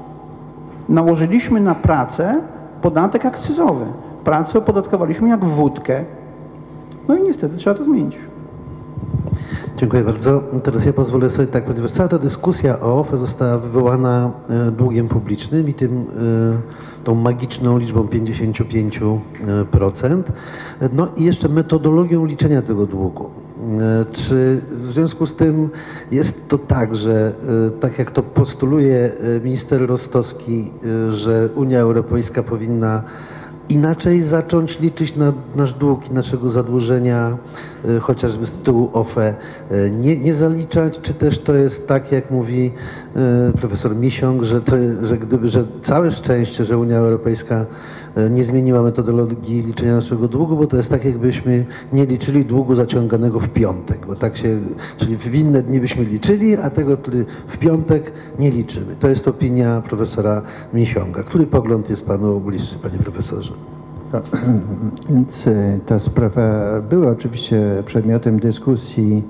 [0.89, 2.41] Nałożyliśmy na pracę
[2.83, 3.85] podatek akcyzowy.
[4.25, 6.05] Pracę opodatkowaliśmy jak wódkę.
[7.09, 8.19] No i niestety trzeba to zmienić.
[9.77, 10.43] Dziękuję bardzo.
[10.63, 15.09] Teraz ja pozwolę sobie tak, ponieważ cała ta dyskusja o OFE została wywołana e, długiem
[15.09, 16.05] publicznym i tym, e,
[17.05, 20.23] tą magiczną liczbą 55%.
[20.93, 23.31] No i jeszcze metodologią liczenia tego długu.
[23.61, 25.69] E, Czy w związku z tym
[26.11, 27.33] jest to tak, że
[27.69, 30.71] e, tak jak to postuluje e, minister Rostowski,
[31.11, 33.03] że Unia Europejska powinna
[33.69, 37.37] inaczej zacząć liczyć na nasz dług i naszego zadłużenia,
[38.01, 39.35] chociażby z tytułu OFE,
[39.91, 42.73] nie, nie zaliczać, czy też to jest tak, jak mówi
[43.61, 44.73] profesor Misiąg, że, to,
[45.03, 47.67] że, gdyby, że całe szczęście, że Unia Europejska
[48.31, 53.41] nie zmieniła metodologii liczenia naszego długu, bo to jest tak, jakbyśmy nie liczyli długu zaciąganego
[53.41, 54.61] w piątek, bo tak się,
[54.97, 56.97] czyli w inne dni byśmy liczyli, a tego,
[57.47, 58.95] w piątek nie liczymy.
[59.01, 60.43] To jest opinia profesora
[60.75, 61.23] Misiąga.
[61.23, 63.53] Który pogląd jest panu bliższy, panie profesorze?
[65.11, 69.23] Więc e, ta sprawa była oczywiście przedmiotem dyskusji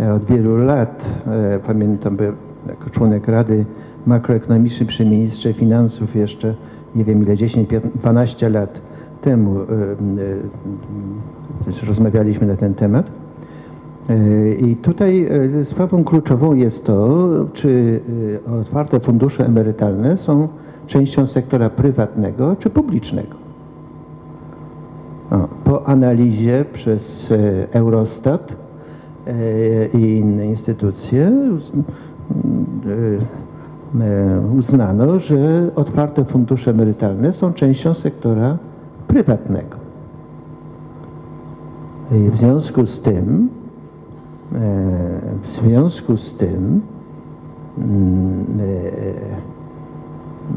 [0.00, 1.04] e, od wielu lat.
[1.26, 2.36] E, Pamiętam, byłem
[2.68, 3.64] jako członek Rady
[4.06, 6.54] Makroekonomicznej przy ministrze finansów jeszcze,
[6.94, 8.80] nie wiem ile, 10-12 lat
[9.20, 9.64] temu e,
[11.82, 13.10] e, rozmawialiśmy na ten temat.
[14.10, 15.28] E, I tutaj
[15.64, 18.00] sprawą kluczową jest to, czy
[18.60, 20.48] otwarte fundusze emerytalne są
[20.86, 23.40] częścią sektora prywatnego czy publicznego.
[25.64, 27.32] Po analizie przez
[27.72, 28.56] Eurostat
[29.94, 31.32] i inne instytucje
[34.58, 38.58] uznano, że otwarte fundusze emerytalne są częścią sektora
[39.06, 39.76] prywatnego.
[42.12, 43.48] I w związku z tym,
[44.52, 44.58] e,
[45.42, 46.80] w związku z tym
[47.78, 48.82] mm, e,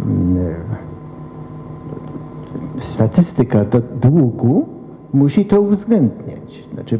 [0.05, 0.53] mm,
[2.81, 4.68] statystyka do długu
[5.14, 6.64] musi to uwzględniać.
[6.73, 6.99] Znaczy,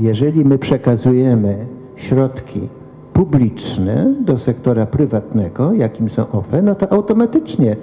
[0.00, 1.66] jeżeli my przekazujemy
[1.96, 2.68] środki
[3.16, 7.76] publiczne do sektora prywatnego, jakim są OFE, no to automatycznie,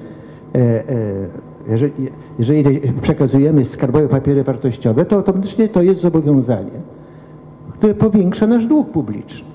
[0.56, 0.84] e, e,
[1.70, 1.94] jeżeli,
[2.40, 6.80] jeżeli przekazujemy skarbowe papiery wartościowe, to automatycznie to jest zobowiązanie,
[7.74, 9.48] które powiększa nasz dług publiczny.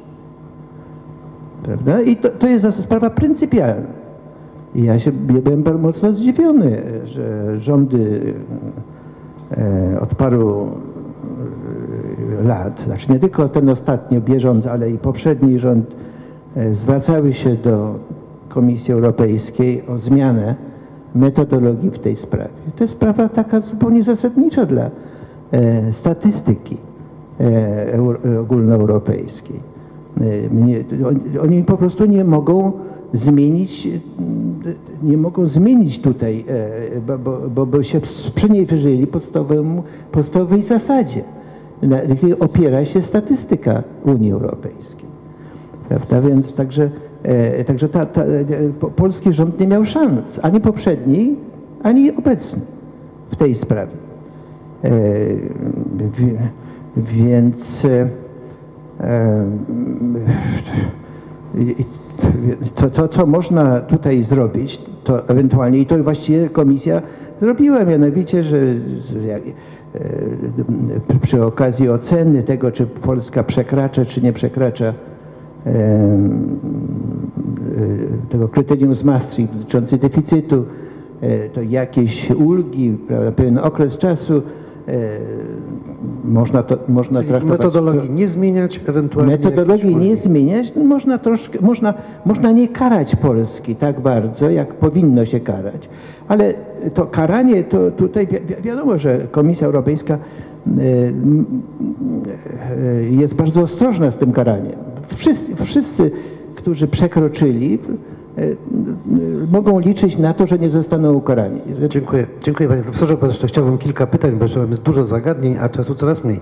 [1.62, 2.00] Prawda?
[2.00, 3.98] I to, to jest sprawa pryncypialna.
[4.74, 8.34] I ja się ja byłem bardzo mocno zdziwiony, że rządy
[9.50, 10.70] e, od paru
[12.42, 15.86] lat, znaczy nie tylko ten ostatni bieżący, ale i poprzedni rząd
[16.56, 17.94] e, zwracały się do
[18.48, 20.54] Komisji Europejskiej o zmianę
[21.14, 22.50] metodologii w tej sprawie.
[22.76, 24.90] To jest sprawa taka zupełnie zasadnicza dla
[25.50, 26.76] e, statystyki
[27.40, 29.78] e, euro, ogólnoeuropejskiej.
[31.42, 32.72] Oni, po prostu nie mogą
[33.12, 33.88] zmienić,
[35.02, 36.44] nie mogą zmienić tutaj,
[37.06, 37.18] bo,
[37.54, 39.06] bo, bo, się sprzeniewierzyli
[40.12, 41.22] podstawowej zasadzie,
[41.82, 45.08] na jakiej opiera się statystyka Unii Europejskiej.
[45.88, 46.20] Prawda?
[46.20, 46.90] Więc także,
[47.22, 48.44] e, także ta, ta, e,
[48.80, 51.36] po- polski rząd nie miał szans, ani poprzedni,
[51.82, 52.60] ani obecny
[53.30, 53.92] w tej sprawie.
[54.84, 54.90] E,
[56.96, 57.86] Więc
[62.74, 67.02] to, to, co można tutaj zrobić, to ewentualnie, i to właściwie komisja
[67.40, 68.58] zrobiła, mianowicie, że
[71.22, 74.94] przy okazji oceny tego, czy Polska przekracza, czy nie przekracza
[75.64, 76.58] em,
[78.26, 80.64] e, tego kryterium z Maastricht dotyczące deficytu,
[81.20, 82.98] e, to jakieś ulgi,
[83.36, 84.42] pewien okres czasu,
[84.88, 85.18] e,
[86.28, 87.58] można to można Czyli traktować.
[87.58, 89.32] metodologii nie zmieniać, ewentualnie...
[89.32, 91.94] Metodologii nie zmieniać, no można troszkę, można,
[92.26, 95.88] można nie karać Polski tak bardzo, jak powinno się karać.
[96.28, 96.54] Ale
[96.94, 100.18] to karanie, to tutaj wi wi wiadomo, że Komisja Europejska e,
[101.08, 101.44] m,
[102.84, 104.76] e, jest bardzo ostrożna z tym karaniem.
[105.16, 106.10] Wszyscy, wszyscy
[106.54, 107.78] którzy przekroczyli,
[109.52, 111.60] mogą liczyć na to, że nie zostaną ukarani.
[111.88, 112.26] Dziękuję.
[112.42, 113.16] Dziękuję panie profesorze.
[113.16, 116.40] Bo jeszcze chciałbym kilka pytań, bo jeszcze mamy dużo zagadnień, a czasu coraz mniej.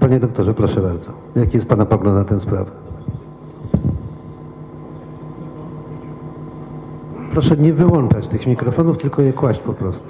[0.00, 1.10] Panie doktorze, proszę bardzo.
[1.36, 2.70] Jaki jest pana pogląd na tę sprawę?
[7.32, 10.08] Proszę nie wyłączać tych mikrofonów, tylko je kłaść po prostu.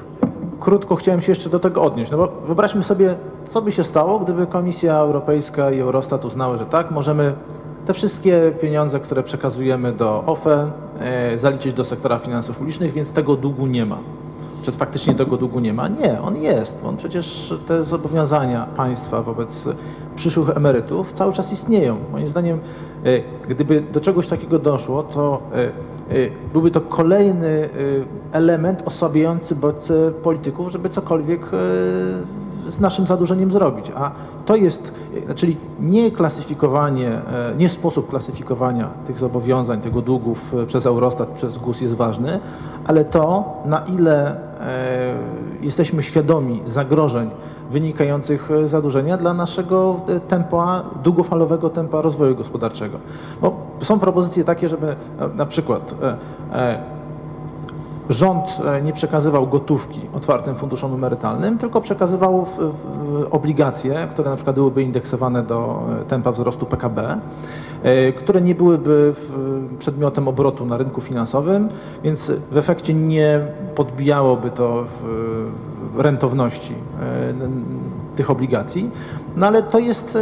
[0.60, 3.14] Krótko chciałem się jeszcze do tego odnieść, no bo wyobraźmy sobie,
[3.46, 7.32] co by się stało, gdyby Komisja Europejska i Eurostat uznały, że tak, możemy
[7.88, 10.70] te wszystkie pieniądze, które przekazujemy do OFE,
[11.00, 13.98] e, zaliczyć do sektora finansów publicznych, więc tego długu nie ma.
[14.62, 15.88] Czy faktycznie tego długu nie ma?
[15.88, 16.84] Nie, on jest.
[16.84, 19.64] On przecież te zobowiązania państwa wobec
[20.16, 21.96] przyszłych emerytów cały czas istnieją.
[22.12, 22.58] Moim zdaniem,
[23.04, 23.08] e,
[23.48, 27.68] gdyby do czegoś takiego doszło, to e, byłby to kolejny
[28.32, 31.40] element osłabiający bodźce polityków, żeby cokolwiek
[32.68, 33.92] z naszym zadłużeniem zrobić.
[33.96, 34.10] A
[34.46, 34.92] to jest,
[35.28, 41.28] e, czyli nie klasyfikowanie, e, nie sposób klasyfikowania tych zobowiązań, tego długów e, przez Eurostat,
[41.28, 42.40] przez GUS jest ważny,
[42.84, 44.48] ale to, na ile
[45.60, 47.30] jesteśmy świadomi zagrożeń
[47.70, 52.98] wynikających z zadłużenia dla naszego tempa, długofalowego tempa rozwoju gospodarczego.
[53.42, 54.96] Bo są propozycje takie, żeby
[55.34, 55.94] na- przykład
[58.08, 64.36] rząd e, nie przekazywał gotówki otwartym funduszom emerytalnym, tylko przekazywał w, w, obligacje, które na
[64.36, 67.20] przykład byłyby indeksowane do e, tempa wzrostu PKB,
[67.82, 69.14] e, które nie byłyby
[69.78, 71.68] przedmiotem obrotu na rynku finansowym,
[72.04, 73.40] więc w efekcie nie
[73.74, 74.84] podbijałoby to
[75.96, 76.74] rentowności
[78.16, 78.90] tych obligacji.
[79.36, 80.18] No ale to jest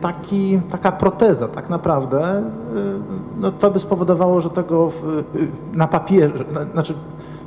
[0.00, 2.42] taki, taka proteza tak naprawdę, e,
[3.40, 5.24] no to by spowodowało, że tego w,
[5.72, 6.94] na papierze, na, znaczy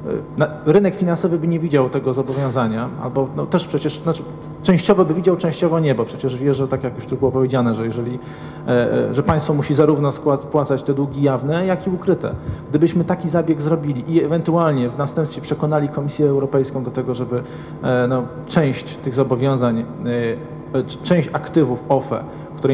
[0.07, 4.23] e, na, rynek finansowy by nie widział tego zobowiązania, albo no też przecież, znaczy
[4.63, 7.75] częściowo by widział, częściowo nie, bo przecież wie, że tak jak już tu było powiedziane,
[7.75, 8.19] że jeżeli,
[8.67, 12.35] e, e, że państwo musi zarówno spłacać te długi jawne, jak i ukryte.
[12.69, 17.43] Gdybyśmy taki zabieg zrobili i ewentualnie w następstwie przekonali Komisję Europejską do tego, żeby
[17.83, 20.62] e, no, część tych zobowiązań, e, e,
[21.03, 22.23] część aktywów OFE,
[22.57, 22.73] które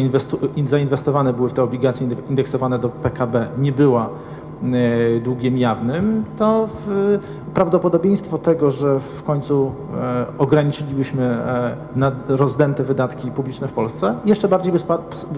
[0.67, 4.09] zainwestowane były w te obligacje inde- indeksowane do PKB, nie była
[4.63, 6.69] e, długiem jawnym, to
[7.53, 9.71] prawdopodobieństwo tego, że w końcu
[10.01, 11.75] e, ograniczylibyśmy e,
[12.27, 14.79] rozdęte wydatki publiczne w Polsce, jeszcze bardziej by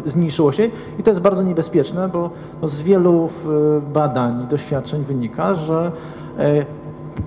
[0.06, 0.70] zmniejszyło się
[1.00, 2.30] i to jest bardzo niebezpieczne, bo
[2.64, 5.92] z wielu e, badań i doświadczeń wynika, że
[6.40, 6.66] e,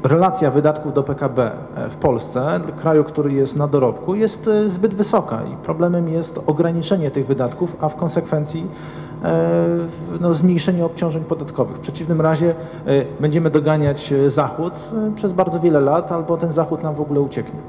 [0.02, 1.50] relacja wydatków do PKB
[1.90, 7.10] w Polsce, kraju, który jest na dorobku, jest e, zbyt wysoka i problemem jest ograniczenie
[7.10, 8.66] tych wydatków, a w konsekwencji
[9.24, 9.68] e,
[10.20, 11.76] no, zmniejszenie obciążeń podatkowych.
[11.76, 12.54] W przeciwnym razie
[12.86, 17.00] e, będziemy doganiać e, Zachód e, przez bardzo wiele lat, albo ten Zachód nam w
[17.00, 17.60] ogóle ucieknie.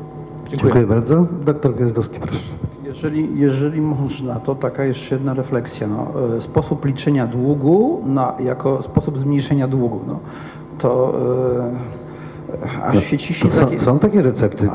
[0.48, 0.74] Dziękuję.
[0.74, 1.26] Dziękuję bardzo.
[1.46, 2.40] Doktor Gwiazdowski, proszę.
[2.84, 5.88] Jeżeli, jeżeli można, to taka jeszcze jedna refleksja.
[5.88, 10.00] No, e, sposób liczenia długu na, jako sposób zmniejszenia długu.
[10.08, 10.20] No,
[10.78, 11.14] to
[11.60, 12.05] e,
[12.84, 14.70] aż się ciśnie są, takie- są takie recepty.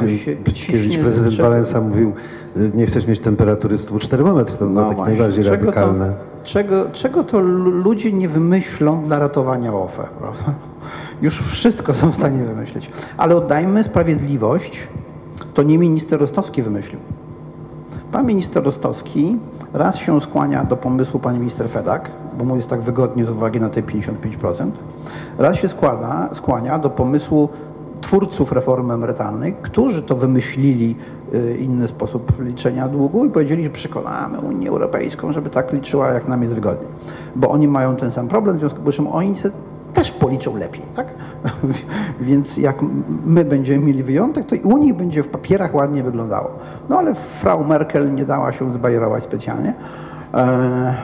[0.54, 2.12] Kiedyś prezydent czego- Wałęsa mówił,
[2.56, 6.06] y, nie chcesz mieć temperatury 104 termometr, to no, takie najbardziej Czego radykalne.
[6.08, 10.44] To, czego, czego to lu- ludzie nie wymyślą dla ratowania OFE, prawda?
[11.22, 12.90] Już wszystko są w stanie wymyślić.
[13.16, 14.88] Ale oddajmy sprawiedliwość,
[15.54, 17.00] to nie minister Rostowski wymyślił.
[18.12, 19.36] Pan minister Rostowski
[19.72, 22.10] raz się skłania do pomysłu pani minister Fedak,
[22.40, 24.70] bo mu jest tak wygodnie z uwagi na te 55%,
[25.38, 27.48] raz się składa, skłania do pomysłu
[28.00, 30.96] twórców reformy emerytalnej, którzy to wymyślili
[31.34, 36.28] y, inny sposób liczenia długu i powiedzieli, że przekonamy Unię Europejską, żeby tak liczyła, jak
[36.28, 36.86] nam jest wygodnie.
[37.36, 39.34] Bo oni mają ten sam problem, w związku z czym oni
[39.94, 41.06] też policzą lepiej, tak?
[42.20, 42.76] Więc jak
[43.26, 46.50] my będziemy mieli wyjątek, to i u nich będzie w papierach ładnie wyglądało.
[46.88, 49.74] No ale Frau Merkel nie dała się zbajerować specjalnie.
[50.34, 50.94] Eee,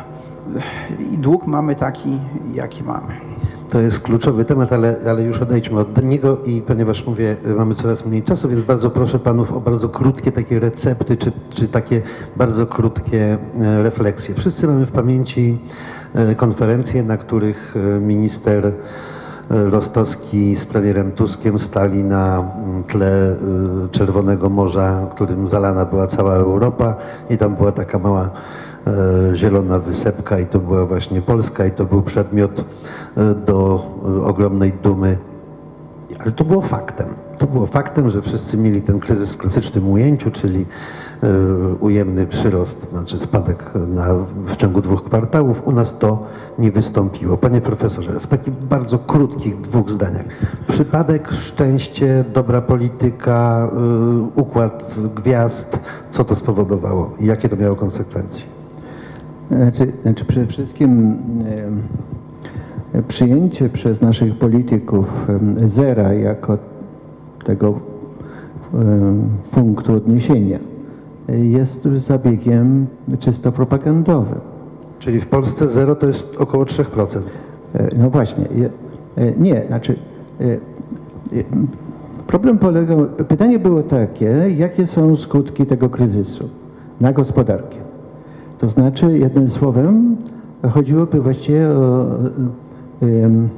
[1.13, 2.19] I dług mamy taki,
[2.55, 3.27] jaki mamy.
[3.71, 8.07] To jest kluczowy temat, ale, ale już odejdźmy od niego i ponieważ mówię, mamy coraz
[8.07, 12.03] mniej czasu, więc bardzo proszę panów o bardzo krótkie takie recepty, czy, czy takie
[12.37, 14.35] bardzo krótkie e, refleksje.
[14.35, 15.59] Wszyscy mamy w pamięci
[16.15, 18.73] e, konferencje, na których e, minister
[19.51, 23.37] Rostowski z premierem Tuskiem stali na mm, tle
[23.91, 26.95] Czerwonego Morza, którym zalana była cała Europa
[27.31, 28.31] i tam była taka mała
[29.33, 32.65] zielona wysepka i to była właśnie Polska i to był przedmiot
[33.17, 33.87] e, do
[34.21, 35.19] e, ogromnej dumy.
[36.19, 37.07] Ale to było faktem.
[37.39, 40.67] To było faktem, że wszyscy mieli ten kryzys w klasycznym ujęciu, czyli
[41.23, 41.29] e,
[41.81, 44.15] ujemny przyrost, znaczy spadek na,
[44.47, 45.67] w ciągu dwóch kwartałów.
[45.67, 46.27] U nas to
[46.59, 47.37] nie wystąpiło.
[47.37, 50.27] Panie profesorze, w takich bardzo krótkich dwóch zdaniach.
[50.69, 55.79] Przypadek, szczęście, dobra polityka, e, układ gwiazd,
[56.11, 58.56] co to spowodowało i jakie to miało konsekwencje?
[59.51, 61.17] Znaczy, znaczy przede wszystkim
[63.09, 65.27] przyjęcie przez naszych polityków
[65.65, 66.59] zera jako
[67.45, 67.81] tego
[69.51, 70.59] punktu odniesienia
[71.29, 72.87] jest zabiegiem
[73.21, 74.39] czysto propagandowym.
[74.99, 77.21] Czyli w Polsce zero to jest około 3%.
[77.75, 78.45] E, No właśnie,
[79.17, 79.95] e, nie, znaczy
[80.41, 80.45] e,
[82.27, 86.49] problem polegał, pytanie było takie, jakie są skutki tego kryzysu
[87.01, 87.77] na gospodarkę.
[88.59, 90.17] To znaczy, jednym słowem,
[90.71, 92.07] chodziłoby właściwie o
[93.03, 93.49] em,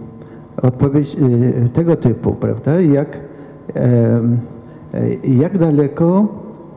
[0.62, 1.16] odpowiedź
[1.64, 3.18] e, tego typu, prawda, jak,
[3.76, 4.20] e,
[5.24, 6.26] jak daleko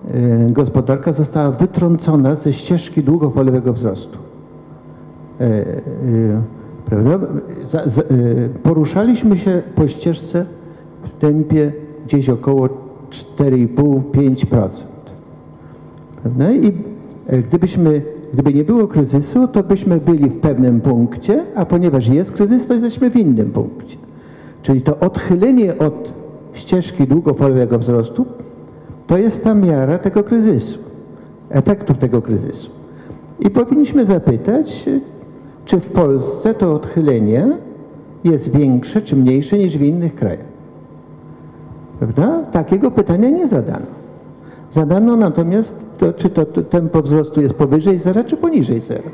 [0.07, 4.18] e, gospodarka została wytrącona ze ścieżki długofalowego wzrostu.
[5.39, 5.81] E, e,
[6.85, 7.19] prawda?
[7.68, 8.06] Za, za, e,
[8.64, 10.45] poruszaliśmy się po ścieżce
[11.03, 11.72] w tempie
[12.06, 12.69] gdzieś około
[13.38, 14.69] 4,5-5%.
[16.22, 16.52] Prawda?
[16.52, 16.72] I e,
[17.32, 18.02] gdybyśmy,
[18.34, 22.74] gdyby nie było kryzysu, to byśmy byli w pewnym punkcie, a ponieważ jest kryzys, to
[22.74, 23.98] jesteśmy w innym punkcie.
[24.62, 26.14] Czyli to odchylenie od
[26.53, 28.26] ścieżki długofalowego wzrostu
[29.08, 30.80] to jest ta miara tego kryzysu,
[31.49, 32.70] efektów tego kryzysu.
[33.40, 34.86] I powinniśmy zapytać,
[35.66, 37.58] czy w Polsce to odchylenie
[38.24, 40.52] jest większe czy mniejsze niż w innych krajach.
[41.99, 42.44] Prawda?
[42.52, 43.86] Takiego pytania nie zadano.
[44.72, 49.10] Zadano natomiast, to, czy to, to tempo wzrostu jest powyżej zera, czy poniżej zera.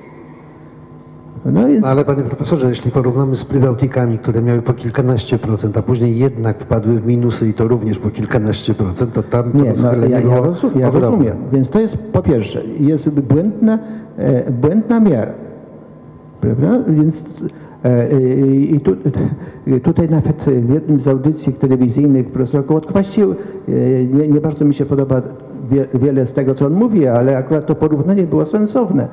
[1.45, 5.81] No więc Ale panie profesorze, jeśli porównamy z Prybałtikami, które miały po kilkanaście procent, a
[5.81, 9.63] później jednak wpadły w minusy i to również po kilkanaście procent, to tam to Nie,
[9.63, 11.37] no, rozchylenie ja, ja, rozum, ja rozumiem.
[11.51, 13.79] Więc to jest po pierwsze, jest błędna,
[14.17, 15.33] e, błędna miara.
[16.41, 16.79] Prawda?
[16.87, 17.25] Więc
[17.83, 18.95] e, i tu,
[19.67, 24.65] e, tutaj nawet w jednym z audycji telewizyjnych profesor Kołotko, właściwie e, nie, nie bardzo
[24.65, 25.21] mi się podoba
[25.93, 29.07] wiele z tego, co on mówi, ale akurat to porównanie było sensowne.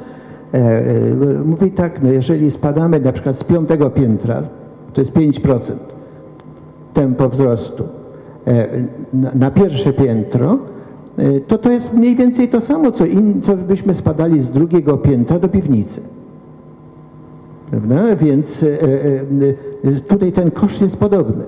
[0.54, 4.42] E, e, mówi tak, no jeżeli spadamy na przykład z piątego piętra,
[4.92, 5.72] to jest 5%,
[6.94, 7.84] tempo wzrostu
[8.46, 8.66] e,
[9.34, 10.58] na, pierwsze piętro,
[11.46, 15.38] to to jest mniej więcej to samo, co, in, co byśmy spadali z drugiego piętra
[15.38, 16.00] do piwnicy.
[17.70, 18.16] Prawda?
[18.16, 18.64] Więc
[20.08, 21.44] tutaj ten koszt jest podobny.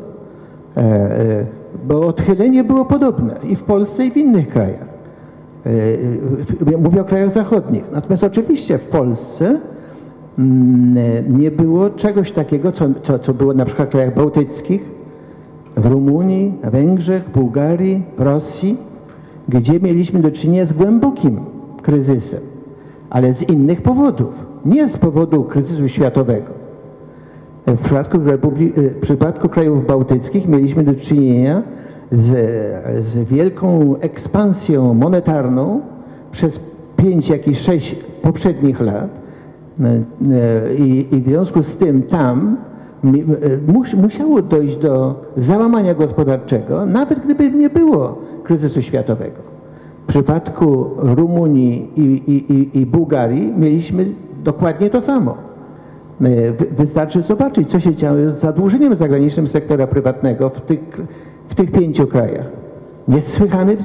[1.89, 4.86] Bo odchylenie było podobne i w Polsce, i w innych krajach.
[5.67, 7.85] E, e, Mówię o krajach zachodnich.
[7.93, 9.61] Natomiast oczywiście w Polsce
[10.39, 14.91] mm, e, nie było czegoś takiego, co, co, co było na przykład w krajach bałtyckich,
[15.77, 18.77] w Rumunii, Węgrzech, Bułgarii, Rosji,
[19.49, 21.41] gdzie mieliśmy do czynienia z głębokim
[21.83, 22.41] kryzysem,
[23.11, 24.35] ale z innych powodów.
[24.65, 26.51] Nie z powodu kryzysu światowego.
[27.67, 31.63] W przypadku, w przypadku krajów bałtyckich mieliśmy do czynienia
[32.13, 32.25] z,
[33.05, 35.81] z wielką ekspansją monetarną
[36.33, 36.61] przez
[36.97, 39.09] pięć, jakichś sześć poprzednich lat.
[39.81, 42.57] E, I, I w związku z tym tam
[43.05, 49.57] e, mus, musiało dojść do załamania gospodarczego, nawet gdyby nie było kryzysu światowego.
[50.05, 52.03] W przypadku Rumunii i,
[52.33, 54.07] i, i, Bułgarii mieliśmy
[54.45, 55.35] dokładnie to samo.
[56.21, 60.81] E, wy- Wystarczy zobaczyć, co się działo z zadłużeniem zagranicznym sektora prywatnego w tych,
[61.49, 62.47] w tych pięciu krajach.
[63.09, 63.77] Niesłychany,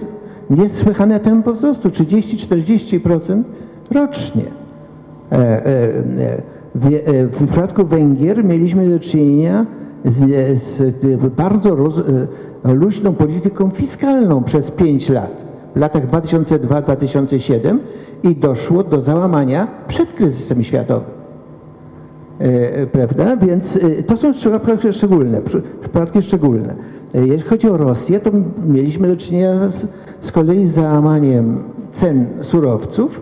[0.49, 3.43] niesłychane tempo wzrostu 30-40%
[3.91, 4.43] rocznie.
[5.31, 9.65] E, e, e, w, przypadku Węgier mieliśmy do czynienia
[10.05, 10.17] z,
[10.61, 12.03] z bardzo roz,
[12.63, 15.31] luźną polityką fiskalną przez 5 lat,
[15.75, 17.77] w latach 2002-2007
[18.23, 21.09] i doszło do załamania przed kryzysem światowym.
[22.91, 23.37] Prawda?
[23.37, 26.75] Więc to są przypadki szczególne, przy- przypadki szczególne.
[27.15, 28.31] E, Jeśli chodzi o Rosję, to
[28.67, 29.87] mieliśmy do czynienia z,
[30.21, 31.63] z kolei z załamaniem
[31.93, 33.21] cen surowców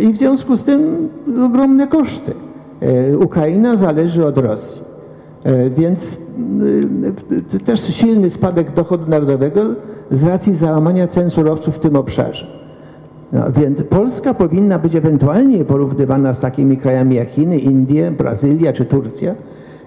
[0.00, 1.08] i w związku z tym
[1.44, 2.32] ogromne koszty.
[2.80, 4.82] E, Ukraina zależy od Rosji.
[5.44, 6.18] E, Więc
[7.64, 9.60] też silny spadek dochodu narodowego
[10.10, 12.46] z racji załamania cen surowców w tym obszarze.
[13.32, 18.84] No, więc Polska powinna być ewentualnie porównywana z takimi krajami jak Chiny, Indie, Brazylia czy
[18.84, 19.34] Turcja.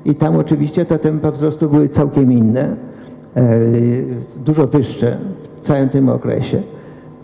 [0.06, 2.76] I tam oczywiście te tempa wzrostu były całkiem inne,
[4.46, 5.18] dużo wyższe
[5.62, 6.62] w całym tym okresie.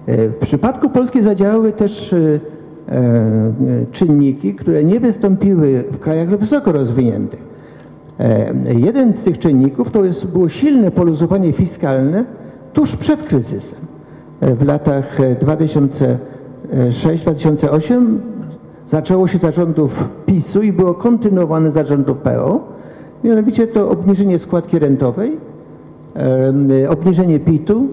[0.07, 2.39] E, w przypadku Polski zadziałały też e,
[2.89, 3.21] e,
[3.91, 7.39] czynniki, które nie wystąpiły w krajach wysoko rozwiniętych.
[8.19, 12.25] E, Jeden z tych czynników to jest, było silne poluzowanie fiskalne
[12.73, 13.79] tuż przed kryzysem.
[14.41, 18.05] E, W latach e, 2006-2008
[18.89, 22.59] zaczęło się zarządów PiSu i było kontynuowane zarządów PO.
[23.23, 25.50] Mianowicie to obniżenie składki rentowej, e,
[26.89, 27.87] obniżenie PIT-u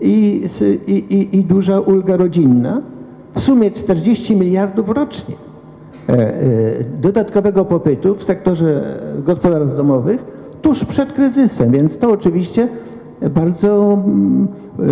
[0.00, 0.48] i,
[0.86, 2.82] i, i, duża ulga rodzinna.
[3.34, 5.34] W sumie 40 miliardów rocznie
[6.08, 6.40] e, e,
[7.02, 10.24] dodatkowego popytu w sektorze gospodarstw domowych
[10.62, 12.68] tuż przed kryzysem, więc to oczywiście
[13.34, 14.48] bardzo mm,
[14.78, 14.82] e,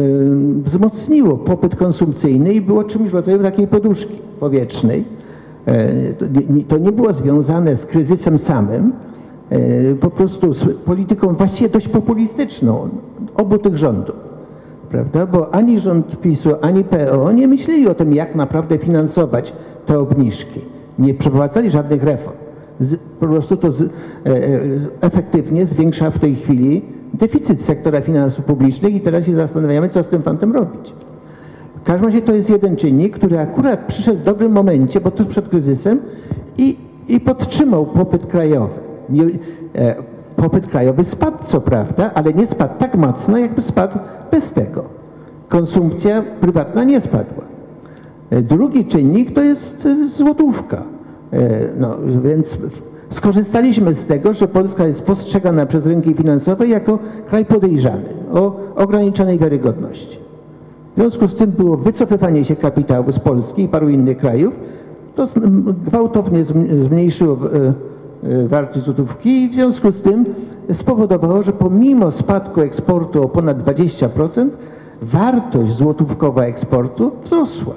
[0.64, 5.04] wzmocniło popyt konsumpcyjny i było czymś w rodzaju takiej poduszki powietrznej.
[5.66, 6.12] E,
[6.68, 9.17] To nie- było związane z kryzysem samym, e,
[10.00, 12.88] po prostu z polityką właściwie dość populistyczną
[13.34, 14.28] obu tych rządów
[14.88, 15.26] prawda?
[15.26, 19.52] Bo ani rząd PiSu, ani PO nie myśleli o tym, jak naprawdę finansować
[19.86, 20.60] te obniżki.
[20.98, 22.36] Nie przeprowadzali żadnych reform.
[22.80, 23.86] Z, po prostu to z, e,
[24.26, 24.60] e,
[25.00, 26.82] efektywnie zwiększa w tej chwili
[27.14, 30.94] deficyt sektora finansów publicznych i teraz się zastanawiamy, co z tym fantem robić.
[31.80, 35.26] W każdym razie to jest jeden czynnik, który akurat przyszedł w dobrym momencie, bo tuż
[35.26, 36.00] przed kryzysem
[36.58, 36.76] i,
[37.08, 38.87] i podtrzymał popyt krajowy.
[39.74, 39.94] E,
[40.36, 43.98] popyt krajowy spadł, co prawda, ale nie spadł tak mocno, jakby spadł
[44.30, 44.84] bez tego.
[45.48, 47.44] Konsumpcja prywatna nie spadła.
[48.30, 50.82] E, Drugi czynnik to jest e, złotówka.
[51.76, 52.58] No, więc
[53.10, 59.38] skorzystaliśmy z tego, że Polska jest postrzegana przez rynki finansowe jako kraj podejrzany, o ograniczonej
[59.38, 60.18] wiarygodności.
[60.96, 64.54] W związku z tym było wycofywanie się kapitału z Polski i paru innych krajów.
[65.14, 65.26] To
[65.86, 67.38] gwałtownie zm- zmniejszyło
[68.46, 70.24] wartość złotówki i w związku z tym
[70.72, 74.48] spowodowało, że pomimo spadku eksportu o ponad 20%,
[75.02, 77.74] wartość złotówkowa eksportu wzrosła.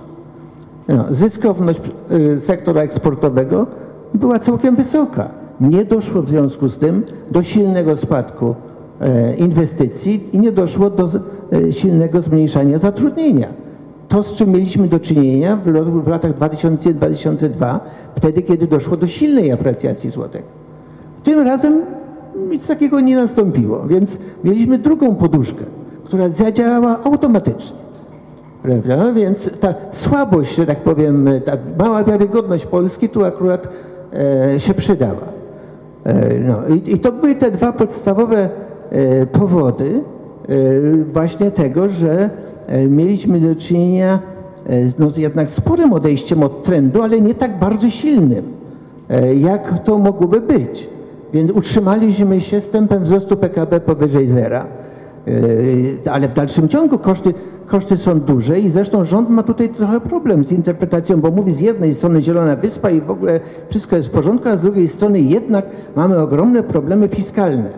[0.88, 1.80] No, zyskowność
[2.12, 3.68] y, sektora eksportowego
[4.14, 5.30] była całkiem wysoka.
[5.62, 8.56] Nie doszło w związku z tym do silnego spadku
[9.02, 11.10] e, inwestycji i nie doszło do
[11.52, 13.48] e, silnego zmniejszania zatrudnienia.
[14.12, 15.56] To, z czym mieliśmy do czynienia
[16.04, 17.80] w, latach 2000-2002,
[18.16, 20.46] wtedy, kiedy doszło do silnej aprecjacji złotego.
[21.24, 21.82] Tym razem
[22.50, 25.64] nic takiego nie nastąpiło, więc mieliśmy drugą poduszkę,
[26.04, 27.78] która zadziałała automatycznie.
[28.64, 29.12] Prawda?
[29.12, 33.68] Więc ta słabość, że tak powiem, ta mała wiarygodność Polski tu akurat
[34.54, 35.24] e, się przydała.
[36.04, 38.50] E, no, i, I to były te dwa podstawowe
[38.90, 40.02] e, powody
[40.50, 40.54] e,
[41.14, 42.30] właśnie tego, że
[42.90, 44.20] mieliśmy do czynienia
[44.68, 48.46] e, z- no, z jednak sporym odejściem od trendu, ale nie tak bardzo silnym,
[49.10, 50.90] e, jak to mogłoby być.
[51.34, 54.66] Więc utrzymaliśmy się z tempem wzrostu PKB powyżej zera.
[56.12, 57.34] Ale w dalszym ciągu koszty,
[57.68, 61.60] koszty są duże i zresztą rząd ma tutaj trochę problem z interpretacją, bo mówi z
[61.60, 63.40] jednej strony Zielona Wyspa i w ogóle
[63.70, 65.66] wszystko jest w porządku, a z drugiej strony jednak
[65.96, 67.70] mamy ogromne problemy fiskalne.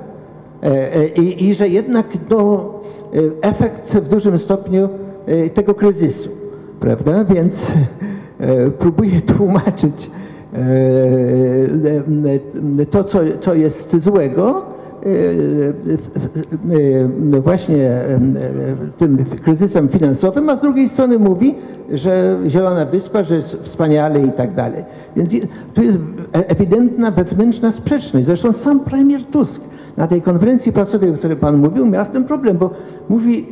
[0.64, 3.03] E, e, I, i że jednak no, e,
[3.42, 4.90] efekt w dużym stopniu
[5.26, 6.30] e, tego kryzysu,
[6.80, 7.24] prawda?
[7.24, 7.72] Więc
[8.40, 10.12] e, próbuję tłumaczyć
[12.92, 14.62] to, co, co jest złego,
[17.34, 18.02] e, właśnie
[18.98, 21.56] tym kryzysem finansowym, a z drugiej strony mówi,
[21.90, 24.84] że Zielona Wyspa, że jest wspaniale i tak dalej.
[25.16, 25.30] Więc
[25.74, 25.98] tu jest
[26.34, 28.26] e- ewidentna wewnętrzna sprzeczność.
[28.26, 29.62] Zresztą sam premier Tusk
[29.98, 32.70] na tej konferencji prasowej, o której Pan mówił, miał z tym problem, bo
[33.10, 33.48] mówi,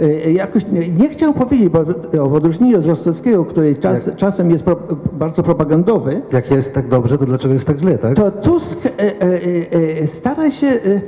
[0.00, 1.84] e, jakoś nie, nie chciał powiedzieć, bo
[2.28, 4.76] w odróżnieniu od Rostowskiego, który czas, czasem jest pro,
[5.12, 8.14] bardzo propagandowy, Jak jest tak dobrze, to dlaczego jest tak źle, tak?
[8.14, 11.00] to Tusk e, e, e, e, stara się, e,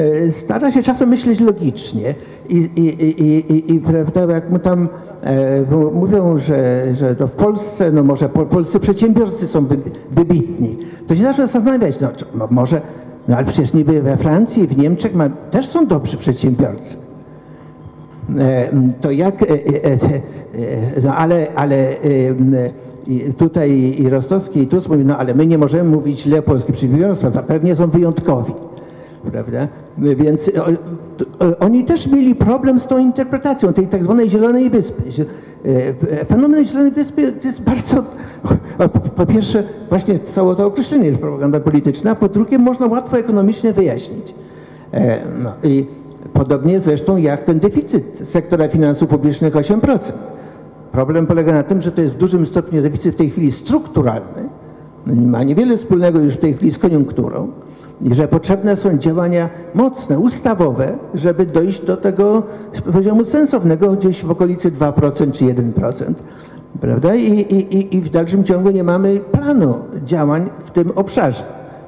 [0.00, 2.14] e, stara się czasem myśleć logicznie
[2.48, 4.88] i, i, i, i, i, prawda, jak mu tam
[5.22, 9.78] e, mówią, że, że to w Polsce, no może po, polscy przedsiębiorcy są wy,
[10.10, 12.80] wybitni, to się zaczyna zastanawiać, no, no może,
[13.28, 16.96] no ale przecież niby we Francji i w Niemczech ma, też są dobrzy przedsiębiorcy.
[18.38, 18.68] E,
[19.00, 19.98] to jak, e, e,
[21.02, 21.96] no ale, ale
[23.38, 26.74] tutaj i Rostowski i Tusk mówią, no ale my nie możemy mówić źle o polskich
[26.74, 28.52] przedsiębiorstwach, zapewne są wyjątkowi,
[29.32, 29.68] prawda?
[29.98, 30.64] Więc o,
[31.16, 35.02] to, oni też mieli problem z tą interpretacją tej tak zwanej Zielonej Wyspy.
[35.66, 38.04] E, Fenomen Zielonej Wyspy to jest bardzo,
[39.16, 43.72] po, pierwsze właśnie całe to określenie jest propaganda polityczna, a po drugie można łatwo ekonomicznie
[43.72, 44.34] wyjaśnić.
[44.92, 45.86] E, No i
[46.32, 50.12] podobnie zresztą jak ten deficyt sektora finansów publicznych 8%.
[50.92, 54.48] Problem polega na tym, że to jest w dużym stopniu deficyt w tej chwili strukturalny,
[55.06, 57.48] no ma niewiele wspólnego już w tej chwili z koniunkturą
[58.02, 62.42] i że potrzebne są działania mocne, ustawowe, żeby dojść do tego
[62.92, 65.92] poziomu sensownego gdzieś w okolicy 2% czy 1%.
[66.80, 67.14] Prawda?
[67.14, 69.74] I, i, i- w dalszym ciągu nie mamy planu
[70.04, 71.42] działań w tym obszarze,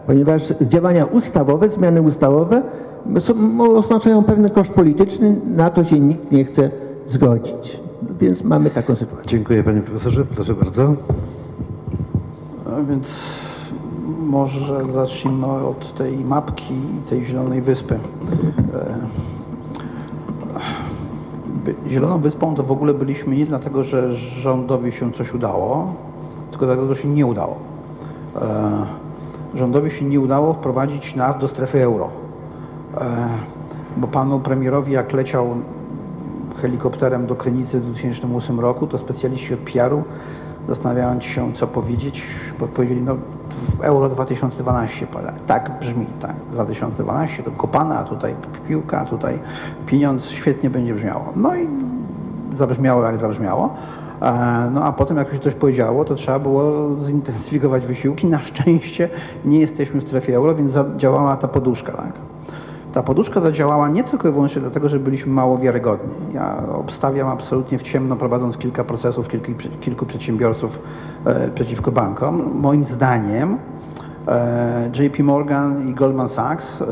[0.06, 2.62] ponieważ działania ustawowe, zmiany ustawowe
[3.18, 3.34] są,
[3.76, 6.70] oznaczają pewien koszt polityczny, na to się nikt nie chce
[7.06, 7.78] zgodzić.
[8.20, 9.30] Więc mamy taką sytuację.
[9.30, 10.94] Dziękuję panie profesorze, proszę bardzo.
[12.66, 13.06] A Więc
[14.08, 17.98] może zacznijmy od tej mapki i tej Zielonej Wyspy.
[21.84, 25.94] E, Zieloną Wyspą to w ogóle byliśmy nie dlatego, że rządowi się coś udało,
[26.50, 27.56] tylko dlatego, że się nie udało.
[28.36, 29.08] E,
[29.54, 32.08] Rządowi się nie udało wprowadzić nas do strefy euro.
[32.96, 33.28] E,
[33.96, 35.46] Bo panu premierowi jak leciał
[36.62, 40.02] helikopterem do Krynicy w 2008 roku, to specjaliści od PR-u
[40.68, 42.22] zastanawiając się, co powiedzieć,
[42.58, 43.16] bo odpowiedzieli, no
[43.82, 45.32] Euro 2012 pada.
[45.46, 48.34] Tak brzmi, tak, 2012 to kopana, tutaj
[48.68, 49.38] piłka, a tutaj
[49.86, 51.24] pieniądz, świetnie będzie brzmiało.
[51.36, 51.68] No i
[52.56, 53.74] zabrzmiało jak zabrzmiało.
[54.22, 56.72] E, No a potem jak już coś powiedziało, to trzeba było
[57.06, 58.26] zintensyfikować wysiłki.
[58.26, 59.08] Na szczęście
[59.44, 61.92] nie jesteśmy w strefie euro, więc zadziałała ta poduszka.
[61.92, 62.12] Tak?
[62.92, 66.14] Ta poduszka zadziałała nie tylko i wyłącznie dlatego, że byliśmy mało wiarygodni.
[66.34, 70.78] Ja obstawiam absolutnie w ciemno, prowadząc kilka procesów, kilku, kilku przedsiębiorców
[71.24, 72.60] e, przeciwko bankom.
[72.60, 73.58] Moim zdaniem
[74.28, 76.86] e, JP Morgan i Goldman Sachs e,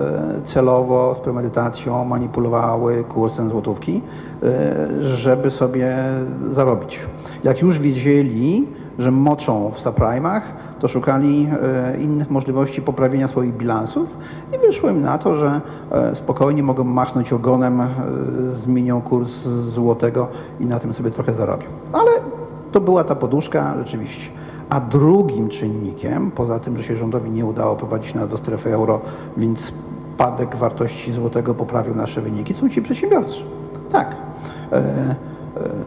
[0.47, 4.03] celowo, z premedytacją manipulowały kursem złotówki,
[4.43, 5.97] e, żeby sobie
[6.53, 6.99] zarobić.
[7.45, 8.69] Jak już wiedzieli,
[8.99, 10.41] że moczą w subprime'ach,
[10.81, 14.09] to szukali e, innych możliwości poprawienia swoich bilansów
[14.55, 17.89] i wyszło im na to, że e, spokojnie mogą machnąć ogonem, e,
[18.55, 19.33] zmienią kurs
[19.75, 20.29] złotego
[20.61, 21.67] i na tym sobie trochę zarobią.
[21.93, 22.11] Ale
[22.73, 24.31] to była ta poduszka rzeczywiście.
[24.71, 29.01] A drugim czynnikiem, poza tym, że się rządowi nie udało prowadzić nas do strefy euro,
[29.37, 29.73] więc
[30.17, 33.39] spadek wartości złotego poprawił nasze wyniki, są ci przedsiębiorcy.
[33.93, 34.17] Tak,
[34.73, 35.15] e, e,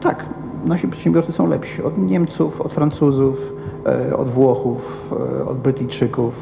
[0.02, 0.26] tak,
[0.66, 3.38] nasi przedsiębiorcy są lepsi od Niemców, od Francuzów,
[4.18, 6.34] od Włochów, e, od Brytyjczyków.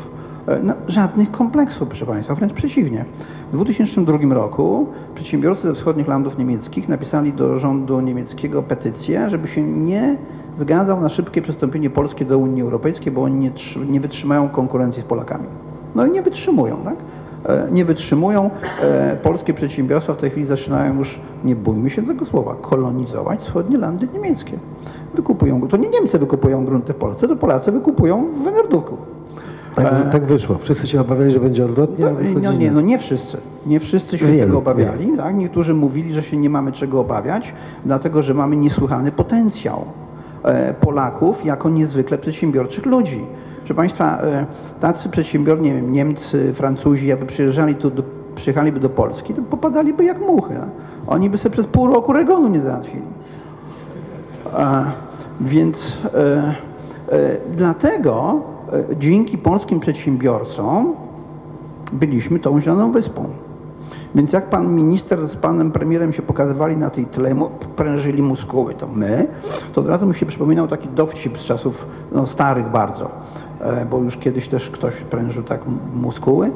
[0.47, 3.05] E, No, żadnych kompleksów, proszę Państwa, wręcz przeciwnie.
[3.51, 9.61] W 2002 roku przedsiębiorcy ze wschodnich landów niemieckich napisali do rządu niemieckiego petycję, żeby się
[9.63, 10.17] nie
[10.57, 13.51] zgadzał na szybkie przystąpienie Polski do Unii Europejskiej, bo oni nie,
[13.89, 15.47] nie wytrzymają konkurencji z Polakami.
[15.95, 16.95] No i nie wytrzymują, tak?
[17.45, 18.49] E, Nie wytrzymują.
[18.83, 23.77] E, Polskie przedsiębiorstwa w tej chwili zaczynają już, nie bójmy się tego słowa, kolonizować wschodnie
[23.77, 24.59] landy niemieckie.
[25.17, 28.97] Wykupują, to nie Niemcy wykupują grunty w Polsce, to Polacy wykupują w Enerduku.
[29.75, 30.57] Tak, tak wyszło.
[30.57, 33.37] Wszyscy się obawiali, że będzie odwrotnie, No, no, nie, no nie wszyscy.
[33.65, 35.17] Nie wszyscy się Wielu, tego obawiali.
[35.17, 35.35] Tak?
[35.35, 37.53] Niektórzy mówili, że się nie mamy czego obawiać,
[37.85, 39.85] dlatego że mamy niesłychany potencjał
[40.43, 43.21] e, Polaków jako niezwykle przedsiębiorczych ludzi.
[43.57, 44.45] Proszę Państwa, e,
[44.79, 48.03] tacy przedsiębiorcy, nie wiem, Niemcy, Francuzi, jakby przyjeżdżali tu, do,
[48.35, 50.55] przyjechaliby do Polski, to popadaliby jak muchy.
[51.07, 53.03] Oni by sobie przez pół roku regonu nie załatwili.
[55.41, 56.55] Więc e,
[57.09, 58.41] e, dlatego
[58.73, 60.93] e, dzięki polskim przedsiębiorcom
[61.93, 63.25] byliśmy tą zieloną wyspą.
[64.15, 67.35] Więc jak pan minister z panem premierem się pokazywali na tej tle,
[67.75, 69.27] prężyli muskuły, to my,
[69.73, 73.09] to od razu mi się przypominał taki dowcip z czasów no, starych bardzo,
[73.89, 75.61] bo już kiedyś też ktoś prężył tak
[75.93, 76.51] muskuły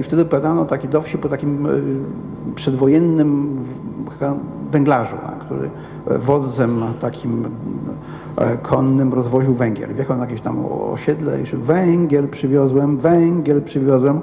[0.00, 1.68] i wtedy opowiadano taki dowcip o takim
[2.54, 3.58] przedwojennym
[4.70, 5.70] węglarzu, który
[6.16, 7.44] wodzem takim
[8.36, 9.94] e, konnym rozwoził węgiel.
[9.94, 14.20] Wjechał na jakieś tam osiedle i węgiel przywiozłem, węgiel przywiozłem.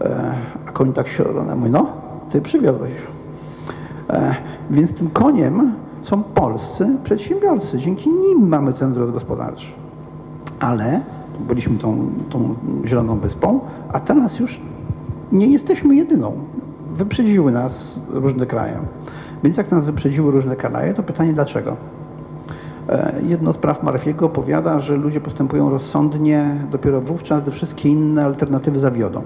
[0.00, 0.34] E,
[0.68, 1.24] A koń tak się
[1.56, 1.86] mówi, no,
[2.30, 2.92] ty przywiozłeś.
[4.10, 4.34] E,
[4.70, 5.72] Więc tym koniem
[6.02, 7.78] są polscy przedsiębiorcy.
[7.78, 9.66] Dzięki nim mamy ten wzrost gospodarczy.
[10.60, 11.00] Ale
[11.48, 11.96] byliśmy tą,
[12.30, 12.54] tą
[12.84, 13.60] zieloną wyspą,
[13.92, 14.60] a teraz już
[15.32, 16.32] nie jesteśmy jedyną.
[16.96, 17.72] Wyprzedziły nas
[18.10, 18.78] różne kraje.
[19.46, 21.76] Więc jak nas wyprzedziły różne kraje, to pytanie dlaczego?
[22.88, 28.24] E, Jedno z praw Marfiego powiada, że ludzie postępują rozsądnie dopiero wówczas, gdy wszystkie inne
[28.24, 29.22] alternatywy zawiodą.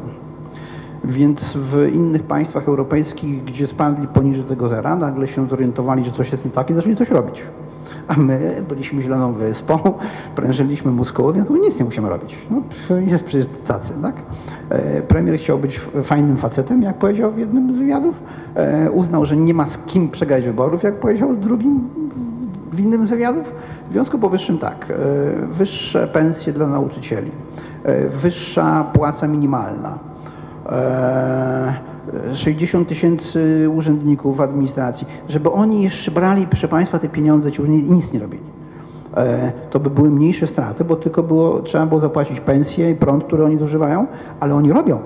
[1.05, 6.33] Więc w innych państwach europejskich, gdzie spadli poniżej tego zera, nagle się zorientowali, że coś
[6.33, 7.43] jest nie tak i zaczęli coś robić.
[8.11, 9.79] A my byliśmy zieloną wyspą,
[10.35, 12.39] prężyliśmy muskuły, my nic nie musimy robić.
[12.51, 12.63] No,
[12.97, 14.15] jest przecież tacy, tak?
[14.71, 18.15] E, Premier chciał być fajnym facetem, jak powiedział w jednym z wywiadów.
[18.55, 21.89] E, Uznał, że nie ma z kim przegrać wyborów, jak powiedział w drugim
[22.73, 23.53] w innym z wywiadów.
[23.91, 24.95] W związku powyższym tak, e,
[25.47, 27.31] wyższe pensje dla nauczycieli,
[28.23, 29.99] wyższa płaca minimalna,
[32.35, 37.93] 60 tysięcy urzędników administracji, żeby oni jeszcze brali, proszę Państwa, te pieniądze, ci urzędnicy i
[37.93, 38.43] nic nie robili.
[39.17, 43.25] E, To by były mniejsze straty, bo tylko było, trzeba było zapłacić pensje i prąd,
[43.25, 44.07] który oni zużywają,
[44.41, 44.99] ale oni robią.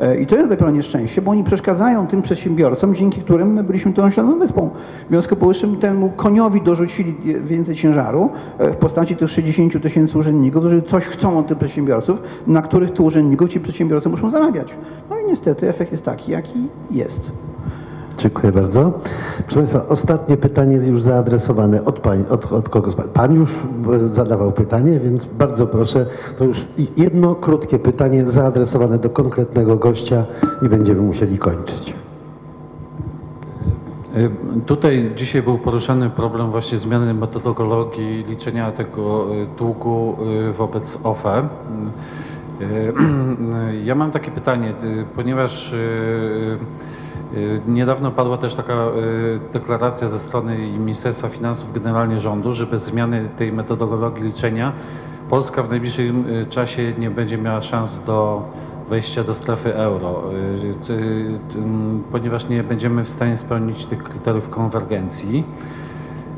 [0.00, 3.92] E, I to jest dopiero nieszczęście, bo oni przeszkadzają tym przedsiębiorcom, dzięki którym my byliśmy
[3.92, 4.70] tą zieloną wyspą.
[5.06, 10.62] W związku powyższym temu koniowi dorzucili więcej ciężaru e, w postaci tych 60 tysięcy urzędników,
[10.62, 14.74] którzy coś chcą od tych przedsiębiorców, na których tych urzędników ci przedsiębiorcy muszą zarabiać.
[15.10, 17.20] No i niestety efekt jest taki, jaki jest.
[18.18, 18.92] Dziękuję bardzo.
[19.36, 22.92] Proszę Państwa, ostatnie pytanie jest już zaadresowane od, pań, od, od kogo?
[22.92, 23.50] Pan już
[24.04, 26.06] e, zadawał pytanie, więc bardzo proszę,
[26.38, 26.66] to już
[26.96, 30.24] jedno krótkie pytanie zaadresowane do konkretnego gościa
[30.62, 31.94] i będziemy musieli kończyć.
[34.16, 34.30] Y,
[34.66, 40.16] Tutaj dzisiaj był poruszany problem właśnie zmiany metodologii liczenia tego y, długu
[40.58, 41.48] wobec OFE.
[43.84, 44.72] Ja mam takie pytanie,
[45.16, 45.74] ponieważ
[47.66, 53.28] niedawno padła też taka y, deklaracja ze strony Ministerstwa Finansów, generalnie rządu, że bez zmiany
[53.38, 54.72] tej metodologii liczenia
[55.30, 58.42] Polska w najbliższym y, czasie nie będzie miała szans do
[58.88, 60.22] wejścia do strefy euro,
[60.90, 61.38] y,
[62.12, 65.44] ponieważ nie będziemy w stanie spełnić tych kryteriów konwergencji.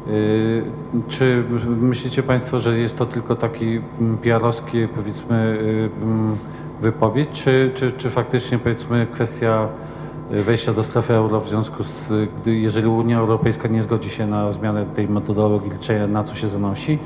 [0.08, 0.62] Y,
[1.08, 1.44] Czy
[1.80, 6.36] myślicie Państwo, że jest to tylko taki mm, PR-owski, powiedzmy, y, mm,
[6.80, 9.91] wypowiedź, czy, czy, czy faktycznie, powiedzmy, kwestia y,
[10.32, 14.52] wejścia do strefy euro w związku z, gdy, jeżeli Unia Europejska nie zgodzi się na
[14.52, 16.98] zmianę tej metodologii liczenia, na co się zanosi,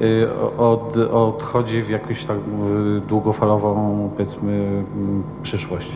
[0.00, 0.28] y,
[0.58, 5.90] od, odchodzi w jakąś tak y, długofalową, powiedzmy, mm, przyszłość.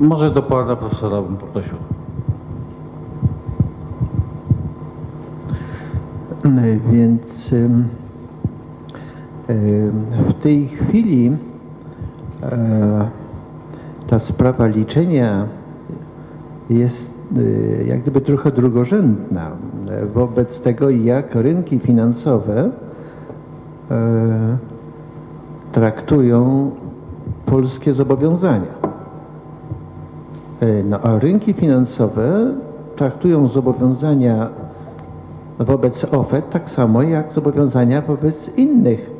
[0.00, 1.76] Może do pana profesora bym poprosił.
[6.92, 7.88] Więc ym,
[9.50, 11.36] ym, w tej chwili
[14.06, 15.46] ta sprawa liczenia
[16.70, 19.50] jest y, jak gdyby trochę drugorzędna
[19.90, 22.70] e, wobec tego, jak rynki finansowe
[23.90, 24.56] e,
[25.72, 26.70] traktują
[27.46, 28.74] polskie zobowiązania.
[30.60, 32.54] E, No, a rynki finansowe
[32.96, 34.48] traktują zobowiązania
[35.58, 39.10] wobec OFE tak samo jak zobowiązania wobec innych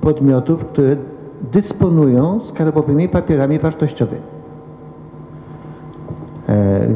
[0.00, 0.96] podmiotów, które
[1.52, 4.22] dysponują skarbowymi papierami wartościowymi.
[6.48, 6.88] E,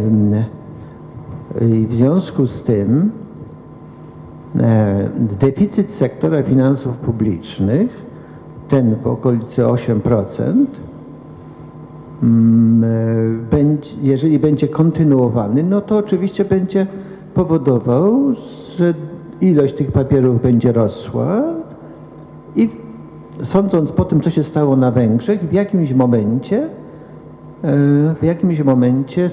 [1.61, 3.11] w związku z tym
[4.57, 5.09] e,
[5.41, 8.03] deficyt sektora finansów publicznych,
[8.69, 10.67] ten w okolicy 8%,
[12.23, 12.85] mm,
[13.53, 16.87] e, jeżeli będzie kontynuowany, no to oczywiście będzie
[17.35, 18.35] powodował,
[18.77, 18.95] że
[19.41, 21.43] ilość tych papierów będzie rosła
[22.57, 22.69] i
[23.45, 26.69] sądząc po tym, co się stało na Węgrzech, w jakimś momencie, e,
[28.15, 29.31] w jakimś momencie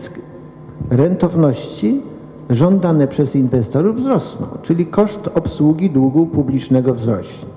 [0.90, 2.02] rentowności
[2.50, 7.50] żądane przez inwestorów wzrosną, czyli koszt obsługi długu publicznego wzrośnie.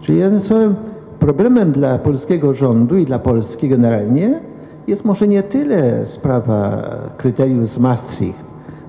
[0.00, 0.74] Czyli jednym słowem,
[1.18, 4.40] problemem dla polskiego rządu i dla Polski generalnie
[4.86, 6.82] jest może nie tyle sprawa
[7.16, 8.44] kryterium z Maastricht,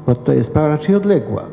[0.08, 1.44] bo to jest sprawa raczej odległa,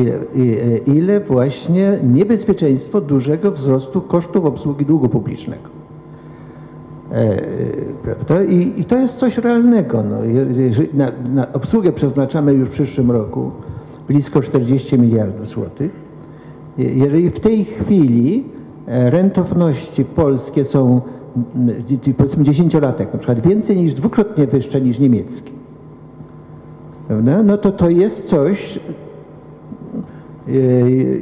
[0.00, 5.68] ile, i- ile właśnie niebezpieczeństwo dużego wzrostu kosztów obsługi długu publicznego.
[7.12, 7.36] E,
[8.02, 8.44] prawda?
[8.44, 10.02] I, I to jest coś realnego.
[10.02, 10.16] No,
[10.94, 13.50] na, na obsługę przeznaczamy już w przyszłym roku
[14.08, 15.90] blisko 40 miliardów złotych.
[16.78, 18.44] Je- Jeżeli w tej chwili
[18.86, 21.00] e, rentowności polskie są
[22.16, 25.50] powiedzmy dziesięciolatek, na przykład więcej niż dwukrotnie wyższe niż niemieckie,
[27.08, 27.42] prawda?
[27.42, 28.80] no to to jest coś e,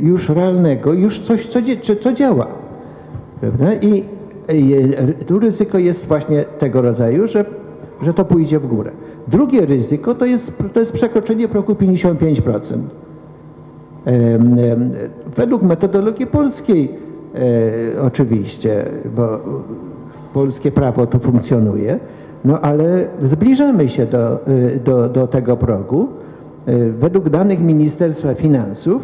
[0.03, 1.59] już realnego, już coś, co,
[2.03, 2.47] co- działa.
[3.41, 3.75] Prawda?
[3.75, 4.05] I
[5.27, 7.45] tu ryzyko jest właśnie tego rodzaju, że,
[8.03, 8.91] że to pójdzie w górę.
[9.29, 12.79] Drugie ryzyko to jest, to jest przekroczenie progu 55%.
[14.05, 14.91] Em, em,
[15.37, 16.91] Według metodologii polskiej
[17.35, 18.85] e, oczywiście,
[19.17, 19.39] bo
[20.35, 21.99] polskie prawo tu funkcjonuje,
[22.45, 26.09] no ale zbliżamy się do, y, do, do tego progu.
[26.67, 29.03] E, Według danych Ministerstwa Finansów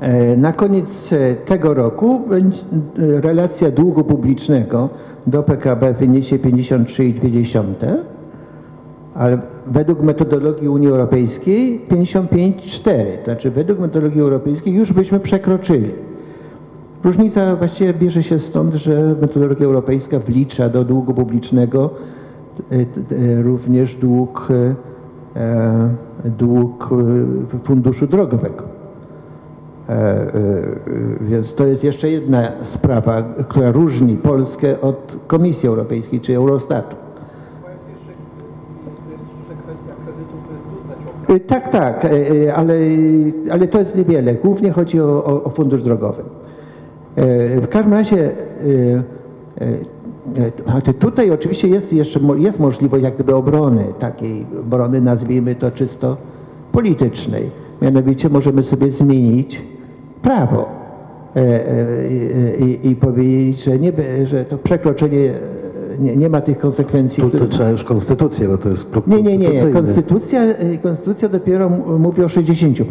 [0.00, 2.22] E, Na koniec e, tego roku
[2.96, 4.88] relacja długu publicznego
[5.26, 7.96] do PKB wyniesie 53,2,
[9.14, 13.18] ale według metodologii Unii Europejskiej 55,4.
[13.18, 15.90] To znaczy według metodologii europejskiej już byśmy przekroczyli.
[17.04, 21.90] Różnica właściwie bierze się stąd, że metodologia europejska wlicza do długu publicznego
[23.42, 24.48] również dług,
[26.24, 26.88] dług
[27.54, 28.62] e, funduszu drogowego.
[29.88, 30.30] E, e, e,
[31.20, 36.96] Więc to jest jeszcze jedna sprawa, która różni Polskę od Komisji Europejskiej czy Eurostatu.
[41.28, 42.10] E, Tak, tak, e,
[42.46, 42.74] e, ale,
[43.50, 44.34] ale to jest niewiele.
[44.34, 46.22] Głównie chodzi o, o, o fundusz drogowy.
[47.16, 48.32] E, W każdym razie e,
[49.60, 49.78] e,
[50.98, 56.16] tutaj oczywiście jest jeszcze jest możliwość jak gdyby obrony, takiej obrony nazwijmy to czysto
[56.72, 57.50] politycznej.
[57.82, 59.62] Mianowicie możemy sobie zmienić
[60.22, 60.68] prawo
[61.36, 63.92] e, e, i, i powiedzieć, że, nie,
[64.24, 65.38] że to przekroczenie e,
[65.98, 67.22] nie, nie ma tych konsekwencji.
[67.22, 69.72] Tu to które- trzeba już konstytucję, bo to jest nie, nie, nie.
[69.72, 70.40] Konstytucja,
[70.82, 72.84] konstytucja dopiero mówi o 60%.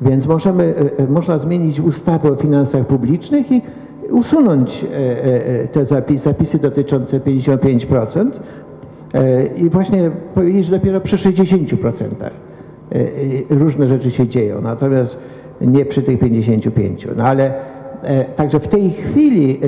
[0.00, 0.74] Więc możemy,
[1.08, 3.62] można zmienić ustawę o finansach publicznych i
[4.14, 8.30] usunąć e, e, e, te zapisy, zapisy dotyczące 55%
[9.14, 12.30] e, i właśnie powiedzieć, że dopiero przy 60% e,
[12.92, 13.04] e,
[13.50, 15.18] różne rzeczy się dzieją, natomiast
[15.60, 17.16] nie przy tych 55%.
[17.16, 17.52] No ale
[18.36, 19.60] Także w tej chwili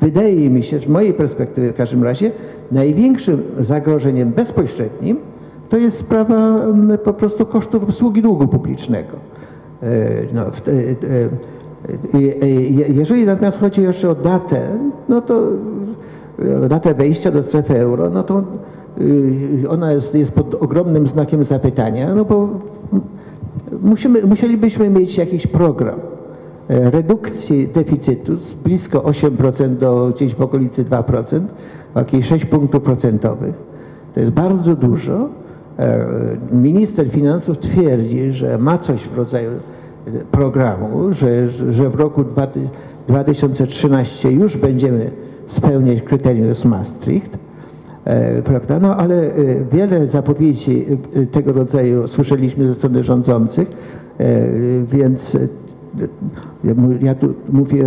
[0.00, 2.30] wydaje mi się, z mojej perspektywy w każdym razie,
[2.72, 5.16] największym zagrożeniem bezpośrednim
[5.68, 9.16] to jest sprawa m, po prostu kosztów obsługi długu publicznego.
[10.34, 10.42] No,
[12.88, 14.78] jeżeli natomiast chodzi jeszcze o datę,
[15.08, 15.42] no to
[16.64, 18.44] e, datę wejścia do strefy euro, no to
[19.00, 22.48] y, ona jest, jest pod ogromnym znakiem zapytania, no bo
[23.82, 25.98] musimy, musielibyśmy mieć jakiś program
[26.68, 31.40] e, redukcji deficytu z blisko 8% do gdzieś w okolicy 2%,
[31.94, 33.54] o jakieś 6 punktów procentowych.
[34.14, 35.28] To jest bardzo dużo.
[35.78, 36.06] E,
[36.52, 39.50] Minister finansów twierdzi, że ma coś w rodzaju
[40.30, 42.24] programu, że, że w roku
[43.08, 45.10] 2013 już będziemy
[45.48, 47.38] spełniać kryterium z Maastricht,
[48.04, 48.80] E, prawda?
[48.80, 49.30] No ale e,
[49.72, 53.92] wiele zapowiedzi e, tego rodzaju słyszeliśmy ze strony rządzących,
[54.92, 55.36] więc
[57.00, 57.84] ja tu mówię,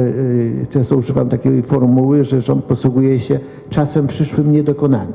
[0.69, 3.39] często używam takiej formuły, że rząd posługuje się
[3.69, 5.13] czasem przyszłym niedokonaniem.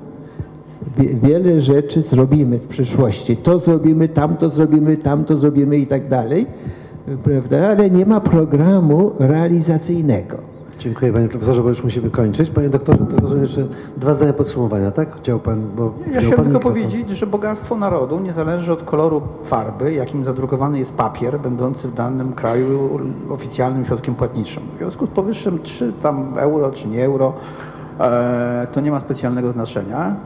[0.99, 3.37] Wie- Wiele rzeczy zrobimy w przyszłości.
[3.37, 6.47] To zrobimy, tamto zrobimy, tamto zrobimy i tak dalej,
[7.25, 7.69] prawda?
[7.69, 10.37] Ale nie ma programu realizacyjnego.
[10.79, 12.51] Dziękuję panie profesorze, bo już musimy kończyć.
[12.51, 13.67] Panie doktorze, to rozumiem jeszcze
[13.97, 15.17] dwa zdania podsumowania, tak?
[15.17, 16.61] Chciał pan, bo Ja chciałem tylko mikrofon.
[16.73, 21.95] powiedzieć, że bogactwo narodu nie zależy od koloru farby, jakim zadrukowany jest papier, będący w
[21.95, 23.01] danym kraju
[23.31, 24.63] oficjalnym środkiem płatniczym.
[24.75, 27.33] W związku z powyższym, czy tam euro, czy nie euro,
[28.01, 30.17] e, to nie ma specjalnego znaczenia.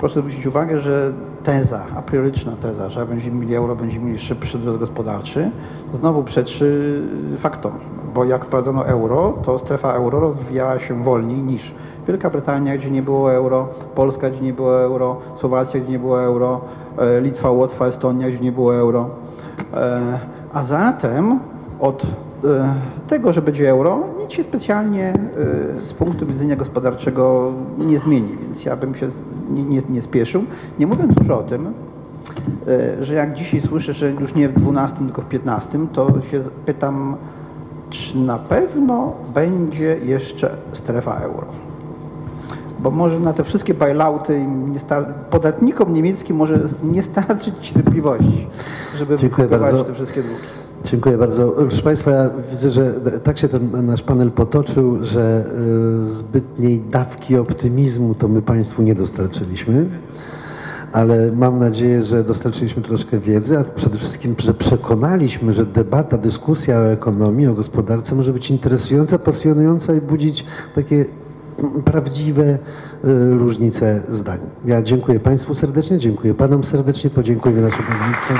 [0.00, 1.12] Proszę zwrócić uwagę, że
[1.44, 5.50] teza, a prioryczna teza, że będziemy mieli euro, będziemy mieli szybszy wzrost gospodarczy,
[5.94, 7.00] znowu przeczy
[7.38, 7.72] faktom,
[8.14, 11.74] bo jak wprowadzono euro, to strefa euro rozwijała się wolniej niż
[12.08, 16.22] Wielka Brytania, gdzie nie było euro, Polska, gdzie nie było euro, Słowacja, gdzie nie było
[16.22, 16.60] euro,
[16.98, 19.08] e, Litwa, Łotwa, Estonia, gdzie nie było euro.
[19.74, 20.18] E,
[20.52, 21.40] A zatem
[21.80, 22.06] od
[23.08, 25.16] tego, że będzie euro, nic się specjalnie e,
[25.86, 29.08] z punktu widzenia gospodarczego nie zmieni, więc ja bym się
[29.50, 30.44] nie, nie, nie spieszył.
[30.78, 31.72] Nie mówiąc już o tym,
[32.68, 36.42] e, że jak dzisiaj słyszę, że już nie w 12, tylko w 15, to się
[36.66, 37.16] pytam,
[37.90, 41.46] czy na pewno będzie jeszcze strefa euro?
[42.78, 44.80] Bo może na te wszystkie bailouty nie
[45.30, 48.46] podatnikom niemieckim może nie starczyć cierpliwości,
[48.96, 49.48] żeby Dziękuję
[49.84, 50.59] te wszystkie długi.
[50.84, 51.48] Dziękuję bardzo.
[51.48, 52.94] Proszę Państwa, ja widzę, że
[53.24, 55.44] tak się ten nasz panel potoczył, że
[56.02, 59.86] y, zbytniej dawki optymizmu to my Państwu nie dostarczyliśmy,
[60.92, 66.78] ale mam nadzieję, że dostarczyliśmy troszkę wiedzy, a przede wszystkim, że przekonaliśmy, że debata, dyskusja
[66.78, 70.44] o ekonomii, o gospodarce może być interesująca, pasjonująca i budzić
[70.74, 71.04] takie
[71.84, 72.58] prawdziwe y,
[73.38, 74.38] różnice zdań.
[74.66, 78.36] Ja dziękuję Państwu serdecznie, dziękuję Panom serdecznie, podziękuję naszym państwom.